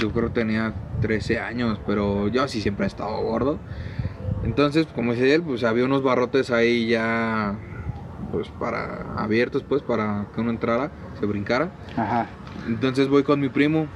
yo 0.00 0.10
creo 0.12 0.28
que 0.28 0.40
tenía 0.40 0.74
13 1.00 1.38
años, 1.40 1.78
pero 1.86 2.28
yo 2.28 2.48
sí 2.48 2.60
siempre 2.60 2.86
he 2.86 2.88
estado 2.88 3.20
gordo. 3.22 3.58
Entonces, 4.44 4.86
como 4.94 5.12
dice 5.12 5.34
él, 5.34 5.42
pues 5.42 5.64
había 5.64 5.84
unos 5.84 6.02
barrotes 6.02 6.50
ahí 6.50 6.88
ya 6.88 7.56
pues 8.34 8.48
para 8.48 9.14
abiertos 9.16 9.62
pues 9.62 9.80
para 9.82 10.26
que 10.34 10.40
uno 10.40 10.50
entrara, 10.50 10.90
se 11.20 11.26
brincara. 11.26 11.70
Ajá. 11.96 12.26
Entonces 12.66 13.08
voy 13.08 13.22
con 13.22 13.40
mi 13.40 13.48
primo, 13.48 13.86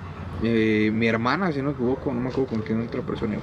eh, 0.42 0.90
mi 0.94 1.07
hermana, 1.09 1.51
si 1.53 1.59
no 1.59 1.66
me 1.66 1.70
equivoco, 1.72 2.12
no 2.14 2.20
me 2.20 2.29
acuerdo 2.29 2.51
con 2.51 2.62
quién 2.62 2.81
otra 2.81 3.03
persona 3.03 3.35
iba. 3.35 3.42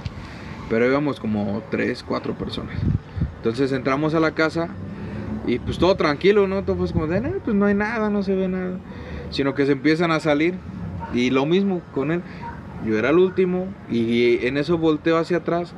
Pero 0.70 0.86
íbamos 0.86 1.20
como 1.20 1.62
tres, 1.70 2.02
cuatro 2.02 2.34
personas. 2.34 2.76
Entonces 3.36 3.70
entramos 3.72 4.14
a 4.14 4.20
la 4.20 4.32
casa 4.32 4.68
y 5.46 5.58
pues 5.58 5.78
todo 5.78 5.94
tranquilo, 5.96 6.48
¿no? 6.48 6.64
Todo 6.64 6.76
pues 6.76 6.92
como 6.92 7.06
de, 7.06 7.20
"No, 7.20 7.30
pues 7.44 7.54
no 7.54 7.66
hay 7.66 7.74
nada, 7.74 8.08
no 8.10 8.22
se 8.22 8.34
ve 8.34 8.48
nada. 8.48 8.78
Sino 9.30 9.54
que 9.54 9.66
se 9.66 9.72
empiezan 9.72 10.10
a 10.10 10.18
salir 10.20 10.54
y 11.12 11.30
lo 11.30 11.44
mismo 11.46 11.82
con 11.92 12.10
él. 12.10 12.22
Yo 12.86 12.98
era 12.98 13.10
el 13.10 13.18
último 13.18 13.66
y 13.90 14.44
en 14.46 14.56
eso 14.56 14.78
volteo 14.78 15.18
hacia 15.18 15.38
atrás 15.38 15.74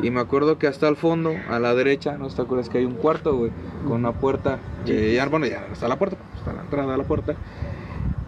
y 0.00 0.10
me 0.10 0.20
acuerdo 0.20 0.58
que 0.58 0.66
hasta 0.66 0.88
el 0.88 0.96
fondo, 0.96 1.32
a 1.50 1.58
la 1.58 1.74
derecha, 1.74 2.16
¿no 2.18 2.28
te 2.28 2.40
acuerdas 2.42 2.68
que 2.68 2.78
hay 2.78 2.84
un 2.84 2.94
cuarto, 2.94 3.36
güey? 3.36 3.50
Con 3.86 3.98
una 4.00 4.12
puerta, 4.12 4.58
que 4.86 5.14
ya, 5.14 5.26
bueno, 5.26 5.46
ya 5.46 5.66
está 5.72 5.88
la 5.88 5.98
puerta, 5.98 6.16
está 6.38 6.52
la 6.52 6.62
entrada 6.62 6.92
de 6.92 6.98
la 6.98 7.04
puerta. 7.04 7.34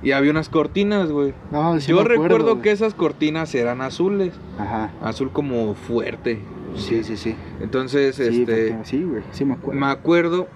y 0.03 0.13
había 0.13 0.31
unas 0.33 0.49
cortinas, 0.51 1.11
güey. 1.11 1.33
No, 1.51 1.81
sí 1.81 1.89
Yo 1.91 2.01
acuerdo, 2.01 2.23
recuerdo 2.23 2.51
güey. 2.53 2.63
que 2.63 2.71
esas 2.73 2.93
cortinas 2.95 3.55
eran 3.55 3.81
azules, 3.81 4.35
Ajá. 4.59 4.91
azul 5.03 5.31
como 5.33 5.75
fuerte. 5.75 6.41
Sí, 6.77 7.03
sí, 7.05 7.17
sí. 7.17 7.35
Entonces, 7.61 8.17
Sí, 8.17 8.23
este, 8.43 8.79
sí, 8.85 9.03
güey. 9.03 9.23
Sí 9.31 9.45
me 9.45 9.55
acuerdo. 9.55 9.81
me 9.81 9.87
acuerdo 9.87 10.49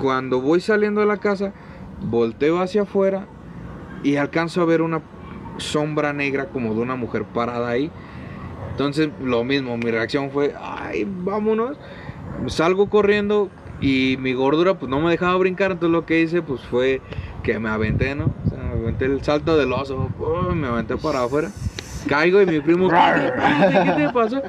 cuando 0.00 0.40
voy 0.40 0.60
saliendo 0.60 1.00
de 1.00 1.06
la 1.06 1.18
casa, 1.18 1.52
volteo 2.00 2.60
hacia 2.62 2.82
afuera 2.82 3.26
y 4.02 4.16
alcanzo 4.16 4.62
a 4.62 4.64
ver 4.64 4.80
una 4.82 5.02
sombra 5.58 6.12
negra 6.12 6.46
como 6.46 6.74
de 6.74 6.80
una 6.80 6.96
mujer 6.96 7.24
parada 7.24 7.68
ahí. 7.68 7.90
Entonces, 8.72 9.10
lo 9.22 9.44
mismo, 9.44 9.76
mi 9.76 9.90
reacción 9.90 10.30
fue, 10.30 10.54
ay, 10.60 11.06
vámonos. 11.06 11.76
Salgo 12.48 12.88
corriendo 12.88 13.50
y 13.80 14.16
mi 14.18 14.32
gordura 14.32 14.74
pues 14.78 14.90
no 14.90 15.00
me 15.00 15.10
dejaba 15.10 15.36
brincar, 15.36 15.72
entonces 15.72 15.92
lo 15.92 16.06
que 16.06 16.22
hice 16.22 16.40
pues 16.42 16.60
fue 16.62 17.00
que 17.42 17.58
me 17.58 17.68
aventé, 17.68 18.14
¿no? 18.14 18.30
O 18.46 18.48
sea, 18.48 18.58
me 18.58 18.80
aventé 18.82 19.04
el 19.04 19.22
salto 19.22 19.56
del 19.58 19.72
oso, 19.72 20.08
me 20.54 20.66
aventé 20.66 20.96
para 20.96 21.22
afuera. 21.24 21.50
Caigo 22.08 22.42
y 22.42 22.46
mi 22.46 22.60
primo, 22.60 22.88
¿qué 22.88 22.96
te, 22.96 23.32
pasa? 23.32 23.84
¿Qué 23.84 24.02
te 24.06 24.12
pasó? 24.12 24.42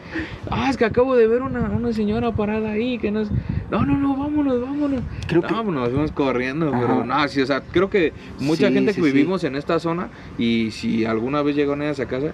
Ah, 0.49 0.69
es 0.71 0.77
que 0.77 0.85
acabo 0.85 1.15
de 1.15 1.27
ver 1.27 1.43
una, 1.43 1.61
una 1.69 1.93
señora 1.93 2.31
parada 2.31 2.71
ahí 2.71 2.97
que 2.97 3.11
no 3.11 3.19
es... 3.19 3.29
No, 3.69 3.85
no, 3.85 3.95
no, 3.95 4.15
vámonos, 4.17 4.59
vámonos. 4.59 5.01
Creo 5.27 5.41
que- 5.41 5.53
No, 5.53 5.63
pues 5.63 5.75
nos 5.75 5.89
fuimos 5.89 6.11
corriendo, 6.11 6.69
Ajá. 6.69 6.79
pero 6.79 7.05
no, 7.05 7.27
sí, 7.27 7.41
o 7.41 7.45
sea, 7.45 7.61
creo 7.61 7.89
que 7.91 8.11
mucha 8.39 8.67
Sí, 8.69 8.73
gente 8.73 8.93
sí, 8.93 9.01
que 9.01 9.07
sí. 9.07 9.13
vivimos 9.13 9.43
en 9.43 9.55
esta 9.55 9.79
zona 9.79 10.09
y 10.39 10.71
si 10.71 11.05
alguna 11.05 11.43
vez 11.43 11.55
llegaron 11.55 11.83
a 11.83 11.93
casa, 11.93 12.33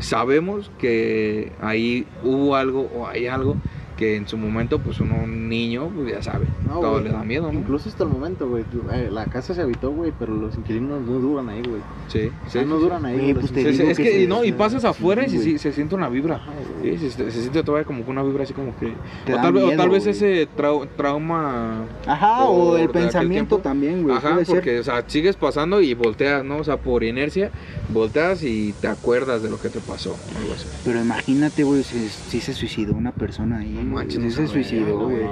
sabemos 0.00 0.70
que 0.78 1.52
ahí 1.60 2.06
hubo 2.22 2.56
algo 2.56 2.88
o 2.94 3.06
hay 3.06 3.26
algo 3.26 3.56
que 3.96 4.16
en 4.16 4.26
su 4.26 4.36
momento, 4.36 4.78
pues 4.80 5.00
uno 5.00 5.14
un 5.24 5.48
niño, 5.48 5.88
pues 5.94 6.10
ya 6.12 6.22
sabe, 6.22 6.46
No, 6.66 6.80
todo 6.80 6.92
güey. 6.92 7.04
le 7.04 7.10
da 7.10 7.22
miedo, 7.22 7.52
¿no? 7.52 7.58
Incluso 7.58 7.88
hasta 7.88 8.04
el 8.04 8.10
momento, 8.10 8.48
güey. 8.48 8.64
eh, 8.92 9.08
la 9.10 9.26
casa 9.26 9.54
se 9.54 9.62
habitó, 9.62 9.90
güey, 9.92 10.12
pero 10.18 10.34
los 10.34 10.56
inquilinos 10.56 11.00
no 11.02 11.18
duran 11.18 11.48
ahí, 11.48 11.62
güey. 11.62 11.80
Sí, 12.08 12.26
O 12.26 12.44
sí. 12.46 12.50
sea, 12.50 12.62
no 12.64 12.76
duran 12.78 13.04
ahí, 13.06 13.18
Güey, 13.18 13.34
pues 13.34 13.52
te 13.52 13.60
digo 13.70 13.88
es 13.90 13.96
que 13.96 14.02
que, 14.02 14.10
se- 14.12 14.22
y 14.22 14.26
no, 14.26 14.44
y 14.44 14.52
pasas 14.52 14.84
afuera 14.84 15.24
y 15.26 15.30
se, 15.30 15.58
se 15.58 15.72
siente 15.72 15.94
una 15.94 16.08
vibra. 16.08 16.40
Sí, 16.82 16.98
se, 16.98 17.10
se 17.10 17.30
siente 17.40 17.62
todavía 17.62 17.86
como 17.86 18.04
que 18.04 18.10
una 18.10 18.22
vibra 18.22 18.42
así 18.44 18.52
como 18.52 18.76
que... 18.76 18.86
O 19.32 19.36
tal, 19.36 19.52
vez- 19.52 19.62
o 19.62 19.66
miedo, 19.68 19.78
tal 19.80 19.90
vez 19.90 20.04
güey. 20.04 20.10
ese 20.16 20.48
trau- 20.56 20.88
trauma... 20.96 21.84
Ajá, 22.06 22.44
o 22.44 22.76
el 22.76 22.88
pensamiento 22.90 23.58
también, 23.58 24.02
güey. 24.02 24.16
Ajá, 24.16 24.32
puede 24.32 24.44
ser. 24.44 24.54
porque, 24.56 24.78
o 24.80 24.84
sea, 24.84 25.04
sigues 25.06 25.36
pasando 25.36 25.80
y 25.80 25.94
volteas, 25.94 26.44
¿no? 26.44 26.58
O 26.58 26.64
sea, 26.64 26.76
por 26.78 27.04
inercia, 27.04 27.50
volteas 27.90 28.42
y 28.42 28.72
te 28.80 28.88
acuerdas 28.88 29.42
de 29.42 29.50
lo 29.50 29.60
que 29.60 29.68
te 29.68 29.80
pasó. 29.80 30.16
Algo 30.38 30.52
así. 30.54 30.66
Pero 30.84 31.00
imagínate, 31.00 31.62
güey, 31.64 31.82
si, 31.82 32.08
si 32.08 32.40
se 32.40 32.52
suicidó 32.52 32.94
una 32.94 33.12
persona 33.12 33.58
ahí. 33.58 33.83
Manches, 33.84 34.20
no 34.20 34.30
se 34.30 34.46
suicidó, 34.46 35.08
güey. 35.08 35.26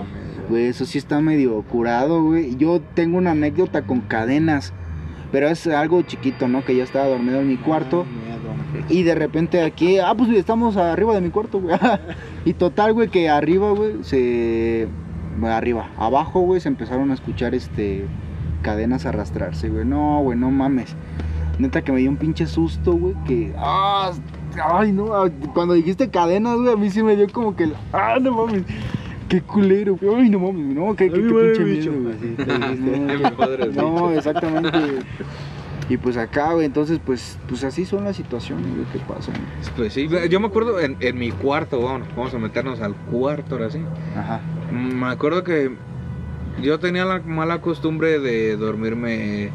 Güey, 0.49 0.67
eso 0.67 0.85
sí 0.85 0.99
está 0.99 1.21
medio 1.21 1.61
curado, 1.63 2.23
güey. 2.23 2.57
Yo 2.57 2.81
tengo 2.95 3.19
una 3.19 3.33
anécdota 3.33 3.83
con 3.83 4.01
cadenas. 4.01 4.73
Pero 5.31 5.49
es 5.49 5.67
algo 5.67 6.03
chiquito, 6.03 6.47
¿no? 6.47 6.65
Que 6.65 6.77
yo 6.77 6.85
estaba 6.85 7.07
dormido 7.07 7.41
en 7.41 7.49
mi 7.49 7.57
cuarto. 7.57 8.05
Miedo. 8.05 8.87
Y 8.89 9.03
de 9.03 9.15
repente 9.15 9.63
aquí, 9.63 9.99
ah, 9.99 10.15
pues 10.17 10.31
estamos 10.31 10.77
arriba 10.77 11.15
de 11.15 11.23
mi 11.23 11.31
cuarto, 11.31 11.61
güey. 11.61 11.77
y 12.45 12.53
total, 12.53 12.93
güey, 12.93 13.09
que 13.09 13.31
arriba, 13.31 13.71
güey, 13.73 14.03
se. 14.03 14.89
bueno, 15.39 15.55
arriba, 15.55 15.91
abajo, 15.97 16.41
güey, 16.41 16.61
se 16.61 16.69
empezaron 16.69 17.11
a 17.11 17.15
escuchar 17.15 17.55
este. 17.55 18.07
cadenas 18.61 19.07
arrastrarse, 19.07 19.71
güey. 19.71 19.87
No, 19.87 20.21
güey, 20.23 20.39
no 20.39 20.51
mames. 20.51 20.95
Neta 21.59 21.83
que 21.83 21.93
me 21.93 22.01
dio 22.01 22.11
un 22.11 22.17
pinche 22.17 22.47
susto, 22.47 22.93
güey, 22.93 23.15
que. 23.27 23.55
¡Ah! 23.57 24.13
Ay, 24.63 24.93
no, 24.93 25.15
ah, 25.15 25.29
cuando 25.55 25.75
dijiste 25.75 26.09
cadenas, 26.11 26.57
güey, 26.59 26.73
a 26.73 26.77
mí 26.77 26.91
sí 26.91 27.03
me 27.03 27.17
dio 27.17 27.27
como 27.33 27.55
que. 27.57 27.65
el- 27.65 27.75
¡Ah, 27.93 28.19
no 28.21 28.33
mames! 28.33 28.63
¡Qué 29.29 29.41
culero! 29.41 29.97
güey. 29.97 30.15
¡Ay, 30.25 30.31
no 30.31 30.39
mames! 30.41 30.75
No, 30.75 30.95
qué, 30.97 31.11
qué, 31.11 31.23
qué 31.23 31.29
pinche 31.29 31.65
bicho. 31.65 31.91
miedo, 31.93 32.15
güey. 32.77 33.71
no, 33.75 33.93
no, 34.01 34.11
exactamente. 34.13 34.79
Y 35.89 35.97
pues 35.97 36.17
acá, 36.17 36.53
güey, 36.53 36.65
entonces, 36.67 37.01
pues, 37.05 37.39
pues 37.49 37.65
así 37.65 37.85
son 37.85 38.05
las 38.05 38.17
situaciones, 38.17 38.67
güey, 38.75 38.87
que 38.93 38.99
pasan. 39.01 39.35
Pues 39.77 39.93
sí, 39.93 40.09
yo 40.31 40.41
me 40.41 40.47
acuerdo 40.47 40.81
en, 40.81 40.97
en 41.01 41.19
mi 41.19 41.31
cuarto, 41.33 41.81
bueno, 41.81 42.05
vamos 42.17 42.33
a 42.33 42.39
meternos 42.39 42.81
al 42.81 42.95
cuarto 42.95 43.57
ahora 43.57 43.71
sí. 43.71 43.81
Ajá. 44.17 44.41
Me 44.71 45.07
acuerdo 45.07 45.43
que 45.45 45.71
yo 46.63 46.79
tenía 46.79 47.05
la 47.05 47.21
mala 47.21 47.61
costumbre 47.61 48.21
de 48.21 48.57
dormirme 48.57 49.51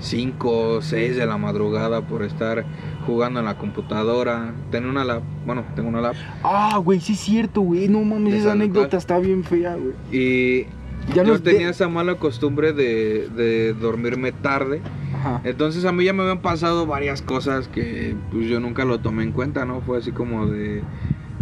5 0.00 0.50
o 0.76 0.82
6 0.82 1.16
de 1.16 1.26
la 1.26 1.38
madrugada 1.38 2.02
por 2.02 2.24
estar 2.24 2.64
jugando 3.06 3.40
en 3.40 3.46
la 3.46 3.56
computadora. 3.58 4.52
Tenía 4.70 4.90
una 4.90 5.04
lap, 5.04 5.22
bueno, 5.46 5.64
tengo 5.74 5.88
una 5.88 6.00
lap. 6.00 6.14
Ah, 6.42 6.78
güey, 6.82 7.00
sí 7.00 7.14
es 7.14 7.20
cierto, 7.20 7.60
güey. 7.62 7.88
No 7.88 8.02
mames, 8.02 8.34
esa 8.34 8.52
anécdota 8.52 8.96
está 8.96 9.18
bien 9.18 9.44
fea, 9.44 9.76
güey. 9.76 9.94
Y 10.12 10.66
Ya 11.14 11.22
yo 11.22 11.24
nos 11.32 11.42
de- 11.42 11.52
tenía 11.52 11.70
esa 11.70 11.88
mala 11.88 12.14
costumbre 12.16 12.72
de, 12.72 13.28
de 13.28 13.72
dormirme 13.74 14.32
tarde. 14.32 14.80
Ajá. 15.14 15.40
Entonces 15.44 15.84
a 15.84 15.92
mí 15.92 16.04
ya 16.04 16.12
me 16.12 16.22
habían 16.22 16.40
pasado 16.40 16.86
varias 16.86 17.20
cosas 17.22 17.68
que 17.68 18.14
pues 18.30 18.46
yo 18.48 18.60
nunca 18.60 18.84
lo 18.84 19.00
tomé 19.00 19.22
en 19.22 19.32
cuenta, 19.32 19.64
¿no? 19.64 19.80
Fue 19.82 19.98
así 19.98 20.12
como 20.12 20.46
de, 20.46 20.82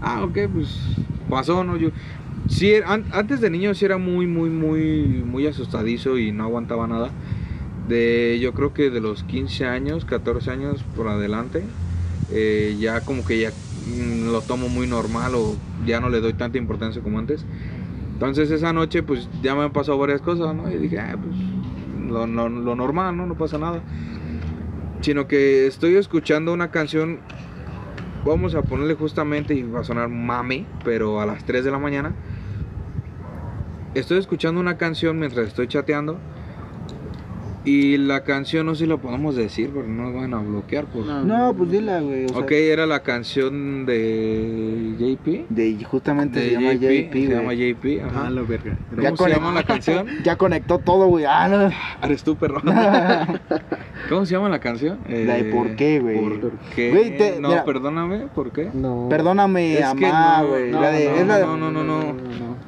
ah, 0.01 0.23
ok, 0.25 0.38
pues 0.53 0.97
pasó, 1.29 1.62
¿no? 1.64 1.77
Yo, 1.77 1.90
sí, 2.49 2.73
an- 2.87 3.05
antes 3.12 3.40
de 3.40 3.51
niño 3.51 3.75
sí 3.75 3.85
era 3.85 3.99
muy, 3.99 4.27
muy, 4.27 4.49
muy, 4.51 5.23
muy 5.25 5.47
asustadizo 5.47 6.18
y 6.18 6.33
no 6.33 6.44
aguantaba 6.44 6.87
nada. 6.87 7.11
De, 7.88 8.38
yo 8.40 8.53
creo 8.55 8.74
que 8.74 8.90
de 8.90 9.01
los 9.01 9.22
15 9.24 9.66
años, 9.66 10.05
14 10.05 10.51
años 10.51 10.85
por 10.96 11.09
adelante, 11.09 11.64
eh, 12.31 12.77
ya 12.79 13.05
como 13.05 13.24
que 13.24 13.40
ya 13.40 13.53
mm, 13.87 14.31
lo 14.31 14.42
tomo 14.42 14.68
muy 14.68 14.87
normal 14.87 15.35
o 15.35 15.57
ya 15.87 16.01
no 16.01 16.09
le 16.11 16.20
doy 16.20 16.35
tanta 16.35 16.59
importancia 16.59 17.03
como 17.03 17.18
antes. 17.18 17.44
Entonces 18.12 18.51
esa 18.51 18.72
noche 18.72 19.03
pues 19.03 19.29
ya 19.42 19.55
me 19.55 19.62
han 19.62 19.72
pasado 19.72 19.98
varias 19.98 20.20
cosas, 20.20 20.55
¿no? 20.55 20.70
Y 20.70 20.77
dije, 20.77 20.98
ah, 20.98 21.16
pues 21.22 21.37
lo, 22.11 22.27
lo- 22.27 22.77
normal, 22.77 23.16
¿no? 23.16 23.27
No 23.27 23.35
pasa 23.37 23.59
nada. 23.59 23.81
Sino 25.01 25.29
que 25.29 25.66
estoy 25.66 25.96
escuchando 25.96 26.53
una 26.53 26.70
canción, 26.70 27.20
vamos 28.24 28.55
a 28.55 28.62
ponerle 28.62 28.94
justamente, 28.94 29.55
y 29.55 29.62
va 29.62 29.81
a 29.81 29.85
sonar 29.85 30.09
mame, 30.09 30.66
pero 30.85 31.20
a 31.20 31.27
las 31.27 31.44
3 31.44 31.64
de 31.64 31.70
la 31.70 31.79
mañana. 31.79 32.12
Estoy 33.94 34.18
escuchando 34.18 34.61
una 34.61 34.77
canción 34.77 35.18
mientras 35.18 35.48
estoy 35.48 35.68
chateando. 35.68 36.18
Y 37.64 37.99
la 37.99 38.23
canción 38.25 38.66
no 38.66 38.75
sé 38.75 38.85
si 38.85 38.88
la 38.88 38.97
podemos 38.97 39.35
decir 39.37 39.71
porque 39.75 39.88
no 39.90 40.05
nos 40.05 40.14
van 40.14 40.33
a 40.33 40.38
bloquear. 40.38 40.87
Por... 40.87 41.05
No, 41.05 41.53
pues 41.55 41.71
dila, 41.71 42.01
güey. 42.01 42.25
o 42.27 42.29
sea, 42.29 42.38
ok, 42.38 42.51
era 42.53 42.87
la 42.87 43.03
canción 43.03 43.85
de 43.85 44.94
JP. 44.99 45.47
De, 45.51 45.85
justamente 45.85 46.40
De 46.40 46.47
se 46.51 46.53
llama 46.55 46.73
JP, 46.75 47.12
se 47.12 47.29
llama. 47.29 47.55
JP. 47.55 48.05
Ajá. 48.07 48.27
Ah, 48.27 48.31
la 48.31 48.42
verga. 48.42 48.79
¿Cómo 48.90 49.03
Ya 49.03 49.16
se 49.16 49.29
llama 49.29 49.53
la 49.53 49.62
canción? 49.64 50.07
Ya 50.25 50.37
conectó 50.37 50.79
todo, 50.79 51.07
güey. 51.09 51.25
Ah, 51.27 51.49
no. 51.49 51.71
Eres 52.07 52.23
tú, 52.23 52.37
perro. 52.37 52.62
¿Cómo 54.09 54.25
se 54.25 54.33
llama 54.35 54.49
la 54.49 54.61
canción? 54.61 54.99
La 55.09 55.35
de 55.35 55.44
¿por 55.44 55.77
qué, 55.77 56.01
güey? 56.01 56.18
¿Por 56.21 56.53
qué? 56.75 56.90
Güey, 56.90 57.16
te- 57.18 57.40
no, 57.40 57.49
mira. 57.49 57.64
perdóname, 57.64 58.29
¿por 58.35 58.53
qué? 58.53 58.71
No. 58.73 59.07
Perdóname, 59.11 59.75
Es 59.75 59.79
que 59.94 60.07
amá, 60.07 60.38
no, 60.42 60.49
güey. 60.49 60.71
no, 60.71 60.81
la 60.81 60.90
de, 60.90 61.05
no, 61.07 61.16
es 61.16 61.27
la 61.27 61.38
de- 61.38 61.44
no, 61.47 61.57
no, 61.57 61.71
no, 61.71 61.85
no. 61.85 62.14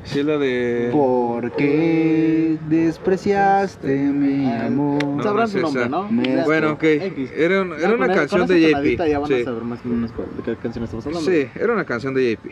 Sí, 0.04 0.20
es 0.20 0.24
la 0.26 0.38
de. 0.38 0.88
¿Por 0.92 1.52
qué 1.52 2.56
despreciaste 2.68 3.88
mi 3.96 4.50
amor? 4.50 5.04
No, 5.04 5.22
Sabrán 5.22 5.44
no 5.44 5.48
su 5.48 5.60
nombre, 5.60 5.82
esa. 5.82 5.88
¿no? 5.90 6.10
Me- 6.10 6.44
Bueno, 6.44 6.72
ok. 6.72 6.82
X. 6.84 7.30
Era, 7.36 7.62
un- 7.62 7.72
una 7.72 8.08
canción 8.14 8.46
de 8.46 8.60
JP. 8.60 9.08
Ya 9.08 9.18
van 9.18 9.28
Sí. 9.28 9.34
a 9.42 9.44
saber 9.44 9.62
más 9.62 9.80
o 9.84 9.88
menos 9.88 10.12
cuál- 10.12 10.28
de 10.36 10.42
qué 10.42 10.56
canción 10.56 10.84
estamos 10.84 11.06
hablando. 11.06 11.30
Sí, 11.30 11.46
era 11.54 11.72
una 11.72 11.84
canción 11.84 12.14
de 12.14 12.32
JP. 12.32 12.50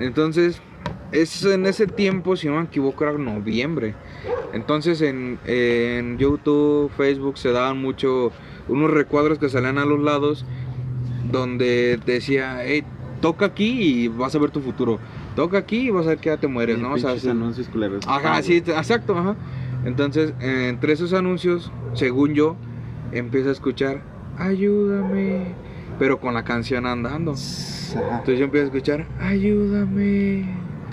Entonces, 0.00 0.60
es 1.12 1.44
en 1.44 1.66
ese 1.66 1.86
tiempo, 1.86 2.36
si 2.36 2.48
no 2.48 2.56
me 2.58 2.64
equivoco, 2.64 3.04
era 3.04 3.12
noviembre. 3.16 3.94
Entonces 4.52 5.00
en, 5.02 5.38
en 5.46 6.18
YouTube, 6.18 6.90
Facebook 6.96 7.38
se 7.38 7.50
daban 7.52 7.80
mucho 7.80 8.32
unos 8.68 8.90
recuadros 8.90 9.38
que 9.38 9.48
salían 9.48 9.78
a 9.78 9.84
los 9.84 10.00
lados 10.00 10.44
donde 11.30 11.98
decía, 12.06 12.60
hey, 12.64 12.82
toca 13.20 13.46
aquí 13.46 14.04
y 14.04 14.08
vas 14.08 14.34
a 14.34 14.38
ver 14.38 14.50
tu 14.50 14.60
futuro. 14.60 14.98
Toca 15.38 15.58
aquí 15.58 15.86
y 15.86 15.90
vas 15.90 16.04
a 16.06 16.08
ver 16.08 16.18
que 16.18 16.30
ya 16.30 16.36
te 16.36 16.48
mueres, 16.48 16.80
¿no? 16.80 16.94
O 16.94 16.98
sea, 16.98 17.16
sí. 17.16 17.28
anuncios 17.28 17.68
culeros. 17.68 18.04
Ajá, 18.08 18.38
Ah, 18.38 18.42
sí, 18.42 18.56
exacto, 18.56 19.16
ajá. 19.16 19.36
Entonces, 19.84 20.34
eh, 20.40 20.66
entre 20.68 20.92
esos 20.92 21.12
anuncios, 21.12 21.70
según 21.94 22.34
yo, 22.34 22.56
empiezo 23.12 23.50
a 23.50 23.52
escuchar, 23.52 24.02
ayúdame, 24.36 25.54
pero 25.96 26.18
con 26.18 26.34
la 26.34 26.42
canción 26.42 26.86
andando. 26.86 27.34
Entonces 27.34 28.36
yo 28.36 28.46
empiezo 28.46 28.64
a 28.64 28.66
escuchar, 28.66 29.06
ayúdame. 29.20 30.44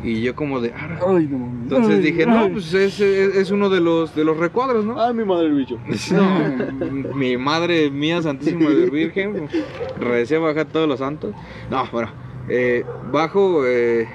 Y 0.03 0.21
yo 0.21 0.35
como 0.35 0.61
de. 0.61 0.71
Ay, 0.75 1.27
no 1.27 1.37
entonces 1.63 1.95
Ay, 1.95 2.01
dije, 2.03 2.27
no, 2.27 2.47
pues 2.51 2.71
es, 2.75 2.99
es- 2.99 3.35
es 3.35 3.49
uno 3.49 3.69
de 3.71 3.81
los, 3.81 4.13
de 4.13 4.23
los 4.25 4.37
recuadros, 4.37 4.85
¿no? 4.85 5.01
Ay, 5.01 5.15
mi 5.15 5.25
madre 5.25 5.47
el 5.47 5.55
bicho. 5.55 5.79
No, 6.13 7.15
mi 7.15 7.35
madre 7.37 7.89
mía, 7.89 8.21
Santísima 8.21 8.69
de 8.69 8.91
Virgen, 8.91 9.47
recé 9.99 10.37
bajar 10.37 10.67
todos 10.67 10.87
los 10.87 10.99
santos. 10.99 11.33
No, 11.71 11.83
bueno, 11.91 12.09
eh, 12.49 12.85
bajo, 13.11 13.65
eh, 13.65 14.07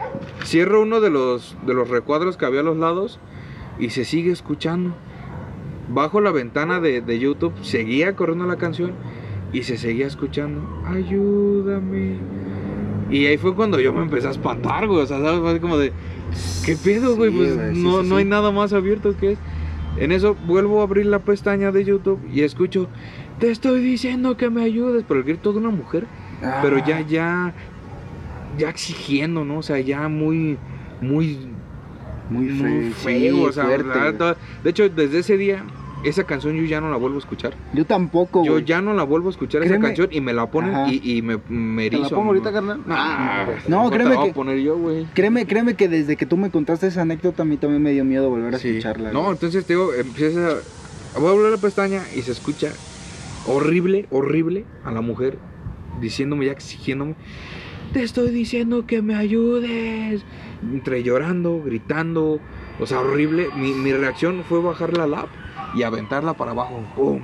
cierro 0.45 0.83
uno 0.83 1.01
de 1.01 1.11
los, 1.11 1.57
de 1.67 1.75
los 1.75 1.89
recuadros 1.89 2.37
que 2.37 2.47
había 2.47 2.61
a 2.61 2.65
los 2.65 2.77
lados 2.77 3.19
y 3.79 3.91
se 3.91 4.05
sigue 4.05 4.33
escuchando. 4.33 4.95
Bajo 5.89 6.21
la 6.21 6.31
ventana 6.31 6.81
de, 6.81 7.01
de 7.01 7.19
YouTube, 7.19 7.53
seguía 7.63 8.15
corriendo 8.15 8.47
la 8.47 8.57
canción 8.57 8.93
y 9.53 9.65
se 9.65 9.77
seguía 9.77 10.07
escuchando. 10.07 10.63
Ayúdame. 10.87 12.19
Y 13.11 13.27
ahí 13.27 13.37
fue 13.39 13.55
cuando 13.55 13.81
yo 13.81 13.93
me 13.93 14.03
empecé 14.03 14.29
a 14.29 14.31
espantar, 14.31 14.87
güey. 14.87 15.01
O 15.03 15.07
sea, 15.07 15.19
¿sabes? 15.21 15.41
Fue 15.41 15.61
como 15.61 15.77
de, 15.79 15.93
¿qué 16.65 16.77
pedo, 16.77 17.17
güey? 17.17 17.31
Sí, 17.33 17.37
Pues 17.37 17.57
güey, 17.57 17.75
sí, 17.75 17.83
no, 17.83 18.03
sí, 18.03 18.09
no 18.09 18.17
hay 18.17 18.25
nada 18.25 18.53
más 18.53 18.73
abierto 18.73 19.17
que 19.19 19.33
es. 19.33 19.39
En 19.97 20.13
eso 20.13 20.37
vuelvo 20.47 20.81
a 20.81 20.85
abrir 20.85 21.07
la 21.07 21.19
pestaña 21.19 21.73
de 21.73 21.85
YouTube 21.85 22.21
y 22.33 22.43
escucho, 22.43 22.87
te 23.41 23.51
estoy 23.51 23.81
diciendo 23.81 24.37
que 24.37 24.49
me 24.49 24.63
ayudes, 24.63 25.05
pero 25.07 25.19
el 25.19 25.27
grito 25.27 25.53
de 25.53 25.59
una 25.59 25.71
mujer, 25.71 26.07
pero 26.63 26.79
ya, 26.79 26.99
Ah, 26.99 27.01
ya, 27.01 27.55
ya 28.59 28.69
exigiendo, 28.69 29.45
¿no? 29.45 29.59
O 29.59 29.63
sea, 29.63 29.79
ya 29.81 30.09
muy, 30.09 30.59
muy, 31.01 31.39
Muy 32.31 32.49
feo. 32.49 32.67
muy 32.69 32.85
sí, 32.87 32.93
feo, 32.95 33.43
o 33.43 33.53
sea, 33.53 33.65
fuerte, 33.65 34.13
toda- 34.19 34.37
de 34.63 34.71
hecho, 34.71 34.89
desde 34.89 35.19
ese 35.21 35.37
día, 35.37 35.65
esa 36.05 36.25
canción 36.25 36.55
yo 36.57 36.65
ya 36.65 36.81
no 36.81 36.91
la 36.91 36.97
vuelvo 36.97 37.17
a 37.17 37.19
escuchar. 37.19 37.53
Yo 37.75 37.85
tampoco, 37.85 38.43
Yo 38.45 38.59
ya 38.59 38.81
no 38.81 38.95
la 38.95 39.03
vuelvo 39.03 39.29
a 39.29 39.33
escuchar 39.33 39.63
esa 39.63 39.75
Créeme- 39.75 39.83
canción 39.89 40.09
y 40.11 40.21
me 40.23 40.33
la 40.33 40.51
ponen 40.51 40.75
Ajá. 40.75 40.89
y, 40.93 41.19
y 41.19 41.23
me, 41.23 41.39
me 41.49 41.91
¿Te 41.91 41.97
la 41.97 42.03
erizo, 42.03 42.15
pongo 42.17 42.29
ahorita, 42.29 42.51
¿no? 42.51 42.55
carnal? 42.55 42.81
Ah, 42.89 43.47
No, 43.69 43.77
mejor 43.79 43.91
te 43.91 43.97
créeme 43.97 44.11
la 44.15 44.17
voy 44.17 44.25
que- 44.27 44.31
a 44.31 44.35
poner 44.35 44.59
yo, 44.61 44.79
güey. 44.79 45.07
Créeme, 45.15 45.47
créeme 45.47 45.75
que 45.75 45.89
desde 45.89 46.17
que 46.17 46.25
tú 46.25 46.37
me 46.39 46.51
contaste 46.51 46.87
esa 46.87 47.03
anécdota 47.03 47.43
a 47.43 47.45
mí 47.47 47.57
también 47.59 47.83
me 47.83 47.91
dio 47.93 48.05
miedo 48.05 48.31
volver 48.31 48.55
a 48.55 48.59
Sí. 48.59 48.69
escucharla. 48.69 49.13
No, 49.13 49.31
entonces 49.31 49.65
te 49.67 49.75
digo, 49.75 49.93
empieza 49.95 50.57
Voy 51.19 51.29
a 51.29 51.33
volver 51.33 51.51
la 51.51 51.59
pestaña 51.59 52.03
y 52.17 52.23
se 52.23 52.31
escucha 52.31 52.71
horrible, 53.49 54.07
horrible 54.11 54.65
a 54.85 54.93
la 54.93 55.01
mujer 55.01 55.39
diciéndome, 56.01 56.47
ya 56.47 56.53
exigiéndome. 56.53 57.17
Te 57.93 58.03
estoy 58.05 58.31
diciendo 58.31 58.87
que 58.87 59.03
me 59.03 59.15
ayudes. 59.17 60.25
Entre 60.63 61.03
llorando, 61.03 61.61
gritando. 61.63 62.39
O 62.79 62.87
sea, 62.87 63.01
horrible. 63.01 63.49
Mi, 63.57 63.73
mi 63.73 63.93
reacción 63.93 64.45
fue 64.49 64.61
bajar 64.63 64.97
la 64.97 65.07
lap 65.07 65.29
y 65.75 65.83
aventarla 65.83 66.35
para 66.35 66.53
abajo. 66.53 66.85
¡Pum! 66.95 67.21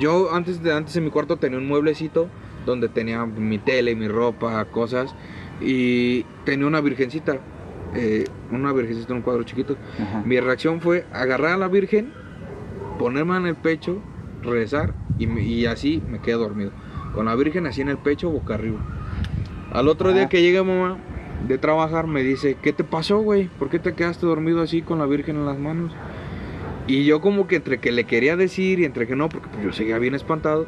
Yo 0.00 0.34
antes, 0.34 0.62
de, 0.62 0.72
antes 0.72 0.96
en 0.96 1.04
mi 1.04 1.10
cuarto 1.10 1.36
tenía 1.36 1.58
un 1.58 1.66
mueblecito 1.68 2.28
donde 2.64 2.88
tenía 2.88 3.24
mi 3.26 3.58
tele, 3.58 3.94
mi 3.94 4.08
ropa, 4.08 4.64
cosas. 4.66 5.14
Y 5.60 6.22
tenía 6.44 6.66
una 6.66 6.80
virgencita. 6.80 7.38
eh, 7.94 8.24
una 8.50 8.72
virgencita 8.72 9.12
en 9.12 9.18
un 9.18 9.22
cuadro 9.22 9.42
chiquito. 9.44 9.76
Ajá. 10.00 10.22
Mi 10.24 10.40
reacción 10.40 10.80
fue 10.80 11.04
agarrar 11.12 11.52
a 11.52 11.56
la 11.58 11.68
Virgen, 11.68 12.12
ponerme 12.98 13.36
en 13.36 13.46
el 13.46 13.56
pecho, 13.56 14.00
rezar 14.42 14.94
y, 15.18 15.28
y 15.38 15.66
así 15.66 16.02
me 16.08 16.20
quedé 16.20 16.34
dormido. 16.36 16.72
Con 17.14 17.26
la 17.26 17.34
Virgen 17.34 17.66
así 17.66 17.82
en 17.82 17.88
el 17.88 17.98
pecho, 17.98 18.30
boca 18.30 18.54
arriba. 18.54 18.78
Al 19.76 19.88
otro 19.88 20.12
día 20.12 20.22
Ah. 20.24 20.28
que 20.28 20.40
llega 20.40 20.62
mamá 20.64 20.96
de 21.46 21.58
trabajar 21.58 22.06
me 22.06 22.22
dice, 22.22 22.56
¿qué 22.62 22.72
te 22.72 22.82
pasó, 22.82 23.18
güey? 23.18 23.48
¿Por 23.58 23.68
qué 23.68 23.78
te 23.78 23.92
quedaste 23.92 24.24
dormido 24.26 24.62
así 24.62 24.80
con 24.80 24.98
la 24.98 25.04
Virgen 25.06 25.36
en 25.36 25.44
las 25.46 25.58
manos? 25.58 25.92
Y 26.86 27.04
yo 27.04 27.20
como 27.20 27.46
que 27.46 27.56
entre 27.56 27.78
que 27.78 27.92
le 27.92 28.04
quería 28.04 28.36
decir 28.36 28.80
y 28.80 28.84
entre 28.86 29.06
que 29.06 29.16
no, 29.16 29.28
porque 29.28 29.48
pues 29.52 29.62
yo 29.64 29.72
seguía 29.72 29.98
bien 29.98 30.14
espantado. 30.14 30.66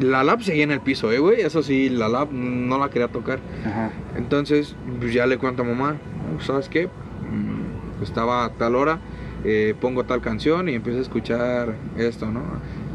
La 0.00 0.24
lap 0.24 0.40
seguía 0.40 0.64
en 0.64 0.70
el 0.70 0.80
piso, 0.80 1.12
eh, 1.12 1.18
güey. 1.18 1.40
Eso 1.42 1.62
sí, 1.62 1.88
la 1.90 2.08
lap 2.08 2.30
no 2.32 2.78
la 2.78 2.88
quería 2.90 3.08
tocar. 3.08 3.38
Ajá. 3.66 3.90
Entonces, 4.16 4.76
pues 4.98 5.12
ya 5.12 5.26
le 5.26 5.36
cuento 5.38 5.62
a 5.62 5.66
mamá, 5.66 5.96
"No, 6.32 6.40
¿sabes 6.40 6.68
qué? 6.68 6.86
Mm, 6.86 8.02
Estaba 8.02 8.44
a 8.44 8.50
tal 8.50 8.74
hora, 8.76 8.98
eh, 9.44 9.74
pongo 9.80 10.04
tal 10.04 10.20
canción 10.20 10.68
y 10.68 10.74
empiezo 10.74 10.98
a 10.98 11.02
escuchar 11.02 11.74
esto, 11.96 12.26
¿no? 12.30 12.42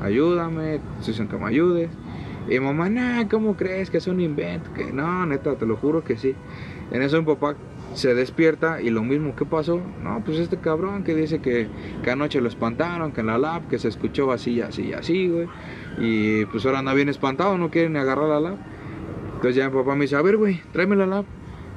Ayúdame, 0.03 0.75
estoy 0.75 1.07
diciendo 1.07 1.35
que 1.37 1.43
me 1.43 1.49
ayudes. 1.49 1.89
Y 2.49 2.59
mamá, 2.59 2.89
nah, 2.89 3.27
¿cómo 3.29 3.55
crees 3.55 3.89
que 3.89 3.97
es 3.97 4.07
un 4.07 4.19
invento? 4.19 4.73
Que 4.73 4.91
no, 4.91 5.25
neta, 5.25 5.55
te 5.55 5.65
lo 5.65 5.75
juro 5.77 6.03
que 6.03 6.17
sí. 6.17 6.35
En 6.91 7.01
eso 7.01 7.17
mi 7.19 7.25
papá 7.25 7.55
se 7.93 8.13
despierta 8.13 8.81
y 8.81 8.89
lo 8.89 9.03
mismo, 9.03 9.35
¿qué 9.35 9.45
pasó? 9.45 9.81
No, 10.01 10.21
pues 10.25 10.37
este 10.39 10.57
cabrón 10.57 11.03
que 11.03 11.15
dice 11.15 11.39
que, 11.39 11.67
que 12.03 12.11
anoche 12.11 12.41
lo 12.41 12.47
espantaron, 12.47 13.11
que 13.11 13.21
en 13.21 13.27
la 13.27 13.37
lab, 13.37 13.67
que 13.67 13.79
se 13.79 13.87
escuchó 13.87 14.31
así, 14.31 14.61
así, 14.61 14.93
así, 14.93 15.27
güey. 15.27 15.47
Y 15.99 16.45
pues 16.45 16.65
ahora 16.65 16.79
anda 16.79 16.93
bien 16.93 17.09
espantado, 17.09 17.57
no 17.57 17.69
quiere 17.69 17.89
ni 17.89 17.99
agarrar 17.99 18.29
la 18.29 18.39
lab. 18.39 18.57
Entonces 19.35 19.55
ya 19.55 19.69
mi 19.69 19.75
papá 19.75 19.95
me 19.95 20.01
dice, 20.01 20.15
a 20.15 20.21
ver, 20.21 20.37
güey, 20.37 20.61
tráeme 20.71 20.95
la 20.95 21.05
lab. 21.05 21.25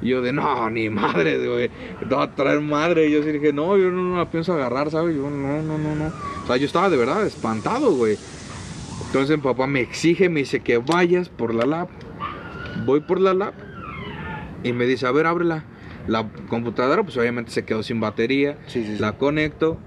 Y 0.01 0.09
yo 0.09 0.21
de, 0.21 0.33
no, 0.33 0.69
ni 0.69 0.89
madre, 0.89 1.47
güey, 1.47 1.69
a 2.15 2.35
traer 2.35 2.61
madre. 2.61 3.07
Y 3.07 3.11
yo 3.11 3.23
sí 3.23 3.31
dije, 3.31 3.53
no, 3.53 3.77
yo 3.77 3.91
no, 3.91 4.03
no 4.03 4.17
la 4.17 4.29
pienso 4.29 4.53
agarrar, 4.53 4.91
¿sabes? 4.91 5.15
Yo, 5.15 5.29
no, 5.29 5.61
no, 5.61 5.77
no, 5.77 5.95
no. 5.95 6.11
O 6.43 6.47
sea, 6.47 6.57
yo 6.57 6.65
estaba 6.65 6.89
de 6.89 6.97
verdad 6.97 7.25
espantado, 7.25 7.95
güey. 7.95 8.17
Entonces 9.07 9.37
mi 9.37 9.43
papá 9.43 9.67
me 9.67 9.81
exige, 9.81 10.29
me 10.29 10.41
dice 10.41 10.59
que 10.59 10.77
vayas 10.77 11.29
por 11.29 11.53
la 11.53 11.65
lab. 11.65 11.87
Voy 12.85 13.01
por 13.01 13.21
la 13.21 13.33
lab 13.33 13.53
y 14.63 14.73
me 14.73 14.85
dice, 14.85 15.07
a 15.07 15.11
ver, 15.11 15.25
ábrela. 15.25 15.63
La 16.07 16.27
computadora, 16.49 17.03
pues 17.03 17.17
obviamente 17.17 17.51
se 17.51 17.65
quedó 17.65 17.81
sin 17.81 17.99
batería. 17.99 18.57
Sí, 18.67 18.83
sí, 18.83 18.95
sí. 18.95 18.99
La 18.99 19.13
conecto, 19.13 19.77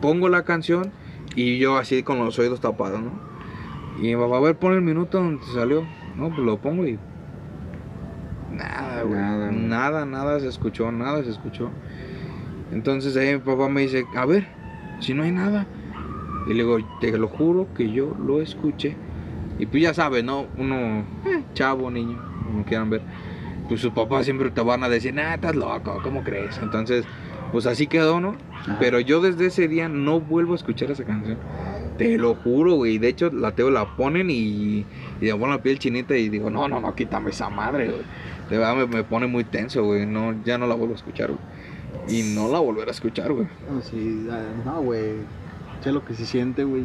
pongo 0.00 0.28
la 0.28 0.44
canción 0.44 0.92
y 1.34 1.58
yo 1.58 1.78
así 1.78 2.02
con 2.02 2.18
los 2.18 2.38
oídos 2.38 2.60
tapados, 2.60 3.00
¿no? 3.00 3.12
Y 3.98 4.14
mi 4.14 4.16
papá, 4.16 4.38
a 4.38 4.40
ver, 4.40 4.56
pon 4.56 4.72
el 4.72 4.82
minuto 4.82 5.18
donde 5.18 5.44
salió. 5.54 5.86
No, 6.16 6.28
pues 6.28 6.40
lo 6.40 6.58
pongo 6.58 6.86
y. 6.86 6.98
Nada, 8.52 9.02
güey. 9.02 9.18
Nada, 9.18 9.50
Nada, 9.52 10.04
nada, 10.06 10.40
se 10.40 10.48
escuchó, 10.48 10.90
nada 10.90 11.22
se 11.22 11.30
escuchó. 11.30 11.70
Entonces 12.72 13.16
ahí 13.16 13.34
mi 13.34 13.40
papá 13.40 13.68
me 13.68 13.82
dice, 13.82 14.04
a 14.16 14.26
ver, 14.26 14.46
si 15.00 15.14
no 15.14 15.22
hay 15.22 15.32
nada. 15.32 15.66
Y 16.46 16.50
le 16.50 16.64
digo, 16.64 16.78
te 17.00 17.16
lo 17.16 17.28
juro 17.28 17.68
que 17.74 17.90
yo 17.90 18.16
lo 18.24 18.40
escuché. 18.40 18.96
Y 19.58 19.66
pues 19.66 19.82
ya 19.82 19.94
sabes, 19.94 20.24
¿no? 20.24 20.46
Uno, 20.56 21.04
eh, 21.26 21.44
chavo, 21.54 21.90
niño, 21.90 22.18
como 22.44 22.64
quieran 22.64 22.90
ver. 22.90 23.02
Pues 23.68 23.80
sus 23.80 23.92
papás 23.92 24.24
siempre 24.24 24.50
te 24.50 24.60
van 24.62 24.82
a 24.82 24.88
decir, 24.88 25.14
nah, 25.14 25.34
estás 25.34 25.54
loco, 25.54 26.00
¿cómo 26.02 26.24
crees? 26.24 26.58
Entonces, 26.62 27.04
pues 27.52 27.66
así 27.66 27.86
quedó, 27.86 28.20
¿no? 28.20 28.36
Ajá. 28.52 28.76
Pero 28.80 29.00
yo 29.00 29.20
desde 29.20 29.46
ese 29.46 29.68
día 29.68 29.88
no 29.88 30.20
vuelvo 30.20 30.54
a 30.54 30.56
escuchar 30.56 30.90
esa 30.90 31.04
canción. 31.04 31.36
Te 31.98 32.16
lo 32.16 32.34
juro, 32.34 32.76
güey. 32.76 32.98
De 32.98 33.08
hecho, 33.08 33.30
la 33.30 33.52
teo 33.52 33.70
la 33.70 33.96
ponen 33.96 34.30
y, 34.30 34.86
y 35.20 35.24
me 35.26 35.34
pone 35.34 35.52
la 35.52 35.62
piel 35.62 35.78
chinita 35.78 36.16
y 36.16 36.30
digo, 36.30 36.48
no, 36.48 36.66
no, 36.66 36.80
no, 36.80 36.94
quítame 36.94 37.30
esa 37.30 37.50
madre, 37.50 37.88
güey. 37.88 38.02
De 38.48 38.56
verdad 38.58 38.74
me, 38.74 38.86
me 38.86 39.04
pone 39.04 39.26
muy 39.26 39.44
tenso, 39.44 39.84
güey. 39.84 40.06
No, 40.06 40.34
ya 40.44 40.56
no 40.56 40.66
la 40.66 40.74
vuelvo 40.74 40.94
a 40.94 40.96
escuchar, 40.96 41.28
güey. 41.28 41.40
Y 42.08 42.34
no 42.34 42.50
la 42.50 42.58
volveré 42.58 42.88
a 42.88 42.92
escuchar, 42.92 43.32
güey. 43.32 43.46
No, 43.70 43.80
sí, 43.82 44.26
no, 44.64 44.80
güey. 44.82 45.16
Sé 45.82 45.92
lo 45.92 46.04
que 46.04 46.14
se 46.14 46.26
siente, 46.26 46.64
güey. 46.64 46.84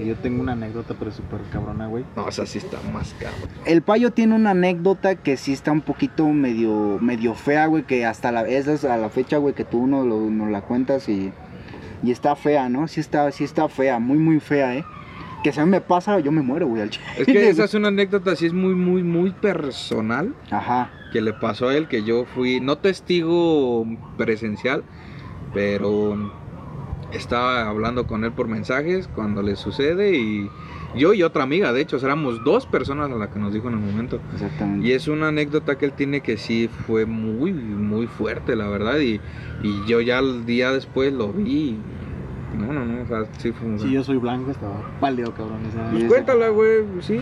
Y 0.00 0.06
Yo 0.06 0.14
tengo 0.16 0.40
una 0.40 0.52
anécdota, 0.52 0.94
pero 0.98 1.10
súper 1.10 1.40
cabrona, 1.52 1.86
güey. 1.86 2.04
No, 2.16 2.24
o 2.24 2.30
sea, 2.30 2.46
sí 2.46 2.58
está 2.58 2.78
más 2.92 3.14
cabrón. 3.14 3.48
El 3.66 3.82
payo 3.82 4.12
tiene 4.12 4.34
una 4.34 4.50
anécdota 4.50 5.16
que 5.16 5.36
sí 5.36 5.52
está 5.52 5.72
un 5.72 5.80
poquito 5.80 6.26
medio, 6.28 6.98
medio 7.00 7.34
fea, 7.34 7.66
güey, 7.66 7.82
que 7.84 8.06
hasta 8.06 8.30
la, 8.30 8.46
esa 8.48 8.72
es 8.72 8.84
a 8.84 8.96
la 8.96 9.08
fecha, 9.08 9.38
güey, 9.38 9.54
que 9.54 9.64
tú 9.64 9.86
no 9.86 10.04
lo, 10.04 10.30
nos 10.30 10.50
la 10.50 10.60
cuentas 10.62 11.08
y, 11.08 11.32
y 12.02 12.10
está 12.10 12.36
fea, 12.36 12.68
¿no? 12.68 12.86
Sí 12.86 13.00
está, 13.00 13.30
sí 13.32 13.44
está 13.44 13.68
fea, 13.68 13.98
muy, 13.98 14.18
muy 14.18 14.38
fea, 14.38 14.76
¿eh? 14.76 14.84
Que 15.42 15.52
si 15.52 15.60
a 15.60 15.64
mí 15.64 15.70
me 15.70 15.80
pasa, 15.80 16.20
yo 16.20 16.30
me 16.32 16.42
muero, 16.42 16.68
güey, 16.68 16.82
al 16.82 16.90
chile. 16.90 17.04
Es 17.18 17.26
que 17.26 17.48
esa 17.50 17.64
es 17.64 17.74
una 17.74 17.88
anécdota, 17.88 18.32
así 18.32 18.46
es 18.46 18.52
muy, 18.52 18.74
muy, 18.74 19.02
muy 19.02 19.32
personal. 19.32 20.34
Ajá, 20.50 20.90
que 21.14 21.20
le 21.20 21.32
pasó 21.32 21.68
a 21.68 21.76
él, 21.76 21.86
que 21.86 22.02
yo 22.02 22.24
fui, 22.24 22.60
no 22.60 22.78
testigo 22.78 23.86
presencial, 24.16 24.82
pero 25.52 26.32
estaba 27.14 27.68
hablando 27.68 28.06
con 28.06 28.24
él 28.24 28.32
por 28.32 28.48
mensajes 28.48 29.08
cuando 29.08 29.42
le 29.42 29.56
sucede 29.56 30.16
y 30.16 30.50
yo 30.96 31.12
y 31.12 31.22
otra 31.22 31.42
amiga, 31.42 31.72
de 31.72 31.80
hecho, 31.80 31.96
éramos 31.96 32.44
dos 32.44 32.66
personas 32.66 33.10
a 33.10 33.14
las 33.16 33.28
que 33.30 33.38
nos 33.40 33.52
dijo 33.52 33.68
en 33.68 33.74
el 33.74 33.80
momento. 33.80 34.20
exactamente. 34.32 34.86
Y 34.86 34.92
es 34.92 35.08
una 35.08 35.28
anécdota 35.28 35.76
que 35.76 35.86
él 35.86 35.92
tiene 35.92 36.20
que 36.20 36.36
sí 36.36 36.68
fue 36.86 37.04
muy, 37.04 37.52
muy 37.52 38.06
fuerte, 38.06 38.54
la 38.54 38.68
verdad, 38.68 38.98
y, 39.00 39.20
y 39.62 39.86
yo 39.86 40.00
ya 40.00 40.20
el 40.20 40.46
día 40.46 40.70
después 40.70 41.12
lo 41.12 41.32
vi. 41.32 41.78
No, 42.56 42.72
no, 42.72 42.84
no, 42.84 43.02
o 43.02 43.06
sea, 43.06 43.24
sí 43.38 43.50
fue... 43.50 43.76
Si 43.80 43.90
yo 43.90 44.04
soy 44.04 44.18
blanco, 44.18 44.52
estaba 44.52 44.80
pálido, 45.00 45.34
cabrón. 45.34 45.58
Pues 45.90 46.04
cuéntala, 46.04 46.50
güey, 46.50 46.84
sí. 47.00 47.18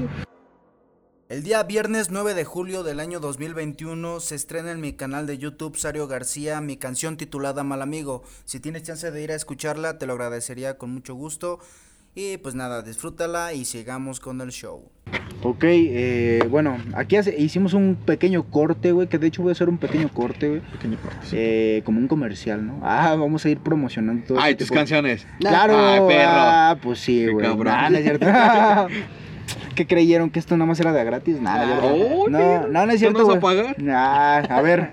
El 1.33 1.43
día 1.45 1.63
viernes 1.63 2.11
9 2.11 2.35
de 2.35 2.45
julio 2.45 2.83
del 2.83 3.01
año 3.01 3.19
2021 3.19 4.21
se 4.21 4.35
estrena 4.35 4.71
en 4.71 4.83
mi 4.83 4.93
canal 4.93 5.27
de 5.27 5.39
YouTube 5.39 5.79
Sario 5.79 6.07
García 6.07 6.61
mi 6.61 6.77
canción 6.77 7.17
titulada 7.17 7.65
Mal 7.65 7.81
Amigo. 7.81 8.23
Si 8.45 8.61
tienes 8.61 8.83
chance 8.83 9.11
de 9.11 9.23
ir 9.23 9.33
a 9.33 9.37
escucharla 9.37 9.97
te 9.97 10.05
lo 10.07 10.13
agradecería 10.13 10.77
con 10.77 10.91
mucho 10.93 11.15
gusto. 11.15 11.59
Y 12.15 12.37
pues 12.37 12.55
nada, 12.55 12.83
disfrútala 12.83 13.55
y 13.55 13.65
sigamos 13.65 14.21
con 14.21 14.43
el 14.43 14.51
show. 14.51 14.91
Ok, 15.43 15.65
eh, 15.65 16.41
bueno, 16.51 16.77
aquí 16.95 17.17
hace- 17.17 17.35
hicimos 17.41 17.73
un 17.73 17.97
pequeño 17.97 18.43
corte, 18.51 18.93
güey, 18.93 19.09
que 19.09 19.17
de 19.17 19.29
hecho 19.29 19.41
voy 19.41 19.49
a 19.49 19.53
hacer 19.53 19.71
un 19.71 19.79
pequeño 19.79 20.11
corte, 20.13 20.49
güey. 20.51 20.61
pequeño 20.61 20.99
corte. 21.03 21.17
eh, 21.33 21.83
como 21.87 21.99
un 21.99 22.09
comercial, 22.09 22.67
¿no? 22.67 22.79
Ah, 22.83 23.15
vamos 23.19 23.47
a 23.47 23.49
ir 23.49 23.59
promocionando 23.61 24.27
todo 24.27 24.39
Ay, 24.39 24.51
este 24.53 24.65
tus 24.65 24.69
de- 24.69 24.77
canciones. 24.77 25.27
Claro, 25.41 25.79
Ay, 25.79 26.01
perro. 26.07 26.31
ah, 26.31 26.77
pues 26.83 26.99
sí, 26.99 27.27
güey. 27.27 27.47
cabrón. 27.47 27.73
Nah, 27.73 27.89
no 27.89 27.97
es 27.97 28.03
cierto. 28.05 28.27
¿Qué 29.75 29.87
creyeron? 29.87 30.31
¿Que 30.31 30.39
esto 30.39 30.57
nada 30.57 30.67
más 30.67 30.81
era 30.81 30.93
de 30.93 31.05
gratis? 31.05 31.41
Nada, 31.41 31.67
no. 31.67 31.87
Oh, 31.87 32.29
no, 32.29 32.69
no, 32.69 32.87
no 32.87 32.93
es 32.93 32.93
¿Tú 32.93 32.99
cierto, 32.99 33.19
nos 33.21 33.29
vas 33.29 33.37
a 33.37 33.41
pagar? 33.41 33.83
Nah, 33.83 34.39
a 34.39 34.63
ver, 34.63 34.91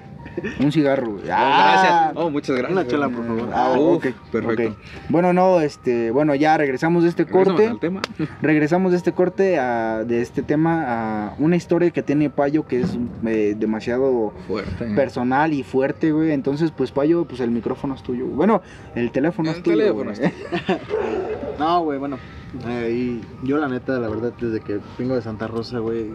un 0.60 0.72
cigarro, 0.72 1.14
güey. 1.14 1.24
Ah, 1.32 1.72
gracias. 1.82 2.12
Oh, 2.16 2.30
muchas 2.30 2.56
gracias. 2.56 2.72
Una 2.72 2.88
chela, 2.88 3.10
por 3.10 3.26
favor. 3.26 3.50
Ah, 3.54 3.74
Uf, 3.78 3.98
ok, 3.98 4.06
perfecto. 4.32 4.78
Bueno, 5.10 5.34
no, 5.34 5.60
este, 5.60 6.12
bueno, 6.12 6.34
ya 6.36 6.56
regresamos 6.58 7.04
de 7.04 7.10
este 7.10 7.26
corte. 7.26 7.68
al 7.68 7.80
tema. 7.80 8.02
Regresamos 8.42 8.92
de 8.92 8.98
este 8.98 9.12
corte 9.12 9.60
a, 9.60 10.04
de 10.06 10.22
este 10.22 10.42
tema 10.42 10.84
a 11.28 11.34
una 11.40 11.56
historia 11.58 11.92
que 11.92 12.04
tiene 12.04 12.30
Payo 12.30 12.66
que 12.68 12.82
es 12.82 12.98
eh, 13.26 13.56
demasiado 13.58 14.34
Fuerte. 14.48 14.86
personal 14.96 15.52
y 15.54 15.64
fuerte, 15.64 16.12
güey. 16.12 16.32
Entonces, 16.32 16.72
pues 16.72 16.92
Payo, 16.92 17.26
pues 17.26 17.42
el 17.42 17.52
micrófono 17.52 17.96
es 17.96 18.04
tuyo. 18.04 18.26
Bueno, 18.28 18.62
el 18.96 19.12
teléfono 19.12 19.50
El 19.52 19.58
es 19.58 19.64
tuyo. 19.64 19.78
teléfono 19.78 20.12
güey. 20.16 20.26
es 20.26 20.80
No, 21.60 21.84
güey, 21.84 22.00
bueno. 22.00 22.18
Eh, 22.68 22.92
y 22.92 23.48
yo, 23.48 23.58
la 23.58 23.68
neta, 23.68 24.00
la 24.00 24.10
verdad, 24.10 24.34
desde 24.40 24.62
que 24.62 24.80
vengo 24.98 25.16
de 25.16 25.22
Santa 25.22 25.48
Rosa, 25.48 25.80
güey, 25.80 26.12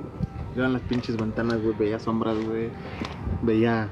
yo 0.56 0.64
en 0.64 0.72
las 0.72 0.82
pinches 0.82 1.16
ventanas, 1.16 1.60
güey, 1.62 1.74
veía 1.76 1.98
sombras, 1.98 2.36
güey. 2.44 2.70
Veía 3.42 3.88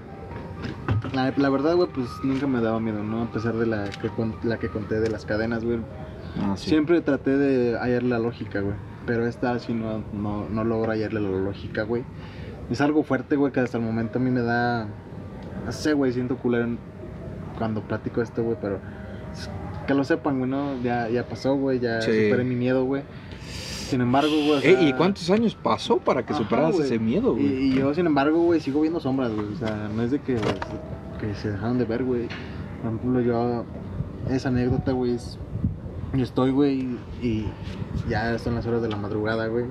La, 1.13 1.33
la 1.37 1.49
verdad, 1.51 1.75
güey, 1.75 1.89
pues 1.89 2.09
nunca 2.23 2.47
me 2.47 2.61
daba 2.61 2.81
miedo, 2.81 3.03
¿no? 3.03 3.23
A 3.23 3.33
pesar 3.33 3.55
de 3.55 3.67
la 3.67 3.85
que, 3.85 4.11
la 4.45 4.59
que 4.59 4.69
conté 4.69 5.01
de 5.01 5.11
las 5.11 5.25
cadenas, 5.27 5.65
güey. 5.65 5.81
Ah, 6.41 6.55
sí. 6.57 6.71
Siempre 6.71 7.01
traté 7.01 7.37
de 7.37 7.77
hallarle 7.79 8.11
la 8.11 8.19
lógica, 8.19 8.61
güey. 8.61 8.75
Pero 9.07 9.27
esta 9.27 9.59
sí 9.59 9.75
no, 9.75 10.03
no, 10.13 10.49
no 10.49 10.65
logro 10.65 10.93
hallarle 10.93 11.21
la 11.21 11.29
lógica, 11.29 11.83
güey. 11.83 12.05
Es 12.71 12.81
algo 12.81 13.03
fuerte, 13.03 13.37
güey, 13.37 13.53
que 13.53 13.61
hasta 13.61 13.79
el 13.79 13.85
momento 13.85 14.19
a 14.19 14.23
mí 14.23 14.31
me 14.31 14.43
da... 14.43 14.87
No 15.67 15.73
sé, 15.73 15.93
güey, 15.93 16.13
siento 16.13 16.37
culero 16.37 16.69
cuando 17.59 17.83
platico 17.83 18.23
esto, 18.23 18.43
güey, 18.43 18.57
pero... 18.61 18.79
Que 19.87 19.95
lo 19.95 20.05
sepan, 20.05 20.39
güey, 20.39 20.51
¿no? 20.51 20.81
Ya, 20.83 21.09
ya 21.09 21.27
pasó, 21.27 21.55
güey, 21.57 21.81
ya 21.81 22.01
Sí. 22.01 22.11
superé 22.11 22.45
mi 22.45 22.55
miedo, 22.55 22.85
güey. 22.85 23.03
Sin 23.89 24.01
embargo, 24.01 24.31
güey... 24.31 24.51
o 24.53 24.59
Eh, 24.61 24.79
¿Y 24.81 24.89
sea- 24.89 24.97
cuántos 24.97 25.29
años 25.31 25.55
pasó 25.61 25.99
para 25.99 26.25
que 26.25 26.33
Ajá, 26.33 26.43
superaras 26.43 26.73
güey. 26.75 26.87
ese 26.87 26.99
miedo, 26.99 27.37
Y, 27.39 27.43
güey? 27.43 27.63
y 27.69 27.75
yo, 27.75 27.93
sin 27.95 28.07
embargo, 28.07 28.39
güey, 28.43 28.61
sigo 28.61 28.81
viendo 28.81 29.01
sombras, 29.01 29.33
güey. 29.33 29.47
O 29.53 29.57
sea, 29.57 29.91
no 29.95 30.03
es 30.03 30.11
de 30.11 30.21
que, 30.21 30.37
que 31.21 31.35
se 31.35 31.51
dejaron 31.51 31.79
de 31.79 31.85
ver, 31.85 32.05
güey. 32.05 32.29
Por 32.83 32.93
ejemplo, 32.95 33.21
yo, 33.21 33.65
esa 34.31 34.49
anécdota, 34.49 34.93
güey, 34.93 35.13
es. 35.15 35.39
Yo 36.15 36.23
estoy, 36.25 36.51
güey, 36.51 36.89
y 37.23 37.47
ya 38.09 38.39
son 38.39 38.55
las 38.55 38.67
horas 38.67 38.83
de 38.83 38.89
la 38.89 38.97
madrugada, 38.97 39.47
güey. 39.47 39.65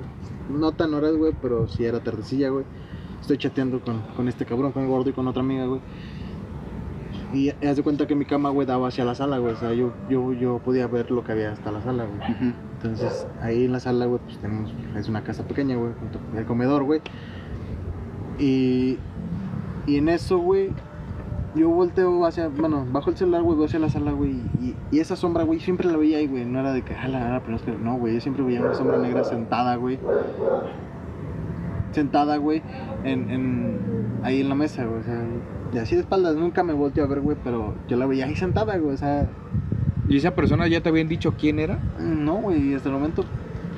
No 0.49 0.71
tan 0.71 0.93
horas, 0.93 1.13
güey, 1.15 1.33
pero 1.41 1.67
sí 1.67 1.85
era 1.85 1.99
tardecilla, 1.99 2.49
güey. 2.49 2.65
Estoy 3.21 3.37
chateando 3.37 3.79
con, 3.79 4.01
con 4.15 4.27
este 4.27 4.45
cabrón, 4.45 4.71
con 4.71 4.83
el 4.83 4.89
gordo 4.89 5.09
y 5.09 5.13
con 5.13 5.27
otra 5.27 5.41
amiga, 5.41 5.65
güey. 5.65 5.81
Y 7.33 7.49
haz 7.49 7.77
de 7.77 7.83
cuenta 7.83 8.07
que 8.07 8.15
mi 8.15 8.25
cama, 8.25 8.49
güey, 8.49 8.67
daba 8.67 8.89
hacia 8.89 9.05
la 9.05 9.15
sala, 9.15 9.37
güey. 9.37 9.53
O 9.53 9.57
sea, 9.57 9.73
yo, 9.73 9.93
yo, 10.09 10.33
yo 10.33 10.59
podía 10.59 10.87
ver 10.87 11.11
lo 11.11 11.23
que 11.23 11.31
había 11.31 11.51
hasta 11.51 11.71
la 11.71 11.81
sala, 11.81 12.05
güey. 12.05 12.53
Entonces, 12.75 13.27
ahí 13.41 13.65
en 13.65 13.71
la 13.71 13.79
sala, 13.79 14.05
güey, 14.05 14.19
pues 14.25 14.37
tenemos, 14.39 14.73
es 14.97 15.07
una 15.07 15.23
casa 15.23 15.43
pequeña, 15.43 15.77
güey, 15.77 15.93
junto 15.99 16.19
con 16.19 16.37
el 16.37 16.45
comedor, 16.45 16.83
güey. 16.83 17.01
Y, 18.37 18.97
y 19.85 19.97
en 19.97 20.09
eso, 20.09 20.39
güey, 20.39 20.71
yo 21.55 21.69
volteo 21.69 22.25
hacia, 22.25 22.47
bueno, 22.47 22.85
bajo 22.91 23.09
el 23.09 23.17
celular, 23.17 23.41
güey, 23.43 23.57
veo 23.57 23.65
hacia 23.65 23.79
la 23.79 23.89
sala, 23.89 24.11
güey, 24.11 24.31
y, 24.61 24.75
y 24.91 24.99
esa 24.99 25.15
sombra, 25.15 25.43
güey, 25.43 25.59
siempre 25.59 25.87
la 25.87 25.97
veía 25.97 26.17
ahí, 26.17 26.27
güey, 26.27 26.45
no 26.45 26.59
era 26.59 26.71
de 26.71 26.81
que, 26.81 26.95
ala, 26.95 27.27
ala, 27.27 27.41
pero 27.43 27.57
es 27.57 27.63
que, 27.63 27.71
no, 27.71 27.97
güey, 27.97 28.15
yo 28.15 28.21
siempre 28.21 28.43
veía 28.43 28.61
una 28.61 28.73
sombra 28.73 28.97
negra 28.97 29.23
sentada, 29.23 29.75
güey, 29.75 29.99
sentada, 31.91 32.37
güey, 32.37 32.61
en, 33.03 33.29
en, 33.29 33.77
ahí 34.23 34.41
en 34.41 34.49
la 34.49 34.55
mesa, 34.55 34.85
güey, 34.85 35.01
o 35.01 35.03
sea, 35.03 35.21
y 35.73 35.77
así 35.77 35.95
de 35.95 36.01
espaldas, 36.01 36.35
nunca 36.35 36.63
me 36.63 36.73
volteé 36.73 37.03
a 37.03 37.07
ver, 37.07 37.21
güey, 37.21 37.37
pero 37.43 37.75
yo 37.87 37.97
la 37.97 38.05
veía 38.05 38.25
ahí 38.25 38.35
sentada, 38.35 38.77
güey, 38.77 38.93
o 38.93 38.97
sea, 38.97 39.27
¿Y 40.09 40.17
esa 40.17 40.35
persona 40.35 40.67
ya 40.67 40.81
te 40.81 40.89
habían 40.89 41.07
dicho 41.07 41.33
quién 41.39 41.59
era? 41.59 41.79
no, 41.99 42.35
güey, 42.35 42.73
hasta 42.73 42.89
el 42.89 42.95
momento 42.95 43.23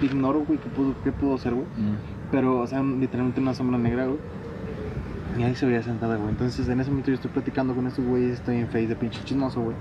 ignoro, 0.01 0.43
güey, 0.45 0.57
qué 0.59 0.69
pudo, 0.69 0.95
qué 1.03 1.11
pudo 1.11 1.37
ser, 1.37 1.53
güey. 1.53 1.67
Pero, 2.31 2.59
o 2.61 2.67
sea, 2.67 2.81
literalmente 2.81 3.39
una 3.39 3.53
sombra 3.53 3.77
negra, 3.77 4.05
güey. 4.07 4.17
Y 5.37 5.43
ahí 5.43 5.55
se 5.55 5.65
veía 5.67 5.83
sentada, 5.83 6.15
güey. 6.15 6.29
Entonces, 6.29 6.67
en 6.67 6.79
ese 6.79 6.89
momento 6.89 7.09
yo 7.11 7.15
estoy 7.15 7.29
platicando 7.31 7.75
con 7.75 7.85
estos 7.85 8.03
güeyes, 8.05 8.33
estoy 8.39 8.57
en 8.57 8.67
face 8.67 8.87
de 8.87 8.95
pinche 8.95 9.23
chismoso, 9.23 9.61
güey. 9.61 9.75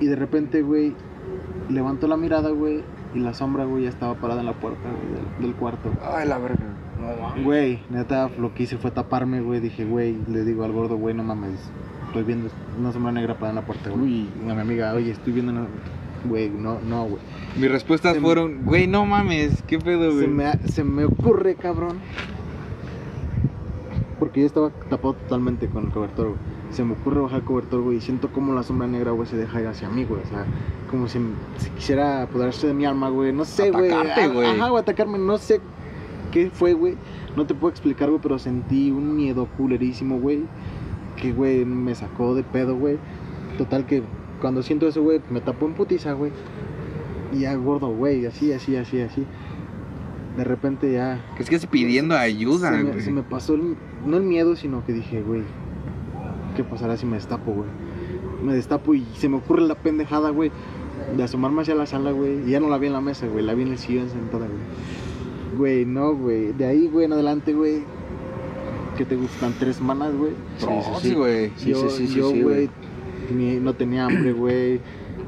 Y 0.00 0.06
de 0.06 0.16
repente, 0.16 0.62
güey, 0.62 0.94
levanto 1.68 2.06
la 2.06 2.16
mirada, 2.16 2.50
güey, 2.50 2.82
y 3.14 3.18
la 3.18 3.34
sombra, 3.34 3.64
güey, 3.64 3.84
ya 3.84 3.88
estaba 3.88 4.14
parada 4.14 4.40
en 4.40 4.46
la 4.46 4.54
puerta, 4.54 4.88
güey, 4.88 5.14
del, 5.14 5.42
del 5.48 5.54
cuarto. 5.56 5.90
Ay, 6.02 6.28
la 6.28 6.38
verga. 6.38 6.69
No, 7.00 7.22
mames. 7.22 7.44
Güey, 7.44 7.80
neta, 7.90 8.30
lo 8.38 8.52
que 8.54 8.64
hice 8.64 8.76
fue 8.78 8.90
taparme, 8.90 9.40
güey. 9.40 9.60
Dije, 9.60 9.84
güey, 9.84 10.16
le 10.28 10.44
digo 10.44 10.64
al 10.64 10.72
gordo, 10.72 10.96
güey, 10.96 11.14
no 11.14 11.22
mames. 11.22 11.58
Estoy 12.08 12.24
viendo 12.24 12.50
una 12.78 12.92
sombra 12.92 13.12
negra 13.12 13.34
parada 13.34 13.50
en 13.50 13.56
la 13.56 13.66
puerta, 13.66 13.90
güey. 13.90 14.02
Uy. 14.02 14.28
Y 14.46 14.50
a 14.50 14.54
mi 14.54 14.60
amiga, 14.60 14.92
oye, 14.94 15.10
estoy 15.12 15.32
viendo 15.32 15.52
una... 15.52 15.66
Güey, 16.24 16.50
no, 16.50 16.78
no, 16.80 17.04
güey. 17.04 17.22
Mis 17.56 17.70
respuestas 17.70 18.14
Se 18.14 18.20
fueron, 18.20 18.64
güey, 18.64 18.86
no 18.86 19.06
mames, 19.06 19.62
qué 19.62 19.78
pedo, 19.78 20.10
Se 20.10 20.16
güey. 20.16 20.28
me, 20.28 20.52
se 20.68 20.84
me 20.84 21.04
ocurre, 21.04 21.54
cabrón. 21.54 21.98
Porque 24.18 24.40
yo 24.40 24.46
estaba 24.46 24.70
tapado 24.90 25.14
totalmente 25.14 25.66
con 25.68 25.86
el 25.86 25.90
cobertor, 25.92 26.28
güey. 26.28 26.38
Se 26.72 26.84
me 26.84 26.92
ocurre 26.92 27.20
bajar 27.20 27.38
el 27.40 27.44
cobertor, 27.46 27.80
güey. 27.80 27.96
Y 27.96 28.00
siento 28.00 28.28
como 28.30 28.52
la 28.52 28.62
sombra 28.62 28.86
negra, 28.86 29.12
güey, 29.12 29.26
se 29.26 29.36
deja 29.36 29.60
ir 29.62 29.66
hacia 29.66 29.88
mí, 29.88 30.04
güey. 30.04 30.20
O 30.22 30.26
sea, 30.26 30.44
como 30.90 31.08
si, 31.08 31.18
si 31.56 31.70
quisiera 31.70 32.22
apoderarse 32.24 32.66
de 32.66 32.74
mi 32.74 32.84
alma, 32.84 33.08
güey. 33.08 33.32
No 33.32 33.44
sé, 33.46 33.70
güey. 33.70 33.90
Atacarte, 33.90 34.28
güey. 34.28 34.50
Ajá, 34.50 34.68
güey, 34.68 34.82
atacarme. 34.82 35.18
No 35.18 35.38
sé 35.38 35.60
qué 36.30 36.50
fue, 36.50 36.72
güey. 36.74 36.94
No 37.36 37.46
te 37.46 37.54
puedo 37.54 37.70
explicar, 37.70 38.08
güey, 38.08 38.20
pero 38.22 38.38
sentí 38.38 38.90
un 38.90 39.16
miedo 39.16 39.46
culerísimo, 39.56 40.18
güey. 40.18 40.40
Que, 41.16 41.32
güey, 41.32 41.64
me 41.64 41.94
sacó 41.94 42.34
de 42.34 42.42
pedo, 42.42 42.76
güey. 42.76 42.98
Total 43.58 43.86
que 43.86 44.02
cuando 44.40 44.62
siento 44.62 44.88
eso, 44.88 45.02
güey, 45.02 45.20
me 45.30 45.40
tapó 45.40 45.66
en 45.66 45.74
putiza, 45.74 46.12
güey. 46.12 46.32
Y 47.32 47.40
ya 47.40 47.54
gordo, 47.54 47.88
güey, 47.88 48.26
así, 48.26 48.52
así, 48.52 48.74
así, 48.76 49.00
así. 49.00 49.24
De 50.36 50.44
repente 50.44 50.92
ya 50.92 51.20
Es 51.38 51.50
que 51.50 51.56
es 51.56 51.66
pidiendo 51.66 52.16
ayuda, 52.16 52.70
se 52.70 52.84
me, 52.84 53.00
se 53.00 53.10
me 53.12 53.22
pasó 53.22 53.54
el- 53.54 53.76
no 54.06 54.16
el 54.16 54.22
miedo, 54.22 54.56
sino 54.56 54.84
que 54.86 54.92
dije, 54.92 55.20
güey, 55.22 55.42
¿qué 56.56 56.64
pasará 56.64 56.96
si 56.96 57.04
me 57.04 57.16
destapo, 57.16 57.52
güey? 57.52 57.68
Me 58.44 58.54
destapo 58.54 58.94
y 58.94 59.04
se 59.16 59.28
me 59.28 59.36
ocurre 59.36 59.62
la 59.62 59.74
pendejada, 59.74 60.30
güey, 60.30 60.50
de 61.16 61.22
asomarme 61.22 61.62
hacia 61.62 61.74
la 61.74 61.84
sala, 61.86 62.12
güey. 62.12 62.46
Y 62.46 62.50
ya 62.52 62.60
no 62.60 62.68
la 62.68 62.78
vi 62.78 62.86
en 62.86 62.92
la 62.94 63.00
mesa, 63.00 63.26
güey, 63.26 63.44
la 63.44 63.54
vi 63.54 63.62
en 63.62 63.68
el 63.72 63.78
sillón 63.78 64.08
sentada, 64.08 64.46
güey. 64.46 64.60
Güey, 65.56 65.84
no, 65.84 66.14
güey. 66.14 66.52
De 66.52 66.64
ahí, 66.66 66.86
güey, 66.88 67.06
en 67.06 67.12
adelante, 67.12 67.52
güey. 67.52 67.82
¿Qué 68.96 69.04
te 69.04 69.16
gustan? 69.16 69.54
¿Tres 69.58 69.76
semanas, 69.76 70.12
güey? 70.14 70.32
Sí, 70.58 70.66
sí, 70.66 70.90
Sí, 71.02 71.08
sí. 71.08 71.14
güey. 71.14 71.50
Sí, 71.56 71.70
yo, 71.70 71.88
sí, 71.90 72.06
sí, 72.06 72.14
yo, 72.14 72.30
sí, 72.30 72.42
güey, 72.42 72.68
ni- 73.34 73.56
no 73.56 73.74
tenía 73.74 74.06
hambre, 74.06 74.32
güey. 74.32 74.80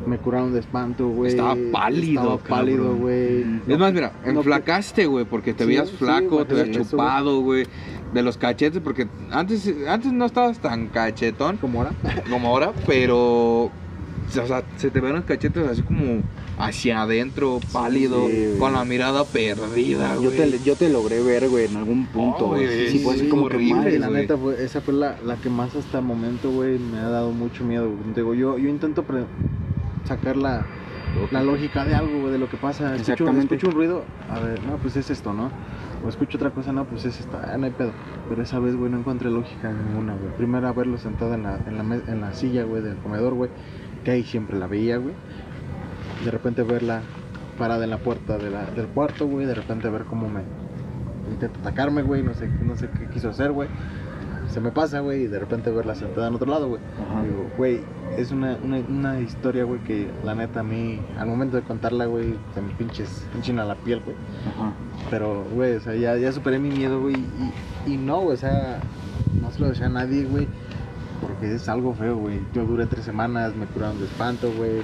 Me 0.07 0.18
curaron 0.18 0.53
de 0.53 0.59
espanto, 0.61 1.09
güey. 1.09 1.31
Estaba 1.31 1.57
pálido, 1.70 2.35
Estaba 2.35 2.39
pálido, 2.59 2.97
güey. 2.97 3.45
Es 3.68 3.79
más, 3.79 3.93
mira, 3.95 4.12
enflacaste, 4.25 5.07
güey, 5.07 5.25
porque 5.25 5.55
te 5.55 5.62
Sí, 5.64 5.68
veías 5.68 5.89
sí, 5.91 5.97
flaco, 5.97 6.45
te 6.45 6.55
veías 6.55 6.70
chupado, 6.77 7.41
güey. 7.41 7.66
De 8.12 8.23
los 8.23 8.37
cachetes, 8.37 8.83
porque 8.83 9.07
antes, 9.31 9.73
antes 9.89 10.12
no 10.12 10.27
estabas 10.27 10.59
tan 10.59 10.89
cachetón 10.89 11.57
¿Cómo 11.59 11.79
ahora? 11.83 11.93
como 12.31 12.49
ahora, 12.49 12.73
pero. 12.87 13.64
O 13.66 14.47
sea, 14.47 14.62
se 14.77 14.91
te 14.91 15.01
ven 15.01 15.12
los 15.14 15.25
cachetes 15.25 15.66
así 15.68 15.83
como 15.83 16.20
hacia 16.59 17.03
adentro, 17.03 17.59
pálido, 17.72 18.28
Sí, 18.28 18.57
con 18.59 18.72
la 18.74 18.84
mirada 18.84 19.24
perdida, 19.24 20.14
Yo 20.16 20.30
güey. 20.30 20.50
te, 20.50 20.59
yo 20.64 20.76
te 20.76 20.88
logré 20.90 21.22
ver, 21.22 21.48
güey, 21.48 21.66
en 21.66 21.76
algún 21.76 22.07
punto, 22.07 22.46
Oh, 22.46 22.48
güey. 22.50 22.88
sí, 22.88 22.98
fue 23.00 23.14
así 23.14 23.24
sí, 23.24 23.28
como 23.28 23.48
que 23.48 23.57
horrible, 23.57 23.74
madre, 23.74 23.98
la 23.98 24.09
güey. 24.09 24.20
neta, 24.22 24.36
fue, 24.36 24.62
esa 24.62 24.80
fue 24.80 24.94
la, 24.94 25.16
la 25.24 25.36
que 25.36 25.48
más 25.50 25.74
hasta 25.74 25.98
el 25.98 26.05
momento, 26.05 26.50
güey, 26.50 26.78
me 26.78 26.98
ha 26.98 27.09
dado 27.09 27.30
mucho 27.32 27.64
miedo. 27.64 27.90
Digo, 28.14 28.34
yo, 28.34 28.59
yo 28.59 28.68
intento 28.68 29.03
pre- 29.03 29.24
sacar 30.05 30.36
la, 30.36 30.64
la 31.30 31.42
lógica 31.42 31.84
de 31.84 31.94
algo, 31.94 32.20
güey, 32.20 32.32
de 32.32 32.38
lo 32.38 32.48
que 32.48 32.57
pasa. 32.57 32.94
Escucho, 32.96 33.28
escucho 33.30 33.68
un 33.68 33.74
ruido, 33.74 34.05
a 34.30 34.38
ver, 34.38 34.62
no, 34.64 34.76
pues 34.76 34.96
es 34.96 35.11
esto, 35.11 35.32
¿no? 35.32 35.50
O 36.05 36.09
escucho 36.09 36.36
otra 36.36 36.50
cosa, 36.50 36.72
no, 36.72 36.84
pues 36.84 37.05
es 37.05 37.20
esto, 37.20 37.38
ah, 37.42 37.57
no 37.57 37.64
hay 37.66 37.70
pedo. 37.72 37.92
Pero 38.28 38.42
esa 38.42 38.59
vez, 38.59 38.74
güey, 38.76 38.90
no 38.90 38.98
encontré 38.98 39.30
lógica 39.30 39.70
ninguna, 39.72 40.14
güey. 40.14 40.36
Primero 40.36 40.66
haberlo 40.68 40.98
sentado 40.98 41.34
en 41.34 41.44
la, 41.44 41.59
en 41.66 41.76
la, 41.78 41.94
en 42.09 42.20
la 42.20 42.34
silla, 42.34 42.64
güey, 42.64 42.82
del 42.82 42.96
comedor, 42.96 43.34
güey, 43.34 43.50
que 44.05 44.11
ahí 44.11 44.22
siempre 44.24 44.59
la 44.59 44.66
veía, 44.66 44.96
güey. 44.98 45.14
De 46.25 46.31
repente 46.31 46.62
verla 46.62 47.03
parada 47.59 47.85
en 47.85 47.91
la 47.91 47.99
puerta 47.99 48.39
de 48.39 48.51
la- 48.51 48.64
del 48.66 48.87
cuarto, 48.87 49.27
güey, 49.27 49.47
de 49.47 49.55
repente 49.55 49.89
ver 49.89 50.05
cómo 50.05 50.29
me 50.29 50.41
intenta 51.31 51.59
atacarme, 51.61 52.03
güey, 52.03 52.23
no 52.23 52.35
sé, 52.35 52.49
no 52.64 52.77
sé 52.77 52.89
qué 52.99 53.07
quiso 53.09 53.31
hacer, 53.31 53.53
güey. 53.53 53.68
Se 54.49 54.61
me 54.61 54.70
pasa, 54.70 55.01
güey, 55.01 55.23
y 55.23 55.27
de 55.29 55.39
repente 55.39 55.70
verla 55.70 55.95
sentada 55.95 56.29
en 56.29 56.35
otro 56.35 56.51
lado, 56.51 56.68
güey. 56.68 56.81
Digo, 57.25 57.47
güey, 57.57 57.81
es 58.18 58.33
una, 58.33 58.57
una, 58.62 58.79
una 58.89 59.20
historia, 59.20 59.64
güey, 59.64 59.81
que 59.81 60.11
la 60.25 60.35
neta 60.35 60.61
a 60.61 60.62
mí, 60.62 61.01
al 61.18 61.27
momento 61.29 61.57
de 61.57 61.62
contarla, 61.62 62.07
güey, 62.07 62.35
se 62.55 62.61
me 62.61 62.70
pinches, 62.75 63.27
enchina 63.35 63.64
la 63.64 63.77
piel, 63.77 64.01
güey. 64.05 64.16
Pero, 65.11 65.45
güey, 65.55 65.77
o 65.77 65.81
sea, 65.81 65.95
ya, 65.95 66.16
ya 66.16 66.33
superé 66.33 66.59
mi 66.59 66.68
miedo, 66.70 67.01
güey, 67.01 67.16
y, 67.16 67.93
y 67.93 67.97
no, 67.97 68.20
o 68.20 68.37
sea, 68.37 68.79
no 69.41 69.51
se 69.51 69.61
lo 69.61 69.68
decía 69.68 69.87
a 69.87 69.91
nadie, 69.91 70.25
güey, 70.25 70.47
porque 71.23 71.55
es 71.55 71.68
algo 71.68 71.95
feo, 71.95 72.16
güey. 72.16 72.41
Yo 72.53 72.64
duré 72.66 72.87
tres 72.87 73.05
semanas, 73.05 73.55
me 73.57 73.66
curaron 73.66 73.99
de 73.99 74.05
espanto, 74.05 74.53
güey. 74.57 74.83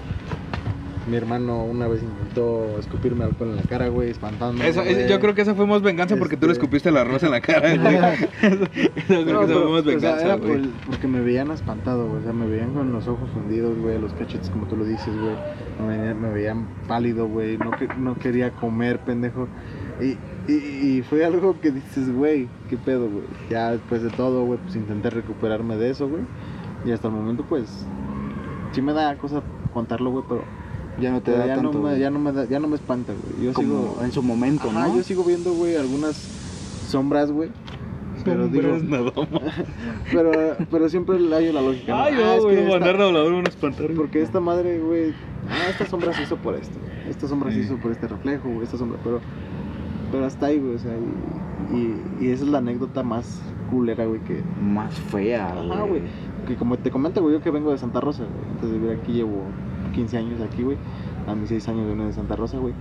Mi 1.09 1.17
hermano 1.17 1.65
una 1.65 1.89
vez 1.89 2.03
intentó 2.03 2.79
escupirme 2.79 3.25
alcohol 3.25 3.51
en 3.51 3.57
la 3.57 3.63
cara, 3.63 3.89
güey, 3.89 4.11
espantándome. 4.11 4.71
Yo 5.09 5.21
creo 5.21 5.35
que 5.35 5.41
esa 5.43 5.55
fue 5.55 5.67
más 5.67 5.81
venganza 5.81 6.17
porque 6.17 6.37
tú 6.37 6.47
le 6.47 6.53
Este- 6.53 6.63
escupiste 6.65 6.91
la 6.91 7.03
rosa 7.05 7.27
en 7.27 7.33
la 7.33 7.41
cara, 7.41 7.75
güey. 7.77 7.97
Creo 9.07 9.25
No, 9.25 9.47
que 9.47 9.53
esa 9.53 9.59
o 9.59 9.83
sea, 9.83 9.83
venganza, 9.83 10.37
por 10.37 10.47
güey. 10.49 10.61
el- 10.65 10.71
porque 10.87 11.09
me 11.09 11.21
veían 11.21 11.51
espantado, 11.51 12.07
güey. 12.09 12.21
O 12.21 12.23
sea, 12.25 12.33
me 12.35 12.47
veían 12.47 12.75
con 12.75 12.93
los 12.93 13.09
ojos 13.09 13.29
fundidos, 13.31 13.79
güey, 13.79 13.99
los 13.99 14.13
cachetes, 14.13 14.51
como 14.51 14.67
tú 14.67 14.77
lo 14.77 14.85
dices, 14.85 15.15
güey. 15.19 15.35
Me, 15.89 15.97
veían- 15.97 16.21
me 16.21 16.31
veían 16.31 16.67
pálido, 16.87 17.27
güey. 17.27 17.57
No, 17.57 17.71
que- 17.71 17.89
no 17.99 18.15
quería 18.17 18.51
comer, 18.51 18.99
pendejo. 19.01 19.49
Y, 20.03 20.19
y, 20.53 20.55
y 20.99 21.03
fue 21.09 21.25
algo 21.25 21.59
que 21.61 21.71
dices, 21.71 22.13
güey, 22.15 22.49
qué 22.69 22.77
pedo, 22.77 23.09
güey. 23.09 23.25
Ya 23.49 23.71
después 23.73 24.03
de 24.03 24.11
todo, 24.11 24.45
güey, 24.45 24.59
pues 24.63 24.77
intenté 24.77 25.09
recuperarme 25.11 25.77
de 25.77 25.89
eso, 25.91 26.07
güey. 26.07 26.23
Y 26.85 26.93
hasta 26.93 27.09
el 27.09 27.15
momento, 27.15 27.45
pues, 27.49 27.87
sí 28.73 28.83
me 28.83 28.93
da 28.93 29.17
cosa 29.17 29.43
contarlo, 29.73 30.11
güey, 30.11 30.25
pero 30.29 30.45
Ya 31.01 31.11
no 31.13 31.21
te 31.21 31.31
da 31.33 31.47
ya, 31.47 31.55
tanto. 31.57 31.73
no 31.73 31.81
me, 31.89 31.99
ya, 31.99 32.11
no 32.11 32.19
me 32.19 32.33
da- 32.33 32.45
ya 32.47 32.59
no 32.59 32.69
me 32.69 32.75
espanta, 32.77 33.13
güey. 33.13 33.47
Yo 33.47 33.53
como 33.53 33.69
sigo. 33.69 33.99
en 34.03 34.13
su 34.13 34.23
momento, 34.23 34.69
Ajá, 34.71 34.89
¿no? 34.89 34.97
yo 34.97 35.03
sigo 35.03 35.23
viendo, 35.25 35.53
güey, 35.53 35.77
algunas 35.77 36.17
sombras, 36.89 37.31
güey. 37.31 37.51
Pero 38.25 38.49
digo, 38.49 38.77
nada 38.83 39.05
más. 39.05 39.13
pero, 40.13 40.33
pero 40.71 40.89
siempre 40.89 41.21
le 41.21 41.35
hallo 41.35 41.53
la 41.53 41.63
lógica. 41.63 41.93
¿no? 41.95 42.03
Ay, 42.03 42.15
Ah, 42.17 42.19
yo, 42.19 42.35
es 42.35 42.43
güey, 42.43 42.57
que 42.57 42.63
esta- 42.65 42.79
mandar 42.79 43.01
a 43.01 43.05
hablar 43.07 43.27
un 43.33 43.47
espantar. 43.47 43.87
Porque 43.97 44.23
esta 44.23 44.41
madre, 44.41 44.81
güey. 44.81 45.11
Ah, 45.49 45.71
esta 45.71 45.87
sombra 45.87 46.13
se 46.13 46.23
hizo 46.25 46.37
por 46.37 46.55
esto. 46.57 46.77
Esta 47.09 47.29
sombra 47.29 47.51
se 47.53 47.61
hizo 47.61 47.77
por 47.77 47.93
este 47.93 48.09
reflejo, 48.09 48.49
güey. 48.49 48.65
Esta 48.65 48.77
sombra, 48.77 48.99
pero. 49.05 49.21
Pero 50.11 50.25
hasta 50.27 50.47
ahí, 50.47 50.59
güey. 50.59 50.75
O 50.75 50.79
sea, 50.79 50.93
y, 51.73 51.77
y, 51.77 52.27
y 52.27 52.31
esa 52.31 52.45
es 52.45 52.51
la 52.51 52.59
anécdota 52.59 53.03
más 53.03 53.41
culera, 53.71 54.07
güey, 54.07 54.21
que... 54.23 54.43
Más 54.63 54.95
fea, 54.95 55.47
Ajá, 55.53 55.83
güey. 55.85 56.01
Que 56.47 56.57
como 56.57 56.79
te 56.79 56.91
comento, 56.91 57.21
güey, 57.23 57.35
yo 57.35 57.43
que 57.43 57.51
vengo 57.51 57.71
de 57.71 57.79
Santa 57.79 58.01
Rosa, 58.01 58.25
güey. 58.25 58.51
Antes 58.55 58.71
de 58.73 58.79
vivir 58.79 58.99
aquí 59.01 59.13
llevo 59.13 59.43
15 59.91 60.17
años 60.19 60.41
aquí, 60.41 60.63
güey. 60.63 60.77
A 61.27 61.35
mis 61.35 61.49
6 61.49 61.69
años 61.69 61.87
vengo 61.89 62.05
de 62.07 62.13
Santa 62.13 62.37
Rosa, 62.37 62.59
güey. 62.59 62.73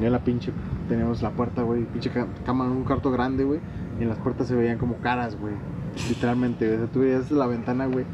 Y 0.00 0.04
en 0.04 0.12
la 0.12 0.18
pinche, 0.18 0.52
teníamos 0.88 1.22
la 1.22 1.30
puerta, 1.30 1.62
güey. 1.62 1.84
Pinche 1.84 2.10
ca- 2.10 2.26
cama, 2.44 2.64
un 2.64 2.84
cuarto 2.84 3.10
grande, 3.10 3.44
güey. 3.44 3.60
Y 3.98 4.02
en 4.02 4.08
las 4.08 4.18
puertas 4.18 4.46
se 4.48 4.54
veían 4.54 4.78
como 4.78 4.96
caras, 4.96 5.38
güey. 5.40 5.54
Literalmente, 6.08 6.66
güey. 6.66 6.76
O 6.76 6.80
sea, 6.82 6.92
tú 6.92 7.00
veías 7.00 7.30
la 7.30 7.46
ventana, 7.46 7.86
güey. 7.86 8.04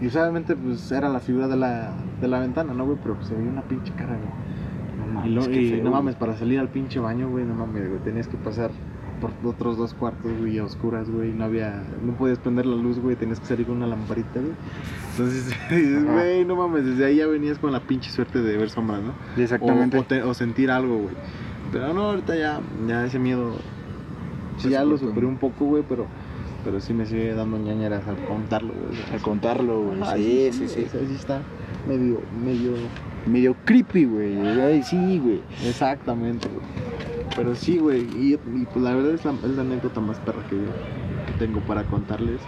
Y 0.00 0.06
usualmente, 0.08 0.56
pues, 0.56 0.90
era 0.92 1.08
la 1.08 1.20
figura 1.20 1.46
de 1.48 1.56
la, 1.56 1.92
de 2.20 2.28
la 2.28 2.40
ventana, 2.40 2.74
¿no, 2.74 2.84
güey? 2.84 2.98
Pero 3.02 3.14
pues, 3.14 3.28
se 3.28 3.34
veía 3.34 3.48
una 3.50 3.62
pinche 3.62 3.92
cara, 3.94 4.16
güey. 4.16 5.14
No 5.14 5.26
Y, 5.26 5.30
lo- 5.30 5.42
mames, 5.42 5.56
y 5.56 5.70
feo, 5.70 5.84
no 5.84 5.90
mames, 5.92 6.16
para 6.16 6.36
salir 6.36 6.58
al 6.58 6.68
pinche 6.68 6.98
baño, 6.98 7.28
güey, 7.30 7.44
no 7.44 7.54
mames, 7.54 7.88
güey. 7.88 8.00
Tenías 8.00 8.26
que 8.26 8.36
pasar 8.36 8.70
otros 9.44 9.76
dos 9.76 9.94
cuartos, 9.94 10.30
güey, 10.40 10.58
a 10.58 10.64
oscuras, 10.64 11.08
güey. 11.10 11.32
No 11.32 11.44
había, 11.44 11.82
no 12.04 12.12
podías 12.14 12.38
prender 12.38 12.66
la 12.66 12.76
luz, 12.76 12.98
güey. 12.98 13.16
Tenías 13.16 13.40
que 13.40 13.46
salir 13.46 13.66
con 13.66 13.76
una 13.78 13.86
lamparita, 13.86 14.40
güey. 14.40 14.52
Entonces, 15.12 15.46
dices, 15.70 16.04
güey, 16.04 16.44
no 16.44 16.56
mames, 16.56 16.84
desde 16.84 17.04
ahí 17.06 17.16
ya 17.16 17.26
venías 17.26 17.58
con 17.58 17.72
la 17.72 17.80
pinche 17.80 18.10
suerte 18.10 18.40
de 18.42 18.56
ver 18.56 18.70
sombras, 18.70 19.00
¿no? 19.02 19.14
Exactamente. 19.42 19.98
O, 19.98 20.00
o 20.00 20.04
te- 20.04 20.22
o 20.22 20.34
sentir 20.34 20.70
algo, 20.70 20.96
güey. 20.98 21.14
Pero 21.72 21.92
no, 21.94 22.02
ahorita 22.10 22.36
ya, 22.36 22.60
ya 22.88 23.04
ese 23.06 23.18
miedo, 23.18 23.56
sí, 24.58 24.68
ya 24.70 24.84
lo 24.84 24.96
superé 24.98 25.26
un 25.26 25.36
poco, 25.38 25.64
güey, 25.64 25.82
pero, 25.88 26.06
pero 26.64 26.80
sí 26.80 26.92
me 26.92 27.04
sigue 27.06 27.34
dando 27.34 27.58
ñañeras 27.58 28.06
al 28.06 28.16
contarlo, 28.26 28.72
güey. 28.74 28.98
Al 29.12 29.20
contarlo, 29.20 29.82
güey. 29.82 30.02
ajá, 30.02 30.16
Sí, 30.16 30.50
sí, 30.52 30.68
sí. 30.68 30.86
sí 30.90 31.14
está 31.14 31.40
medio, 31.88 32.20
medio... 32.44 32.72
Medio 33.26 33.56
creepy, 33.64 34.04
güey. 34.04 34.82
Sí, 34.82 35.18
güey. 35.18 35.40
Exactamente, 35.66 36.46
güey. 36.46 36.60
Pero 37.36 37.54
sí, 37.54 37.78
güey. 37.78 38.02
Y, 38.16 38.34
y, 38.34 38.66
pues 38.72 38.76
la 38.84 38.94
verdad 38.94 39.14
es 39.14 39.24
la, 39.24 39.32
es 39.32 39.50
la 39.50 39.62
anécdota 39.62 40.00
más 40.00 40.18
perra 40.18 40.46
que 40.48 40.56
yo 40.56 40.62
que 41.26 41.32
tengo 41.38 41.60
para 41.60 41.84
contarles. 41.84 42.40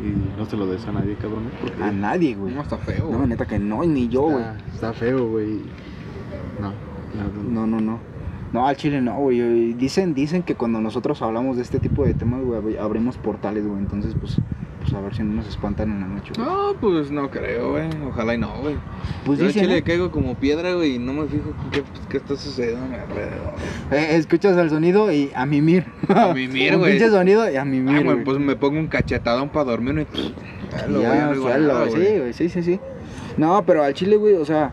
Y 0.00 0.38
no 0.38 0.44
se 0.46 0.56
lo 0.56 0.66
des 0.66 0.86
a 0.86 0.92
nadie, 0.92 1.16
cabrón. 1.16 1.50
Porque 1.60 1.82
A 1.82 1.90
nadie, 1.90 2.34
güey. 2.36 2.54
No, 2.54 2.62
está 2.62 2.78
feo. 2.78 3.10
No, 3.10 3.26
neta 3.26 3.46
que 3.46 3.58
no, 3.58 3.82
ni 3.84 4.08
yo, 4.08 4.22
güey. 4.22 4.36
está, 4.44 4.56
está 4.74 4.92
feo, 4.92 5.28
güey. 5.28 5.60
No, 6.60 6.72
no, 7.14 7.42
no. 7.66 7.66
No, 7.66 7.80
no, 7.80 8.00
no. 8.52 8.66
Al 8.66 8.76
chile 8.76 9.00
no, 9.00 9.16
güey. 9.18 9.72
Dicen, 9.74 10.14
dicen 10.14 10.42
que 10.42 10.54
cuando 10.54 10.80
nosotros 10.80 11.20
hablamos 11.22 11.56
de 11.56 11.62
este 11.62 11.80
tipo 11.80 12.04
de 12.04 12.14
temas, 12.14 12.42
güey, 12.44 12.60
abri- 12.60 12.78
abrimos 12.78 13.16
portales, 13.18 13.66
güey. 13.66 13.78
Entonces, 13.80 14.14
pues, 14.18 14.38
pues 14.90 14.94
a 14.94 15.00
ver 15.04 15.14
si 15.14 15.22
no 15.22 15.34
nos 15.34 15.46
espantan 15.48 15.90
en 15.90 16.00
la 16.00 16.06
noche, 16.06 16.32
güey. 16.36 16.46
No, 16.48 16.74
pues 16.80 17.10
no 17.10 17.30
creo, 17.30 17.72
güey. 17.72 17.88
Ojalá 18.08 18.34
y 18.34 18.38
no, 18.38 18.52
güey. 18.60 18.76
Pues 19.26 19.38
Yo 19.38 19.44
al 19.46 19.52
dicen, 19.52 19.64
chile 19.68 19.80
¿no? 19.80 19.86
caigo 19.86 20.10
como 20.10 20.34
piedra, 20.36 20.72
güey, 20.74 20.94
y 20.94 20.98
no 20.98 21.12
me 21.12 21.26
fijo 21.26 21.52
qué, 21.70 21.82
qué 22.08 22.16
está 22.16 22.36
sucediendo 22.36 22.84
a 22.84 22.88
mi 22.88 22.94
alrededor. 22.96 23.52
Eh, 23.90 24.16
escuchas 24.16 24.56
el 24.56 24.70
sonido 24.70 25.12
y 25.12 25.30
a 25.34 25.44
mimir. 25.46 25.86
A 26.08 26.32
mimir, 26.32 26.72
Un 26.74 26.80
güey. 26.80 26.92
pinche 26.92 27.10
sonido 27.10 27.50
y 27.50 27.56
a 27.56 27.62
Ah, 27.62 27.64
mimir, 27.64 28.02
güey, 28.02 28.14
güey. 28.14 28.24
pues 28.24 28.38
me 28.38 28.56
pongo 28.56 28.78
un 28.78 28.86
cachetadón 28.88 29.50
para 29.50 29.64
dormir 29.66 30.06
y 30.14 30.34
ya 30.76 30.86
lo 30.86 30.94
voy 30.98 31.02
ya, 31.02 31.28
arriba, 31.28 31.42
suelo, 31.50 31.78
güey, 31.86 31.90
sí, 32.06 32.18
güey, 32.18 32.32
sí, 32.32 32.48
sí, 32.48 32.62
sí. 32.62 32.80
No, 33.36 33.62
pero 33.66 33.82
al 33.84 33.94
chile, 33.94 34.16
güey, 34.16 34.34
o 34.34 34.44
sea, 34.44 34.72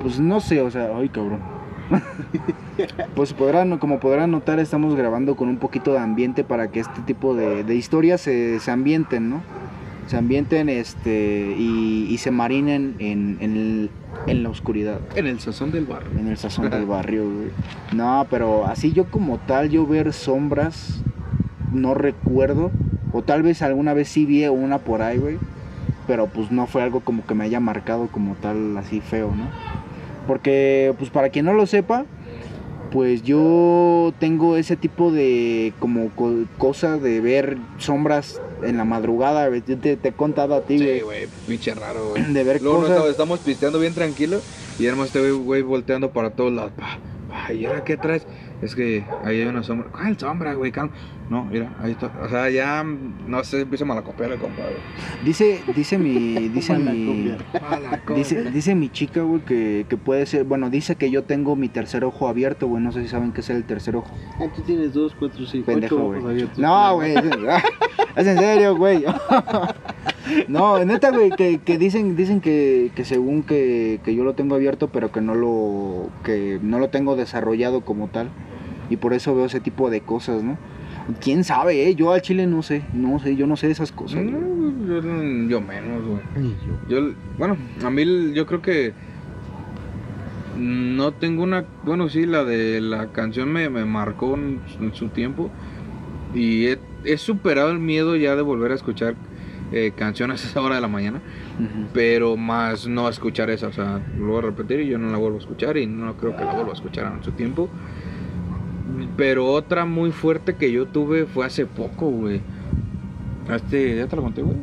pues 0.00 0.18
no 0.20 0.40
sé, 0.40 0.60
o 0.62 0.70
sea, 0.70 0.90
ay, 0.96 1.08
cabrón. 1.08 1.40
pues 3.14 3.32
podrán, 3.32 3.78
como 3.78 4.00
podrán 4.00 4.30
notar, 4.30 4.58
estamos 4.58 4.94
grabando 4.96 5.34
con 5.36 5.48
un 5.48 5.58
poquito 5.58 5.92
de 5.92 5.98
ambiente 5.98 6.44
para 6.44 6.68
que 6.70 6.80
este 6.80 7.00
tipo 7.02 7.34
de, 7.34 7.64
de 7.64 7.74
historias 7.74 8.20
se, 8.20 8.60
se 8.60 8.70
ambienten, 8.70 9.30
¿no? 9.30 9.42
Se 10.06 10.16
ambienten 10.16 10.68
este, 10.68 11.54
y, 11.58 12.06
y 12.10 12.18
se 12.18 12.30
marinen 12.30 12.96
en, 12.98 13.38
en, 13.40 13.56
el- 13.56 13.90
en 14.26 14.42
la 14.42 14.50
oscuridad, 14.50 15.00
En 15.16 15.26
el 15.26 15.40
sazón 15.40 15.72
del 15.72 15.84
barrio. 15.86 16.10
en 16.18 16.28
el 16.28 16.36
sazón 16.36 16.70
del 16.70 16.84
barrio, 16.86 17.24
güey. 17.24 17.48
No, 17.94 18.26
pero 18.30 18.66
así 18.66 18.92
yo 18.92 19.06
como 19.06 19.38
tal, 19.38 19.68
yo 19.70 19.86
ver 19.86 20.12
sombras, 20.12 21.02
no 21.72 21.94
recuerdo. 21.94 22.70
O 23.14 23.22
tal 23.22 23.42
vez 23.42 23.62
alguna 23.62 23.92
vez 23.94 24.08
sí 24.08 24.24
vi 24.24 24.46
una 24.46 24.78
por 24.78 25.02
ahí, 25.02 25.18
güey. 25.18 25.38
Pero 26.06 26.26
pues 26.26 26.50
no 26.50 26.66
fue 26.66 26.82
algo 26.82 27.00
como 27.00 27.24
que 27.26 27.34
me 27.34 27.44
haya 27.44 27.60
marcado 27.60 28.08
como 28.08 28.34
tal 28.34 28.76
así 28.76 29.00
feo, 29.00 29.28
¿no? 29.36 29.44
Porque, 30.26 30.94
pues 30.98 31.10
para 31.10 31.30
quien 31.30 31.44
no 31.46 31.52
lo 31.52 31.66
sepa, 31.66 32.04
pues 32.90 33.22
yo 33.22 34.12
tengo 34.18 34.56
ese 34.56 34.76
tipo 34.76 35.10
de 35.10 35.72
como 35.78 36.10
co- 36.10 36.44
cosa 36.58 36.98
de 36.98 37.20
ver 37.20 37.56
sombras 37.78 38.40
en 38.62 38.76
la 38.76 38.84
madrugada. 38.84 39.48
güey. 39.48 39.62
Yo 39.66 39.78
te, 39.78 39.96
te 39.96 40.08
he 40.08 40.12
contado 40.12 40.54
a 40.54 40.60
ti, 40.62 40.78
Sí, 40.78 40.84
güey. 40.84 41.00
güey, 41.00 41.26
pinche 41.48 41.74
raro, 41.74 42.10
güey. 42.10 42.22
De 42.32 42.44
ver 42.44 42.60
Luego 42.62 42.76
no 42.78 42.82
cosas. 42.82 42.96
estaba- 42.96 43.10
estamos 43.10 43.40
pisteando 43.40 43.78
bien 43.80 43.94
tranquilo 43.94 44.40
y 44.78 44.86
además 44.86 45.06
este 45.08 45.20
güey, 45.20 45.32
güey 45.32 45.62
volteando 45.62 46.10
para 46.12 46.30
todos 46.30 46.52
lados. 46.52 46.72
Pa, 46.76 46.98
pa, 47.28 47.52
¿Y 47.52 47.64
ahora 47.64 47.82
qué 47.82 47.96
traes? 47.96 48.26
Es 48.60 48.74
que 48.76 49.04
ahí 49.24 49.40
hay 49.40 49.46
una 49.46 49.62
sombra. 49.64 49.88
¿Cuál 49.90 50.16
sombra, 50.18 50.54
güey? 50.54 50.70
Calma. 50.70 50.92
No, 51.32 51.46
mira, 51.46 51.72
ahí 51.80 51.92
está. 51.92 52.12
O 52.22 52.28
sea, 52.28 52.50
ya, 52.50 52.84
no 52.84 53.42
sé, 53.42 53.62
empieza 53.62 53.84
a 53.84 53.86
malacopiar 53.86 54.32
el 54.32 54.38
compa, 54.38 54.64
güey. 54.64 54.74
Dice, 55.24 55.62
dice 55.74 55.96
mi, 55.96 56.34
dice 56.50 56.76
mi. 56.76 57.34
Dice, 58.14 58.50
dice 58.50 58.74
mi 58.74 58.90
chica, 58.90 59.22
güey, 59.22 59.40
que, 59.40 59.86
que 59.88 59.96
puede 59.96 60.26
ser, 60.26 60.44
bueno, 60.44 60.68
dice 60.68 60.96
que 60.96 61.10
yo 61.10 61.24
tengo 61.24 61.56
mi 61.56 61.70
tercer 61.70 62.04
ojo 62.04 62.28
abierto, 62.28 62.68
güey, 62.68 62.82
no 62.82 62.92
sé 62.92 63.00
si 63.00 63.08
saben 63.08 63.32
qué 63.32 63.40
es 63.40 63.48
el 63.48 63.64
tercer 63.64 63.96
ojo. 63.96 64.10
Ah, 64.38 64.44
tú 64.54 64.60
tienes 64.60 64.92
dos, 64.92 65.14
cuatro, 65.18 65.46
seis, 65.46 65.64
Pendejo, 65.64 65.94
ocho 65.94 66.04
güey. 66.04 66.18
ojos 66.18 66.30
abiertos. 66.32 66.58
No, 66.58 66.94
güey, 66.96 67.14
es, 67.16 67.24
es 68.16 68.26
en 68.26 68.38
serio, 68.38 68.76
güey. 68.76 69.02
No, 70.48 70.82
neta, 70.84 71.10
güey, 71.10 71.30
que, 71.30 71.58
que 71.58 71.78
dicen, 71.78 72.14
dicen 72.14 72.40
que, 72.40 72.92
que 72.94 73.04
según 73.04 73.42
que, 73.42 74.00
que 74.04 74.14
yo 74.14 74.22
lo 74.22 74.34
tengo 74.34 74.54
abierto, 74.54 74.88
pero 74.88 75.10
que 75.10 75.20
no 75.20 75.34
lo, 75.34 76.10
que 76.24 76.58
no 76.62 76.78
lo 76.78 76.90
tengo 76.90 77.16
desarrollado 77.16 77.80
como 77.80 78.08
tal. 78.08 78.28
Y 78.88 78.98
por 78.98 79.14
eso 79.14 79.34
veo 79.34 79.46
ese 79.46 79.60
tipo 79.60 79.90
de 79.90 80.00
cosas, 80.02 80.42
¿no? 80.42 80.58
¿Quién 81.20 81.44
sabe, 81.44 81.88
eh? 81.88 81.94
Yo 81.94 82.12
al 82.12 82.22
chile 82.22 82.46
no 82.46 82.62
sé, 82.62 82.82
no 82.92 83.18
sé, 83.18 83.36
yo 83.36 83.46
no 83.46 83.56
sé 83.56 83.70
esas 83.70 83.92
cosas. 83.92 84.22
No, 84.22 84.40
yo, 84.86 85.48
yo 85.48 85.60
menos, 85.60 86.04
güey. 86.04 86.20
Yo. 86.88 87.00
Yo, 87.00 87.14
bueno, 87.38 87.56
a 87.84 87.90
mí 87.90 88.32
yo 88.32 88.46
creo 88.46 88.62
que 88.62 88.92
no 90.56 91.12
tengo 91.12 91.42
una, 91.42 91.64
bueno, 91.84 92.08
sí, 92.08 92.26
la 92.26 92.44
de 92.44 92.80
la 92.80 93.08
canción 93.12 93.52
me, 93.52 93.68
me 93.70 93.84
marcó 93.84 94.34
en, 94.34 94.60
en 94.80 94.94
su 94.94 95.08
tiempo 95.08 95.50
y 96.34 96.66
he, 96.66 96.78
he 97.04 97.18
superado 97.18 97.70
el 97.70 97.78
miedo 97.78 98.16
ya 98.16 98.36
de 98.36 98.42
volver 98.42 98.72
a 98.72 98.74
escuchar 98.74 99.14
eh, 99.72 99.92
canciones 99.96 100.44
a 100.44 100.48
esa 100.48 100.60
hora 100.60 100.74
de 100.74 100.82
la 100.82 100.88
mañana, 100.88 101.20
pero 101.94 102.36
más 102.36 102.86
no 102.86 103.08
escuchar 103.08 103.48
esa, 103.48 103.68
o 103.68 103.72
sea, 103.72 104.00
lo 104.18 104.26
voy 104.26 104.38
a 104.38 104.42
repetir 104.42 104.80
y 104.80 104.88
yo 104.88 104.98
no 104.98 105.10
la 105.10 105.16
vuelvo 105.16 105.38
a 105.38 105.40
escuchar 105.40 105.78
y 105.78 105.86
no 105.86 106.14
creo 106.16 106.36
que 106.36 106.44
la 106.44 106.52
vuelva 106.52 106.72
a 106.72 106.74
escuchar 106.74 107.10
en 107.16 107.24
su 107.24 107.32
tiempo. 107.32 107.70
Pero 109.16 109.46
otra 109.46 109.84
muy 109.84 110.10
fuerte 110.12 110.54
que 110.56 110.70
yo 110.72 110.86
tuve 110.86 111.26
fue 111.26 111.46
hace 111.46 111.66
poco, 111.66 112.10
güey. 112.10 112.40
A 113.48 113.56
Este, 113.56 113.96
ya 113.96 114.06
te 114.06 114.14
lo 114.16 114.22
conté, 114.22 114.42
güey. 114.42 114.56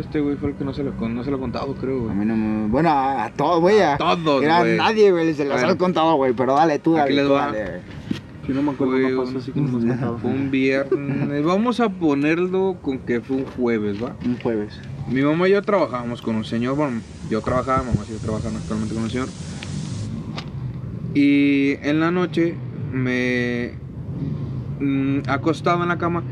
Este 0.00 0.20
güey 0.20 0.36
fue 0.36 0.50
el 0.50 0.54
que 0.56 0.64
no 0.64 0.74
se 0.74 0.82
lo, 0.84 0.92
con- 0.96 1.14
no 1.14 1.24
se 1.24 1.30
lo 1.30 1.38
he 1.38 1.40
contado, 1.40 1.74
creo, 1.74 1.98
A 2.00 2.02
güey. 2.04 2.16
mí 2.16 2.24
no 2.26 2.36
me... 2.36 2.68
Bueno, 2.68 2.90
a, 2.90 3.24
a 3.24 3.32
todos, 3.32 3.60
güey. 3.60 3.80
A, 3.80 3.96
Todos, 3.96 4.42
Era 4.42 4.64
nadie, 4.64 5.10
güey, 5.10 5.32
se 5.34 5.44
los 5.44 5.62
has 5.62 5.76
contado, 5.76 6.14
güey, 6.16 6.32
pero 6.34 6.54
dale 6.54 6.78
tú, 6.78 6.96
Aquí 6.98 7.14
dale 7.14 7.14
les 7.16 7.26
tú, 7.26 7.32
va. 7.32 7.46
dale. 7.46 7.80
Si 8.46 8.52
no 8.52 8.60
me 8.62 8.72
acuerdo, 8.72 8.94
Fue 8.94 9.10
no 9.10 9.18
pasó 9.20 9.30
un- 9.30 9.36
así 9.38 9.52
como 9.52 9.68
nos 9.78 9.84
contaba. 9.84 10.18
Fue 10.18 10.30
un 10.30 10.50
viernes. 10.50 11.44
Vamos 11.44 11.80
a 11.80 11.88
ponerlo 11.88 12.76
con 12.82 12.98
que 12.98 13.20
fue 13.20 13.36
un 13.38 13.44
jueves, 13.46 14.02
¿va? 14.02 14.16
Un 14.26 14.36
jueves. 14.40 14.78
Mi 15.08 15.22
mamá 15.22 15.48
y 15.48 15.52
yo 15.52 15.62
trabajábamos 15.62 16.20
con 16.22 16.36
un 16.36 16.44
señor. 16.44 16.76
Bueno, 16.76 17.00
yo 17.30 17.40
trabajaba, 17.40 17.78
mamá 17.84 18.04
sigue 18.04 18.18
trabajando 18.18 18.58
actualmente 18.58 18.94
con 18.94 19.04
un 19.04 19.10
señor. 19.10 19.28
Y 21.14 21.72
en 21.86 22.00
la 22.00 22.10
noche 22.10 22.54
me. 22.92 23.72
mm, 24.80 25.20
acostado 25.28 25.82
en 25.82 25.88
la 25.88 25.98
cama, 25.98 26.22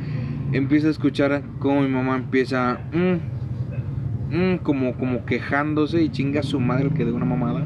empiezo 0.53 0.89
a 0.89 0.91
escuchar 0.91 1.43
como 1.59 1.83
mi 1.83 1.89
mamá 1.89 2.17
empieza. 2.17 2.81
mm, 2.93 4.37
mm, 4.37 4.59
como, 4.59 4.95
como 4.95 5.25
quejándose 5.25 6.03
y 6.03 6.09
chinga 6.11 6.41
a 6.41 6.43
su 6.43 6.61
madre 6.61 6.91
que 6.91 7.05
de 7.05 7.13
una 7.13 7.25
mamada. 7.25 7.65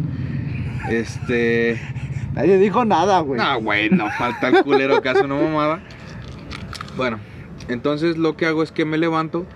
Este. 0.89 1.81
Nadie 2.35 2.59
dijo 2.59 2.85
nada, 2.85 3.21
güey. 3.21 3.41
No, 3.41 3.61
güey, 3.61 3.91
no 3.91 4.11
falta 4.11 4.49
el 4.49 4.65
culero 4.65 5.01
que 5.01 5.09
hace 5.09 5.25
una 5.25 5.37
mamada. 5.37 5.81
Bueno, 6.97 7.19
entonces 7.69 8.19
lo 8.19 8.37
que 8.37 8.47
hago 8.47 8.63
es 8.63 8.73
que 8.73 8.85
me 8.85 8.99
levanto, 8.99 9.47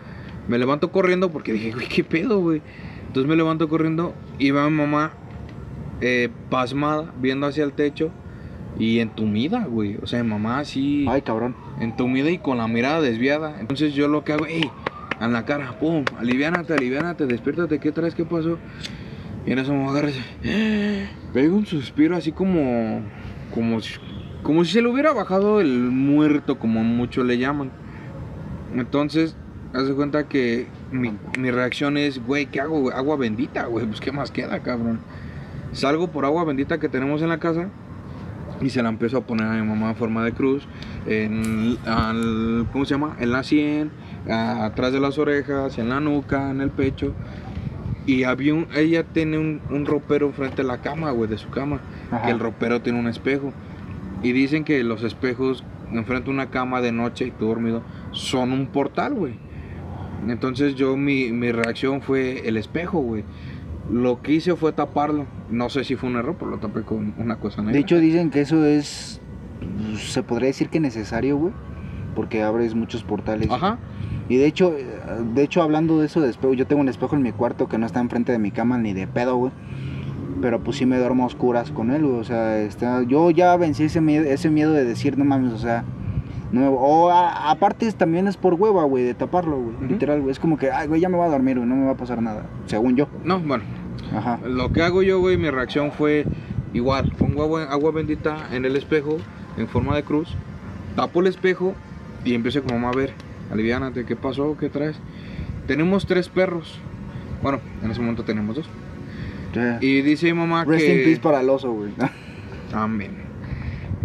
me 0.48 0.58
levanto 0.58 0.90
corriendo 0.92 1.30
porque 1.30 1.52
dije, 1.52 1.72
güey, 1.72 1.88
qué 1.88 2.04
pedo, 2.04 2.40
güey. 2.40 2.62
Entonces 3.06 3.28
me 3.28 3.36
levanto 3.36 3.68
corriendo 3.68 4.14
y 4.38 4.50
veo 4.52 4.62
a 4.62 4.70
mi 4.70 4.76
mamá 4.76 5.12
eh, 6.00 6.28
pasmada, 6.50 7.12
viendo 7.20 7.46
hacia 7.46 7.64
el 7.64 7.72
techo 7.72 8.10
y 8.78 9.00
entumida, 9.00 9.64
güey. 9.64 9.96
O 10.02 10.06
sea, 10.06 10.22
mamá 10.22 10.60
así, 10.60 11.04
Ay, 11.08 11.22
cabrón. 11.22 11.56
entumida 11.80 12.30
y 12.30 12.38
con 12.38 12.58
la 12.58 12.68
mirada 12.68 13.00
desviada. 13.00 13.60
Entonces 13.60 13.94
yo 13.94 14.08
lo 14.08 14.24
que 14.24 14.32
hago, 14.32 14.46
ey, 14.46 14.70
en 15.20 15.32
la 15.32 15.44
cara, 15.44 15.78
pum, 15.78 16.04
aliviánate, 16.18 16.74
aliviánate, 16.74 17.26
despiértate, 17.26 17.78
¿qué 17.80 17.92
traes? 17.92 18.14
¿Qué 18.14 18.24
pasó? 18.24 18.58
Y 19.46 19.52
en 19.52 19.58
eso 19.58 19.74
me 19.74 19.88
agarra 19.88 20.08
dice, 20.08 21.08
pega 21.32 21.54
un 21.54 21.66
suspiro 21.66 22.16
así 22.16 22.32
como, 22.32 23.00
como, 23.52 23.80
si, 23.80 23.94
como 24.42 24.64
si 24.64 24.72
se 24.72 24.82
le 24.82 24.88
hubiera 24.88 25.12
bajado 25.12 25.60
el 25.60 25.78
muerto, 25.90 26.58
como 26.58 26.84
muchos 26.84 27.24
le 27.24 27.38
llaman. 27.38 27.70
Entonces, 28.74 29.34
haz 29.72 29.88
de 29.88 29.94
cuenta 29.94 30.28
que 30.28 30.66
mi, 30.92 31.16
mi 31.38 31.50
reacción 31.50 31.96
es, 31.96 32.24
güey, 32.24 32.46
¿qué 32.46 32.60
hago? 32.60 32.90
Agua 32.90 33.16
bendita, 33.16 33.66
güey, 33.66 33.86
pues 33.86 34.00
¿qué 34.00 34.12
más 34.12 34.30
queda, 34.30 34.60
cabrón? 34.60 35.00
Salgo 35.72 36.08
por 36.08 36.24
agua 36.24 36.44
bendita 36.44 36.78
que 36.78 36.88
tenemos 36.88 37.22
en 37.22 37.28
la 37.28 37.38
casa 37.38 37.68
y 38.60 38.70
se 38.70 38.82
la 38.82 38.88
empiezo 38.88 39.18
a 39.18 39.20
poner 39.22 39.46
a 39.46 39.52
mi 39.54 39.66
mamá 39.66 39.90
en 39.90 39.96
forma 39.96 40.24
de 40.24 40.32
cruz, 40.32 40.66
en, 41.06 41.76
al- 41.86 42.66
¿cómo 42.72 42.84
se 42.84 42.94
llama? 42.94 43.16
En 43.20 43.32
la 43.32 43.42
sien, 43.42 43.90
a- 44.28 44.64
atrás 44.66 44.92
de 44.92 45.00
las 45.00 45.18
orejas, 45.18 45.78
en 45.78 45.88
la 45.88 46.00
nuca, 46.00 46.50
en 46.50 46.60
el 46.60 46.70
pecho. 46.70 47.14
Y 48.06 48.24
había 48.24 48.54
un, 48.54 48.66
ella 48.74 49.04
tiene 49.04 49.38
un, 49.38 49.60
un 49.70 49.84
ropero 49.86 50.26
enfrente 50.26 50.62
de 50.62 50.68
la 50.68 50.78
cama, 50.78 51.10
güey, 51.10 51.28
de 51.28 51.36
su 51.38 51.50
cama, 51.50 51.80
Ajá. 52.10 52.24
que 52.26 52.32
el 52.32 52.38
ropero 52.38 52.80
tiene 52.80 52.98
un 52.98 53.06
espejo. 53.06 53.52
Y 54.22 54.32
dicen 54.32 54.64
que 54.64 54.82
los 54.82 55.02
espejos 55.04 55.62
enfrente 55.92 56.24
de 56.26 56.30
una 56.30 56.50
cama 56.50 56.80
de 56.80 56.90
noche 56.92 57.26
y 57.26 57.30
tú 57.30 57.46
dormido 57.46 57.82
son 58.12 58.52
un 58.52 58.66
portal, 58.66 59.14
güey. 59.14 59.34
Entonces 60.26 60.74
yo, 60.74 60.96
mi, 60.96 61.30
mi 61.32 61.52
reacción 61.52 62.02
fue 62.02 62.48
el 62.48 62.56
espejo, 62.56 62.98
güey. 62.98 63.24
Lo 63.90 64.20
que 64.20 64.32
hice 64.32 64.54
fue 64.56 64.72
taparlo. 64.72 65.26
No 65.50 65.68
sé 65.70 65.84
si 65.84 65.96
fue 65.96 66.10
un 66.10 66.16
error, 66.16 66.36
pero 66.38 66.50
lo 66.50 66.58
tapé 66.58 66.82
con 66.82 67.14
una 67.18 67.36
cosa 67.36 67.62
negra. 67.62 67.72
De 67.72 67.78
hecho, 67.80 67.98
dicen 67.98 68.30
que 68.30 68.40
eso 68.42 68.64
es. 68.64 69.20
Se 69.96 70.22
podría 70.22 70.48
decir 70.48 70.68
que 70.68 70.78
necesario, 70.80 71.36
güey. 71.38 71.52
Porque 72.14 72.42
abres 72.42 72.74
muchos 72.74 73.02
portales. 73.02 73.50
Ajá. 73.50 73.78
Y 74.28 74.36
de 74.36 74.46
hecho, 74.46 74.74
eh, 74.76 74.84
de 75.34 75.42
hecho, 75.42 75.62
hablando 75.62 75.98
de 76.00 76.06
eso 76.06 76.20
de 76.20 76.28
espejo, 76.28 76.52
yo 76.52 76.66
tengo 76.66 76.82
un 76.82 76.88
espejo 76.88 77.16
en 77.16 77.22
mi 77.22 77.32
cuarto 77.32 77.66
que 77.68 77.78
no 77.78 77.86
está 77.86 78.00
enfrente 78.00 78.30
de 78.32 78.38
mi 78.38 78.50
cama 78.50 78.76
ni 78.78 78.92
de 78.92 79.06
pedo, 79.06 79.36
güey. 79.36 79.52
Pero 80.42 80.60
pues 80.62 80.76
sí 80.76 80.86
me 80.86 80.98
duermo 80.98 81.24
a 81.24 81.26
oscuras 81.26 81.70
con 81.72 81.90
él, 81.90 82.04
güey. 82.04 82.18
O 82.20 82.24
sea, 82.24 82.58
está, 82.60 83.02
yo 83.04 83.30
ya 83.30 83.56
vencí 83.56 83.84
ese 83.84 84.00
miedo, 84.00 84.24
ese 84.24 84.50
miedo 84.50 84.72
de 84.72 84.84
decir, 84.84 85.16
no 85.16 85.24
mames, 85.24 85.52
o 85.52 85.58
sea. 85.58 85.84
No, 86.52 86.60
me- 86.60 86.68
o 86.68 87.10
a- 87.10 87.50
aparte 87.50 87.90
también 87.92 88.26
es 88.26 88.36
por 88.38 88.54
hueva, 88.54 88.84
güey, 88.84 89.04
de 89.04 89.14
taparlo, 89.14 89.56
güey. 89.60 89.74
Ujú. 89.76 89.84
Literal, 89.86 90.20
güey. 90.20 90.30
Es 90.32 90.38
como 90.38 90.56
que, 90.56 90.70
ay, 90.70 90.88
güey, 90.88 91.00
ya 91.00 91.08
me 91.08 91.16
voy 91.16 91.26
a 91.26 91.30
dormir, 91.30 91.56
güey, 91.58 91.68
no 91.68 91.76
me 91.76 91.84
va 91.86 91.92
a 91.92 91.96
pasar 91.96 92.22
nada. 92.22 92.46
Según 92.66 92.96
yo. 92.96 93.08
No, 93.24 93.38
bueno. 93.40 93.64
Ajá. 94.14 94.40
Lo 94.46 94.72
que 94.72 94.82
hago 94.82 95.02
yo, 95.02 95.20
güey, 95.20 95.36
mi 95.36 95.50
reacción 95.50 95.92
fue 95.92 96.24
igual. 96.72 97.12
Pongo 97.18 97.42
agua, 97.42 97.64
agua 97.64 97.92
bendita 97.92 98.48
en 98.52 98.64
el 98.64 98.76
espejo, 98.76 99.18
en 99.56 99.68
forma 99.68 99.94
de 99.96 100.02
cruz. 100.02 100.28
Tapo 100.96 101.20
el 101.20 101.26
espejo 101.26 101.74
y 102.24 102.34
empiezo 102.34 102.62
como 102.62 102.88
a 102.88 102.92
ver. 102.92 103.12
Aliviánate, 103.50 104.04
¿qué 104.04 104.16
pasó? 104.16 104.56
¿Qué 104.58 104.68
traes? 104.68 104.96
Tenemos 105.66 106.06
tres 106.06 106.28
perros. 106.28 106.78
Bueno, 107.42 107.60
en 107.82 107.90
ese 107.90 108.00
momento 108.00 108.24
tenemos 108.24 108.56
dos. 108.56 108.68
Y 109.80 110.02
dice 110.02 110.26
mi 110.26 110.34
mamá 110.34 110.64
Rest 110.64 110.84
que... 110.84 110.98
in 110.98 111.04
peace 111.04 111.20
para 111.20 111.40
el 111.40 111.48
oso, 111.48 111.72
güey. 111.72 111.90
Amén. 112.72 113.12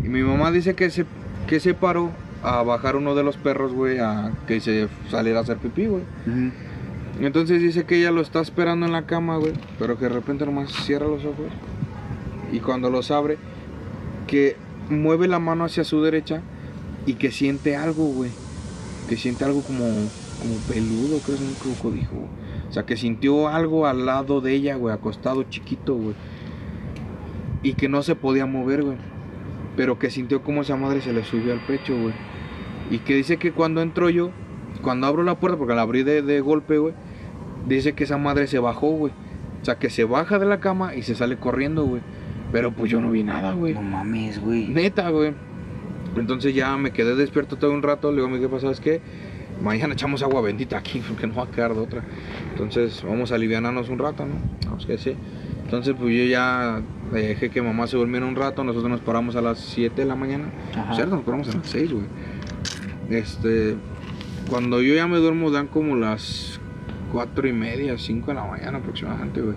Y 0.03 0.09
mi 0.09 0.21
mamá 0.23 0.51
dice 0.51 0.73
que 0.73 0.89
se, 0.89 1.05
que 1.47 1.59
se 1.59 1.73
paró 1.73 2.11
a 2.43 2.63
bajar 2.63 2.95
uno 2.95 3.15
de 3.15 3.23
los 3.23 3.37
perros, 3.37 3.73
güey, 3.73 3.99
a 3.99 4.31
que 4.47 4.59
se 4.59 4.87
saliera 5.09 5.39
a 5.39 5.41
hacer 5.43 5.57
pipí, 5.57 5.85
güey. 5.85 6.03
Entonces 7.20 7.61
dice 7.61 7.86
que 7.86 7.99
ella 7.99 8.11
lo 8.11 8.22
está 8.22 8.41
esperando 8.41 8.86
en 8.86 8.91
la 8.91 9.05
cama, 9.05 9.38
güey, 9.38 9.53
pero 9.78 9.97
que 9.97 10.05
de 10.05 10.09
repente 10.09 10.45
nomás 10.45 10.72
cierra 10.72 11.07
los 11.07 11.24
ojos. 11.26 11.47
Y 12.51 12.59
cuando 12.59 12.89
los 12.89 13.11
abre, 13.11 13.38
que 14.28 14.55
mueve 14.89 15.28
la 15.28 15.39
mano 15.39 15.66
hacia 15.66 15.84
su 15.84 16.01
derecha 16.01 16.41
y 17.05 17.16
que 17.16 17.32
siente 17.32 17.76
algo, 17.76 18.05
güey. 18.05 18.32
Que 19.09 19.18
siente 19.18 19.43
algo 19.43 19.61
como, 19.61 19.86
como 19.86 20.55
peludo, 20.68 21.20
creo 21.20 21.38
que 21.38 21.43
es 21.43 21.49
un 21.49 21.55
crocodilo. 21.55 22.07
O 22.70 22.74
sea, 22.74 22.84
que 22.84 22.97
sintió 22.97 23.47
algo 23.47 23.86
al 23.86 24.05
lado 24.05 24.41
de 24.41 24.53
ella, 24.53 24.76
güey, 24.76 24.93
acostado 24.93 25.43
chiquito, 25.43 25.95
güey. 25.95 26.16
Y 27.61 27.74
que 27.74 27.89
no 27.89 28.01
se 28.01 28.16
podía 28.16 28.45
mover, 28.45 28.84
güey. 28.84 28.97
Pero 29.76 29.99
que 29.99 30.09
sintió 30.09 30.43
como 30.43 30.61
esa 30.61 30.76
madre 30.76 31.01
se 31.01 31.14
le 31.14 31.24
subió 31.24 31.53
al 31.53 31.66
pecho, 31.66 31.95
güey. 31.99 32.14
Y 32.89 32.99
que 32.99 33.16
dice 33.16 33.38
que 33.38 33.51
cuando 33.51 33.82
entro 33.82 34.09
yo, 34.09 34.32
cuando 34.82 35.07
abro 35.07 35.24
la 35.24 35.39
puerta, 35.39 35.57
porque 35.57 35.76
la 35.76 35.84
abrí 35.84 36.03
de, 36.03 36.22
de 36.22 36.41
golpe, 36.41 36.78
güey, 36.78 36.93
dice 37.68 37.93
que 37.93 38.03
esa 38.03 38.18
madre 38.18 38.47
se 38.47 38.59
bajó, 38.59 38.91
güey. 38.91 39.14
O 39.61 39.66
sea, 39.66 39.76
que 39.76 39.89
se 39.89 40.03
baja 40.03 40.39
de 40.39 40.45
la 40.45 40.59
cama 40.59 40.95
y 40.95 41.03
se 41.03 41.16
sale 41.16 41.38
corriendo, 41.38 41.86
güey. 41.86 42.01
Pero 42.51 42.72
pues 42.72 42.91
yo 42.91 43.01
no 43.01 43.11
vi 43.11 43.24
nada, 43.24 43.53
güey. 43.53 43.74
No 43.74 43.82
mames, 43.82 44.39
güey. 44.39 44.68
Neta, 44.68 45.09
güey. 45.09 45.34
Entonces 46.16 46.53
ya 46.53 46.78
me 46.78 46.91
quedé 46.91 47.16
despierto 47.16 47.55
todo 47.55 47.72
un 47.72 47.82
rato. 47.82 48.11
Le 48.11 48.18
digo 48.18 48.28
a 48.28 48.30
mi 48.30 48.39
jefa, 48.39 48.59
¿sabes 48.59 48.80
qué? 48.80 49.01
Mañana 49.61 49.93
echamos 49.93 50.22
agua 50.22 50.41
bendita 50.41 50.78
aquí 50.78 51.01
porque 51.07 51.28
no 51.28 51.36
va 51.36 51.43
a 51.43 51.47
quedar 51.47 51.74
de 51.74 51.80
otra. 51.80 52.03
Entonces 52.51 53.03
vamos 53.03 53.32
a 53.32 53.36
aliviarnos 53.36 53.89
un 53.89 53.99
rato, 53.99 54.26
¿no? 54.26 54.36
Vamos 54.66 54.86
que 54.86 54.97
sí. 54.97 55.16
Entonces 55.64 55.95
pues 55.97 56.16
yo 56.16 56.26
ya 56.26 56.82
dejé 57.11 57.49
que 57.49 57.61
mamá 57.61 57.88
se 57.88 57.97
durmiera 57.97 58.26
un 58.26 58.36
rato. 58.36 58.64
Nosotros 58.64 58.91
nos 58.91 59.01
paramos 59.01 59.36
a 59.36 59.41
las 59.41 59.59
7 59.59 60.01
de 60.01 60.07
la 60.07 60.16
mañana. 60.16 60.45
Ajá. 60.78 60.93
Cierto, 60.93 61.16
nos 61.16 61.26
paramos 61.26 61.49
a 61.49 61.57
las 61.57 61.68
6, 61.68 61.91
güey. 61.91 62.05
Este, 63.09 63.76
cuando 64.49 64.82
yo 64.82 64.93
ya 64.93 65.07
me 65.07 65.18
duermo 65.18 65.51
dan 65.51 65.68
como 65.68 65.95
las 65.95 66.59
4 67.14 67.47
y 67.47 67.53
media, 67.53 67.97
5 67.97 68.28
de 68.28 68.34
la 68.34 68.43
mañana 68.43 68.80
aproximadamente, 68.80 69.39
güey. 69.39 69.55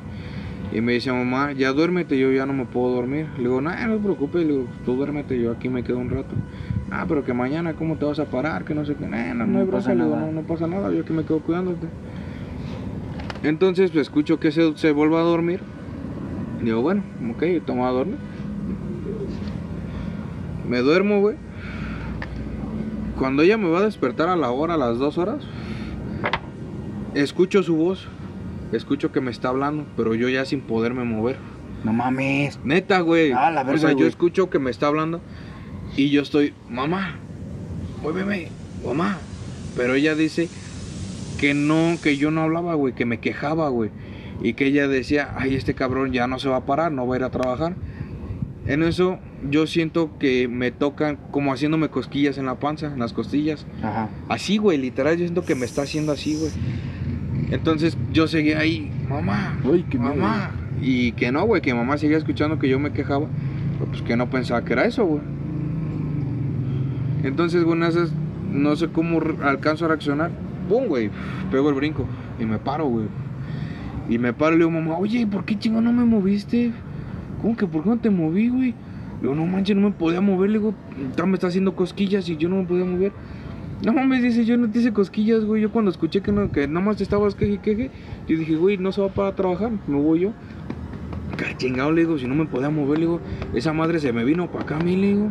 Y 0.72 0.80
me 0.80 0.92
dice 0.92 1.10
mamá, 1.10 1.52
ya 1.52 1.72
duérmete, 1.72 2.18
yo 2.18 2.30
ya 2.32 2.44
no 2.44 2.52
me 2.52 2.66
puedo 2.66 2.94
dormir. 2.94 3.26
Le 3.38 3.44
digo, 3.44 3.60
no, 3.60 3.70
no 3.70 3.94
te 3.96 4.02
preocupes, 4.02 4.46
le 4.46 4.52
digo, 4.52 4.66
tú 4.84 4.94
duérmete, 4.96 5.40
yo 5.40 5.52
aquí 5.52 5.68
me 5.68 5.82
quedo 5.82 5.98
un 5.98 6.10
rato. 6.10 6.34
Ah, 6.90 7.06
pero 7.08 7.24
que 7.24 7.32
mañana, 7.32 7.74
¿cómo 7.74 7.96
te 7.96 8.04
vas 8.04 8.18
a 8.18 8.26
parar? 8.26 8.64
Que 8.64 8.74
no 8.74 8.84
sé 8.84 8.94
qué, 8.94 9.06
"Nah, 9.06 9.32
no, 9.34 9.46
no, 9.46 9.46
No 9.46 9.58
hay 9.60 9.66
pasa 9.66 9.94
le 9.94 10.04
digo, 10.04 10.16
no, 10.16 10.32
no 10.32 10.42
pasa 10.42 10.66
nada, 10.66 10.92
yo 10.92 11.00
aquí 11.00 11.12
me 11.12 11.24
quedo 11.24 11.40
cuidándote. 11.40 11.86
Entonces, 13.42 13.90
pues 13.90 14.02
escucho 14.02 14.38
que 14.38 14.52
se, 14.52 14.76
se 14.76 14.92
vuelve 14.92 15.16
a 15.16 15.20
dormir. 15.20 15.60
Digo, 16.62 16.82
bueno, 16.82 17.02
ok, 17.30 17.64
toma 17.64 17.88
a 17.88 17.92
dormir. 17.92 18.18
Me 20.68 20.78
duermo, 20.80 21.20
güey. 21.20 21.36
Cuando 23.18 23.42
ella 23.42 23.56
me 23.56 23.68
va 23.70 23.78
a 23.78 23.84
despertar 23.84 24.28
a 24.28 24.36
la 24.36 24.50
hora, 24.50 24.74
a 24.74 24.76
las 24.76 24.98
dos 24.98 25.16
horas, 25.16 25.38
escucho 27.22 27.62
su 27.62 27.76
voz. 27.76 28.06
Escucho 28.72 29.12
que 29.12 29.20
me 29.20 29.30
está 29.30 29.48
hablando, 29.48 29.86
pero 29.96 30.14
yo 30.14 30.28
ya 30.28 30.44
sin 30.44 30.60
poderme 30.60 31.04
mover. 31.04 31.36
No 31.84 31.92
mames. 31.92 32.58
Neta, 32.64 33.00
güey. 33.00 33.32
Ah, 33.32 33.50
la 33.50 33.62
o 33.62 33.64
verga, 33.64 33.80
sea, 33.80 33.92
yo 33.92 34.06
escucho 34.06 34.50
que 34.50 34.58
me 34.58 34.70
está 34.70 34.88
hablando 34.88 35.20
y 35.96 36.10
yo 36.10 36.22
estoy, 36.22 36.52
mamá, 36.68 37.16
muéveme, 38.02 38.48
mamá. 38.84 39.18
Pero 39.76 39.94
ella 39.94 40.14
dice 40.14 40.48
que 41.38 41.54
no, 41.54 41.96
que 42.02 42.16
yo 42.16 42.30
no 42.30 42.42
hablaba, 42.42 42.74
güey, 42.74 42.94
que 42.94 43.04
me 43.04 43.20
quejaba, 43.20 43.68
güey. 43.68 43.90
Y 44.42 44.54
que 44.54 44.66
ella 44.66 44.88
decía, 44.88 45.34
ay, 45.36 45.54
este 45.54 45.74
cabrón 45.74 46.12
ya 46.12 46.26
no 46.26 46.38
se 46.38 46.48
va 46.48 46.56
a 46.56 46.66
parar, 46.66 46.92
no 46.92 47.06
va 47.06 47.14
a 47.14 47.18
ir 47.18 47.24
a 47.24 47.30
trabajar. 47.30 47.76
En 48.66 48.82
eso 48.82 49.18
yo 49.48 49.66
siento 49.66 50.18
que 50.18 50.48
me 50.48 50.72
tocan 50.72 51.18
como 51.30 51.52
haciéndome 51.52 51.88
cosquillas 51.88 52.36
en 52.36 52.46
la 52.46 52.56
panza, 52.56 52.86
en 52.86 52.98
las 52.98 53.12
costillas. 53.12 53.64
Ajá. 53.82 54.10
Así, 54.28 54.56
güey, 54.56 54.76
literal, 54.76 55.16
yo 55.16 55.24
siento 55.24 55.44
que 55.44 55.54
me 55.54 55.66
está 55.66 55.82
haciendo 55.82 56.12
así, 56.12 56.36
güey. 56.36 56.50
Entonces 57.50 57.96
yo 58.12 58.26
seguí 58.26 58.52
ahí, 58.52 58.90
mamá, 59.08 59.56
Uy, 59.64 59.84
qué 59.88 59.98
miedo. 59.98 60.14
mamá. 60.14 60.50
Y 60.82 61.12
que 61.12 61.30
no, 61.32 61.44
güey, 61.46 61.62
que 61.62 61.72
mamá 61.74 61.96
seguía 61.96 62.18
escuchando 62.18 62.58
que 62.58 62.68
yo 62.68 62.78
me 62.78 62.92
quejaba. 62.92 63.26
Pues 63.90 64.02
que 64.02 64.16
no 64.16 64.28
pensaba 64.28 64.64
que 64.64 64.72
era 64.72 64.84
eso, 64.84 65.04
güey. 65.04 65.20
Entonces, 67.22 67.64
güey, 67.64 67.76
en 67.78 67.84
esas, 67.84 68.12
no 68.52 68.76
sé 68.76 68.88
cómo 68.88 69.20
alcanzo 69.42 69.84
a 69.84 69.88
reaccionar. 69.88 70.30
¡Pum, 70.68 70.86
güey! 70.86 71.10
Pego 71.50 71.68
el 71.68 71.74
brinco 71.74 72.06
y 72.40 72.44
me 72.44 72.58
paro, 72.58 72.86
güey. 72.86 73.06
Y 74.08 74.18
me 74.18 74.32
paro 74.32 74.54
y 74.54 74.58
le 74.58 74.64
digo, 74.64 74.70
mamá, 74.78 74.98
oye, 74.98 75.26
¿por 75.26 75.44
qué 75.44 75.58
chingo 75.58 75.80
no 75.80 75.92
me 75.92 76.04
moviste? 76.04 76.72
¿Cómo 77.42 77.56
que 77.56 77.66
por 77.66 77.82
qué 77.82 77.88
no 77.90 77.98
te 77.98 78.10
moví, 78.10 78.48
güey? 78.48 78.70
Le 79.16 79.22
digo, 79.22 79.34
no 79.34 79.46
manches, 79.46 79.76
no 79.76 79.82
me 79.88 79.94
podía 79.94 80.20
mover. 80.20 80.50
Le 80.50 80.58
digo, 80.58 80.74
"Ya 81.16 81.26
me 81.26 81.34
está 81.34 81.46
haciendo 81.48 81.74
cosquillas 81.74 82.28
y 82.28 82.36
yo 82.36 82.48
no 82.48 82.56
me 82.56 82.64
podía 82.64 82.84
mover. 82.84 83.12
No 83.82 83.92
mames, 83.92 84.22
dice, 84.22 84.44
yo 84.44 84.56
no 84.56 84.70
te 84.70 84.78
hice 84.78 84.92
cosquillas, 84.92 85.44
güey. 85.44 85.62
Yo 85.62 85.70
cuando 85.70 85.90
escuché 85.90 86.22
que, 86.22 86.32
no, 86.32 86.50
que 86.50 86.66
nomás 86.66 86.96
te 86.96 87.02
estabas 87.02 87.34
queje 87.34 87.58
queje, 87.58 87.90
yo 88.26 88.38
dije, 88.38 88.56
güey, 88.56 88.78
no 88.78 88.90
se 88.92 89.02
va 89.02 89.08
para 89.08 89.34
trabajar, 89.34 89.70
me 89.86 90.00
voy 90.00 90.20
yo. 90.20 90.32
¿Qué 91.36 91.54
chingado? 91.58 91.92
Le 91.92 92.02
digo, 92.02 92.18
si 92.18 92.26
no 92.26 92.34
me 92.34 92.46
podía 92.46 92.70
mover, 92.70 92.98
le 92.98 93.04
digo, 93.04 93.20
esa 93.54 93.72
madre 93.74 94.00
se 94.00 94.12
me 94.12 94.24
vino 94.24 94.50
para 94.50 94.64
acá 94.64 94.76
a 94.76 94.80
mí, 94.80 94.96
le 94.96 95.06
digo. 95.08 95.30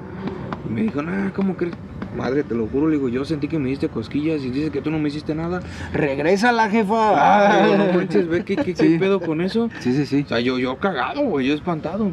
Y 0.69 0.73
me 0.73 0.81
dijo, 0.83 1.01
nah, 1.01 1.31
¿cómo 1.31 1.57
crees? 1.57 1.73
Madre, 2.15 2.43
te 2.43 2.53
lo 2.53 2.67
juro, 2.67 2.87
le 2.87 2.95
digo, 2.95 3.09
yo 3.09 3.25
sentí 3.25 3.47
que 3.47 3.57
me 3.59 3.69
diste 3.69 3.89
cosquillas 3.89 4.41
y 4.43 4.51
dices 4.51 4.69
que 4.69 4.81
tú 4.81 4.91
no 4.91 4.99
me 4.99 5.09
hiciste 5.09 5.33
nada. 5.33 5.61
Regresa 5.91 6.51
la 6.51 6.69
jefa. 6.69 6.93
Ah, 7.15 7.65
digo, 7.65 7.77
no 7.77 7.93
manches, 7.97 8.27
ve 8.27 8.45
qué, 8.45 8.55
qué, 8.55 8.73
qué 8.75 8.97
pedo 8.99 9.19
con 9.19 9.41
eso. 9.41 9.69
Sí, 9.79 9.93
sí, 9.93 10.05
sí. 10.05 10.21
O 10.23 10.29
sea, 10.29 10.39
yo, 10.39 10.59
yo 10.59 10.77
cagado, 10.77 11.21
güey, 11.21 11.47
yo 11.47 11.55
espantado. 11.55 12.11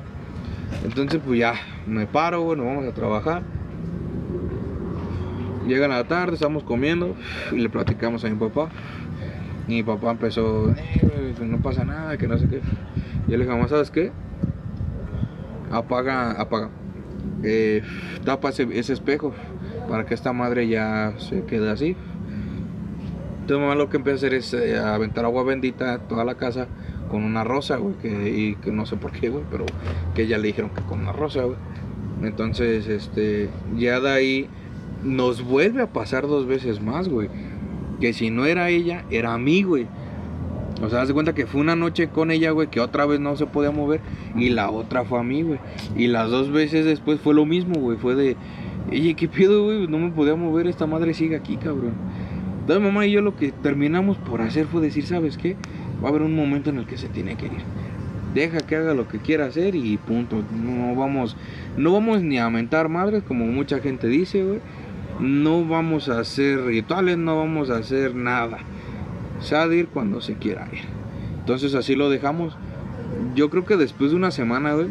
Entonces, 0.85 1.20
pues 1.24 1.39
ya, 1.39 1.55
me 1.87 2.07
paro, 2.07 2.57
nos 2.57 2.66
vamos 2.66 2.87
a 2.87 2.93
trabajar. 2.93 3.43
Llega 5.67 5.87
la 5.87 6.05
tarde, 6.05 6.35
estamos 6.35 6.65
comiendo 6.65 7.15
y 7.53 7.57
le 7.57 7.69
platicamos 7.69 8.25
a 8.25 8.29
mi 8.29 8.37
papá. 8.37 8.69
Y 9.69 9.75
mi 9.75 9.83
papá 9.83 10.11
empezó, 10.11 10.71
eh, 10.71 11.35
pues 11.37 11.49
no 11.49 11.59
pasa 11.59 11.85
nada, 11.85 12.17
que 12.19 12.27
no 12.27 12.37
sé 12.37 12.49
qué. 12.49 12.61
Yo 13.29 13.37
le 13.37 13.45
dije, 13.45 13.69
¿sabes 13.69 13.91
qué? 13.91 14.11
Apaga, 15.71 16.33
apaga. 16.33 16.71
Eh, 17.45 17.83
tapa 18.25 18.51
ese, 18.51 18.93
espejo 18.93 19.33
para 19.89 20.05
que 20.05 20.15
esta 20.15 20.33
madre 20.33 20.69
ya 20.69 21.15
se 21.19 21.45
quede 21.45 21.71
así. 21.71 21.97
Entonces 23.41 23.59
mamá 23.59 23.75
lo 23.75 23.89
que 23.89 23.97
empieza 23.97 24.15
a 24.15 24.19
hacer 24.19 24.35
es 24.35 24.55
eh, 24.55 24.79
aventar 24.79 25.25
agua 25.25 25.43
bendita 25.45 25.95
a 25.95 25.99
toda 25.99 26.25
la 26.25 26.37
casa 26.37 26.67
con 27.09 27.25
una 27.25 27.45
rosa, 27.45 27.77
güey, 27.77 27.95
que, 27.97 28.31
y 28.31 28.55
que 28.57 28.73
no 28.73 28.87
sé 28.87 28.97
por 28.97 29.13
qué, 29.13 29.29
güey, 29.29 29.45
pero 29.51 29.67
que 30.15 30.27
ya 30.27 30.39
le 30.39 30.49
dijeron 30.49 30.71
que 30.71 30.83
con 30.83 31.01
una 31.01 31.13
rosa, 31.13 31.43
güey. 31.43 31.59
Entonces, 32.23 32.87
este, 32.89 33.51
ya 33.77 34.01
de 34.01 34.11
ahí 34.11 34.49
nos 35.03 35.43
vuelve 35.43 35.83
a 35.83 35.93
pasar 35.93 36.27
dos 36.27 36.47
veces 36.47 36.81
más, 36.81 37.09
güey. 37.09 37.29
Que 38.01 38.13
si 38.13 38.31
no 38.31 38.47
era 38.47 38.69
ella, 38.71 39.05
era 39.11 39.35
a 39.35 39.39
mí, 39.39 39.63
güey. 39.63 39.87
O 40.83 40.89
sea, 40.89 41.03
haz 41.03 41.09
de 41.09 41.15
cuenta 41.15 41.35
que 41.35 41.47
fue 41.47 41.61
una 41.61 41.77
noche 41.77 42.09
con 42.09 42.31
ella, 42.31 42.51
güey, 42.51 42.69
que 42.69 42.81
otra 42.81 43.07
vez 43.07 43.21
no 43.21 43.37
se 43.37 43.47
podía 43.47 43.71
mover. 43.71 44.01
Y 44.37 44.49
la 44.49 44.71
otra 44.71 45.05
fue 45.05 45.21
a 45.21 45.23
mí, 45.23 45.43
güey. 45.43 45.61
Y 45.97 46.09
las 46.09 46.31
dos 46.31 46.51
veces 46.51 46.85
después 46.85 47.21
fue 47.21 47.35
lo 47.35 47.47
mismo, 47.47 47.75
güey. 47.75 47.97
Fue 47.99 48.15
de, 48.15 48.37
oye, 48.91 49.15
¿qué 49.15 49.29
pido, 49.29 49.65
güey? 49.65 49.87
No 49.87 49.99
me 49.99 50.11
podía 50.11 50.35
mover, 50.35 50.67
esta 50.67 50.87
madre 50.87 51.15
sigue 51.15 51.37
aquí, 51.37 51.57
cabrón. 51.57 51.93
Entonces, 52.61 52.83
mamá 52.83 53.07
y 53.07 53.13
yo 53.13 53.23
lo 53.23 53.37
que 53.37 53.53
terminamos 53.53 54.17
por 54.19 54.41
hacer 54.41 54.67
fue 54.67 54.81
decir, 54.81 55.05
¿sabes 55.05 55.37
qué? 55.37 55.57
Va 56.03 56.09
a 56.09 56.11
haber 56.11 56.23
un 56.23 56.35
momento 56.35 56.71
en 56.71 56.79
el 56.79 56.87
que 56.87 56.97
se 56.97 57.09
tiene 57.09 57.37
que 57.37 57.47
ir. 57.47 57.63
Deja 58.35 58.59
que 58.59 58.77
haga 58.77 58.95
lo 58.95 59.09
que 59.09 59.19
quiera 59.19 59.47
hacer 59.47 59.75
y 59.75 59.97
punto. 59.99 60.43
No 60.53 60.95
vamos, 60.95 61.37
no 61.77 61.93
vamos 61.93 62.23
ni 62.23 62.39
a 62.39 62.49
mentar 62.51 62.89
madres, 62.89 63.23
como 63.23 63.47
mucha 63.47 63.79
gente 63.79 64.09
dice, 64.09 64.43
güey. 64.43 64.61
No 65.21 65.65
vamos 65.65 66.09
a 66.09 66.21
hacer 66.21 66.65
rituales, 66.65 67.19
no 67.19 67.37
vamos 67.37 67.71
a 67.71 67.77
hacer 67.77 68.15
nada. 68.15 68.59
Se 69.41 69.57
ha 69.57 69.69
de 69.69 69.79
ir 69.79 69.89
cuando 69.89 70.21
se 70.21 70.35
quiera 70.35 70.69
ir. 70.73 70.85
Entonces 71.39 71.75
así 71.75 71.95
lo 71.95 72.11
dejamos. 72.11 72.57
Yo 73.35 73.51
creo 73.51 73.65
que 73.65 73.77
después 73.77 74.11
de 74.11 74.17
una 74.17 74.31
semana, 74.31 74.75
güey, 74.75 74.89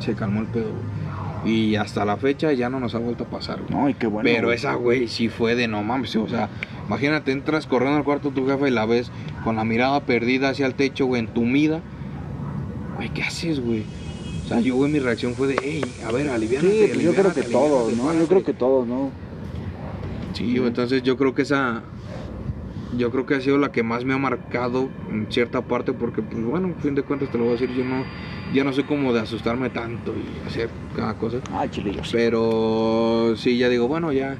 se 0.00 0.14
calmó 0.14 0.40
el 0.40 0.46
pedo, 0.46 0.70
güey. 0.70 0.98
Y 1.44 1.76
hasta 1.76 2.04
la 2.04 2.16
fecha 2.16 2.52
ya 2.52 2.68
no 2.68 2.80
nos 2.80 2.94
ha 2.94 2.98
vuelto 2.98 3.24
a 3.24 3.26
pasar, 3.28 3.60
güey. 3.62 3.70
No, 3.70 3.88
y 3.88 3.94
qué 3.94 4.06
bueno. 4.06 4.28
Pero 4.28 4.48
güey. 4.48 4.56
esa, 4.56 4.74
güey, 4.74 5.08
sí 5.08 5.28
fue 5.28 5.54
de 5.54 5.68
no 5.68 5.82
mames. 5.82 6.14
O 6.16 6.28
sea, 6.28 6.48
imagínate, 6.86 7.32
entras 7.32 7.66
corriendo 7.66 7.98
al 7.98 8.04
cuarto 8.04 8.30
tu 8.30 8.46
jefa 8.46 8.68
y 8.68 8.70
la 8.70 8.86
ves 8.86 9.10
con 9.44 9.56
la 9.56 9.64
mirada 9.64 10.00
perdida 10.00 10.50
hacia 10.50 10.66
el 10.66 10.74
techo, 10.74 11.06
güey, 11.06 11.20
entumida. 11.20 11.80
Güey, 12.96 13.10
¿qué 13.10 13.22
haces, 13.22 13.60
güey? 13.60 13.84
O 14.48 14.50
sea, 14.50 14.60
yo, 14.60 14.76
güey, 14.76 14.90
mi 14.90 14.98
reacción 14.98 15.34
fue 15.34 15.46
de, 15.48 15.56
hey, 15.62 15.84
a 16.06 16.10
ver, 16.10 16.26
aliviánate. 16.30 16.86
Sí, 16.86 16.90
pues 16.94 17.04
yo 17.04 17.12
creo 17.12 17.34
que 17.34 17.42
todos, 17.42 17.92
¿no? 17.92 18.04
Yo 18.04 18.06
párate". 18.06 18.26
creo 18.28 18.44
que 18.44 18.54
todos, 18.54 18.86
¿no? 18.88 19.10
Sí, 20.32 20.56
entonces 20.56 21.02
yo 21.02 21.18
creo 21.18 21.34
que 21.34 21.42
esa. 21.42 21.82
Yo 22.96 23.10
creo 23.10 23.26
que 23.26 23.34
ha 23.34 23.40
sido 23.42 23.58
la 23.58 23.70
que 23.70 23.82
más 23.82 24.06
me 24.06 24.14
ha 24.14 24.18
marcado 24.18 24.88
en 25.10 25.26
cierta 25.28 25.60
parte, 25.60 25.92
porque, 25.92 26.22
pues 26.22 26.42
bueno, 26.42 26.72
a 26.78 26.80
fin 26.80 26.94
de 26.94 27.02
cuentas 27.02 27.30
te 27.30 27.36
lo 27.36 27.44
voy 27.44 27.56
a 27.56 27.60
decir, 27.60 27.76
yo 27.76 27.84
no, 27.84 28.04
ya 28.54 28.64
no 28.64 28.72
soy 28.72 28.84
como 28.84 29.12
de 29.12 29.20
asustarme 29.20 29.68
tanto 29.68 30.14
y 30.14 30.48
hacer 30.48 30.70
cada 30.96 31.12
cosa. 31.12 31.40
Ah, 31.52 31.66
sé. 31.70 31.82
Pero 32.10 33.34
sí, 33.36 33.58
ya 33.58 33.68
digo, 33.68 33.86
bueno, 33.86 34.14
ya 34.14 34.38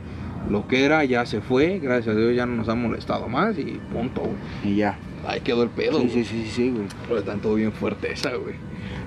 lo 0.48 0.66
que 0.66 0.86
era 0.86 1.04
ya 1.04 1.26
se 1.26 1.42
fue, 1.42 1.80
gracias 1.80 2.16
a 2.16 2.18
Dios 2.18 2.34
ya 2.34 2.46
no 2.46 2.56
nos 2.56 2.70
ha 2.70 2.74
molestado 2.74 3.28
más 3.28 3.58
y 3.58 3.78
punto, 3.92 4.22
güey. 4.22 4.72
Y 4.72 4.76
ya. 4.76 4.98
Ahí 5.26 5.40
quedó 5.40 5.62
el 5.62 5.68
pedo, 5.70 6.00
Sí, 6.00 6.08
sí, 6.10 6.24
sí, 6.24 6.46
sí, 6.46 6.70
güey. 6.70 6.86
Pero 7.06 7.18
está 7.20 7.34
todo 7.36 7.54
bien 7.54 7.72
fuerte 7.72 8.12
esa, 8.12 8.34
güey. 8.36 8.54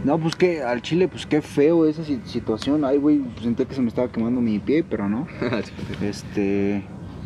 No, 0.03 0.18
pues 0.18 0.36
que 0.36 0.62
al 0.64 0.82
chile, 0.82 1.07
pues 1.07 1.26
qué 1.26 1.41
feo 1.41 1.86
esa 1.86 2.03
si- 2.03 2.22
situación. 2.26 2.84
Ay, 2.86 2.97
güey, 2.97 3.20
pues 3.20 3.43
sentí 3.43 3.66
que 3.66 3.74
se 3.76 3.82
me 3.82 3.88
estaba 3.88 4.12
quemando 4.12 4.41
mi 4.41 4.59
pie, 4.59 4.84
pero 4.84 5.07
no. 5.09 5.28
Este. 6.01 6.84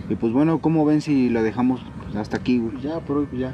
Y 0.10 0.16
pues 0.16 0.32
bueno, 0.34 0.60
¿cómo 0.60 0.86
ven 0.86 1.02
si 1.02 1.30
la 1.30 1.42
dejamos 1.42 1.82
hasta 2.16 2.38
aquí, 2.38 2.60
güey? 2.60 2.80
Ya, 2.82 3.00
por 3.00 3.18
hoy, 3.18 3.26
pues 3.28 3.42
ya. 3.42 3.54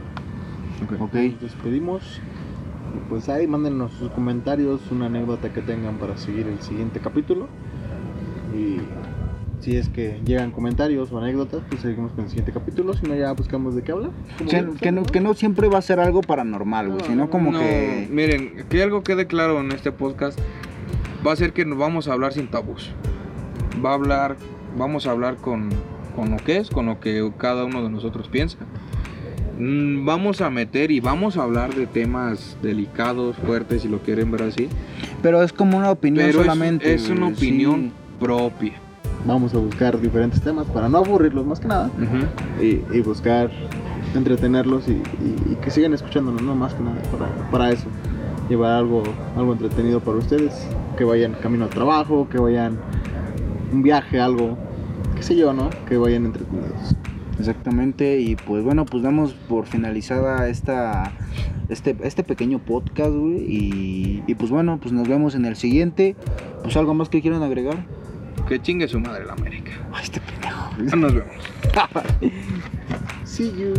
Ok. 0.99 1.13
Nos 1.13 1.41
despedimos. 1.41 2.19
Y 2.95 3.09
pues 3.09 3.29
ahí 3.29 3.47
mándenos 3.47 3.93
sus 3.93 4.09
comentarios, 4.11 4.81
una 4.91 5.05
anécdota 5.05 5.53
que 5.53 5.61
tengan 5.61 5.95
para 5.97 6.17
seguir 6.17 6.47
el 6.47 6.59
siguiente 6.61 6.99
capítulo. 6.99 7.47
Y 8.53 8.77
si 9.61 9.77
es 9.77 9.89
que 9.89 10.19
llegan 10.25 10.51
comentarios 10.51 11.11
o 11.11 11.17
anécdotas, 11.19 11.61
pues 11.69 11.81
seguimos 11.81 12.11
con 12.11 12.23
el 12.25 12.29
siguiente 12.29 12.51
capítulo. 12.51 12.93
Si 12.93 13.05
no, 13.05 13.15
ya 13.15 13.31
buscamos 13.31 13.75
de 13.75 13.83
qué 13.83 13.91
hablar. 13.91 14.11
Que, 14.79 14.91
no, 14.91 15.03
que 15.05 15.19
no 15.21 15.33
siempre 15.33 15.67
va 15.69 15.77
a 15.77 15.81
ser 15.81 15.99
algo 15.99 16.21
paranormal, 16.21 16.87
güey, 16.89 16.99
No, 17.01 17.05
sino 17.05 17.29
como 17.29 17.51
No, 17.51 17.59
que. 17.59 18.07
miren, 18.11 18.65
que 18.69 18.81
algo 18.83 19.03
quede 19.03 19.27
claro 19.27 19.59
en 19.61 19.71
este 19.71 19.91
podcast 19.91 20.37
va 21.25 21.31
a 21.31 21.35
ser 21.35 21.53
que 21.53 21.63
nos 21.65 21.77
vamos 21.77 22.07
a 22.07 22.13
hablar 22.13 22.33
sin 22.33 22.47
tabús. 22.47 22.91
Va 23.83 23.91
a 23.91 23.93
hablar, 23.93 24.35
vamos 24.77 25.05
a 25.07 25.11
hablar 25.11 25.37
con, 25.37 25.69
con 26.15 26.31
lo 26.31 26.37
que 26.37 26.57
es, 26.57 26.69
con 26.69 26.87
lo 26.87 26.99
que 26.99 27.31
cada 27.37 27.63
uno 27.65 27.83
de 27.83 27.89
nosotros 27.89 28.27
piensa. 28.27 28.57
Mm, 29.59 30.05
Vamos 30.05 30.41
a 30.41 30.49
meter 30.49 30.89
y 30.89 30.99
vamos 30.99 31.37
a 31.37 31.43
hablar 31.43 31.75
de 31.75 31.85
temas 31.85 32.57
delicados, 32.63 33.35
fuertes, 33.37 33.83
si 33.83 33.87
lo 33.87 33.99
quieren 33.99 34.31
ver 34.31 34.43
así. 34.43 34.67
Pero 35.21 35.43
es 35.43 35.53
como 35.53 35.77
una 35.77 35.91
opinión 35.91 36.25
Pero 36.25 36.39
solamente. 36.39 36.93
es, 36.93 37.09
una 37.09 37.27
opinión 37.27 37.81
sí. 37.81 37.91
propia. 38.19 38.73
Vamos 39.25 39.53
a 39.53 39.57
buscar 39.59 39.99
diferentes 39.99 40.41
temas 40.41 40.65
para 40.67 40.89
no 40.89 40.97
aburrirlos 40.99 41.45
más 41.45 41.59
que 41.59 41.67
nada. 41.67 41.89
Y, 42.61 42.81
y 42.95 43.01
buscar 43.01 43.51
entretenerlos 44.15 44.87
y, 44.87 44.91
y- 44.93 45.51
y 45.51 45.55
que 45.61 45.69
sigan 45.71 45.93
escuchándonos, 45.93 46.41
no 46.41 46.55
más 46.55 46.73
que 46.73 46.83
nada, 46.83 46.97
para, 47.11 47.49
para 47.51 47.71
eso. 47.71 47.87
Llevar 48.49 48.71
algo, 48.73 49.03
algo 49.37 49.53
entretenido 49.53 49.99
para 50.01 50.17
ustedes, 50.17 50.67
que 50.97 51.03
vayan 51.03 51.33
camino 51.41 51.65
al 51.65 51.69
trabajo, 51.69 52.27
que 52.29 52.37
vayan 52.39 52.77
un 53.71 53.83
viaje, 53.83 54.19
algo, 54.19 54.57
qué 55.15 55.23
sé 55.23 55.35
yo, 55.35 55.53
¿no? 55.53 55.69
Que 55.87 55.97
vayan 55.97 56.25
entretenidos. 56.25 56.95
Exactamente, 57.39 58.19
y 58.19 58.35
pues 58.35 58.63
bueno, 58.63 58.85
pues 58.85 59.01
damos 59.03 59.33
por 59.33 59.65
finalizada 59.65 60.47
esta 60.49 61.11
este, 61.69 61.95
este 62.03 62.23
pequeño 62.23 62.59
podcast, 62.59 63.11
güey, 63.11 63.37
y, 63.47 64.23
y 64.27 64.35
pues 64.35 64.51
bueno, 64.51 64.77
pues 64.81 64.91
nos 64.93 65.07
vemos 65.07 65.33
en 65.35 65.45
el 65.45 65.55
siguiente. 65.55 66.15
Pues 66.63 66.75
algo 66.75 66.93
más 66.93 67.07
que 67.09 67.21
quieran 67.21 67.41
agregar. 67.43 67.85
Que 68.47 68.61
chingue 68.61 68.87
su 68.87 68.99
madre 68.99 69.25
la 69.25 69.33
América. 69.33 69.71
Ay, 69.93 70.03
este 70.03 70.19
pendejo. 70.21 70.97
Nos 70.97 71.13
vemos. 71.13 71.35
See 73.25 73.51
you. 73.51 73.73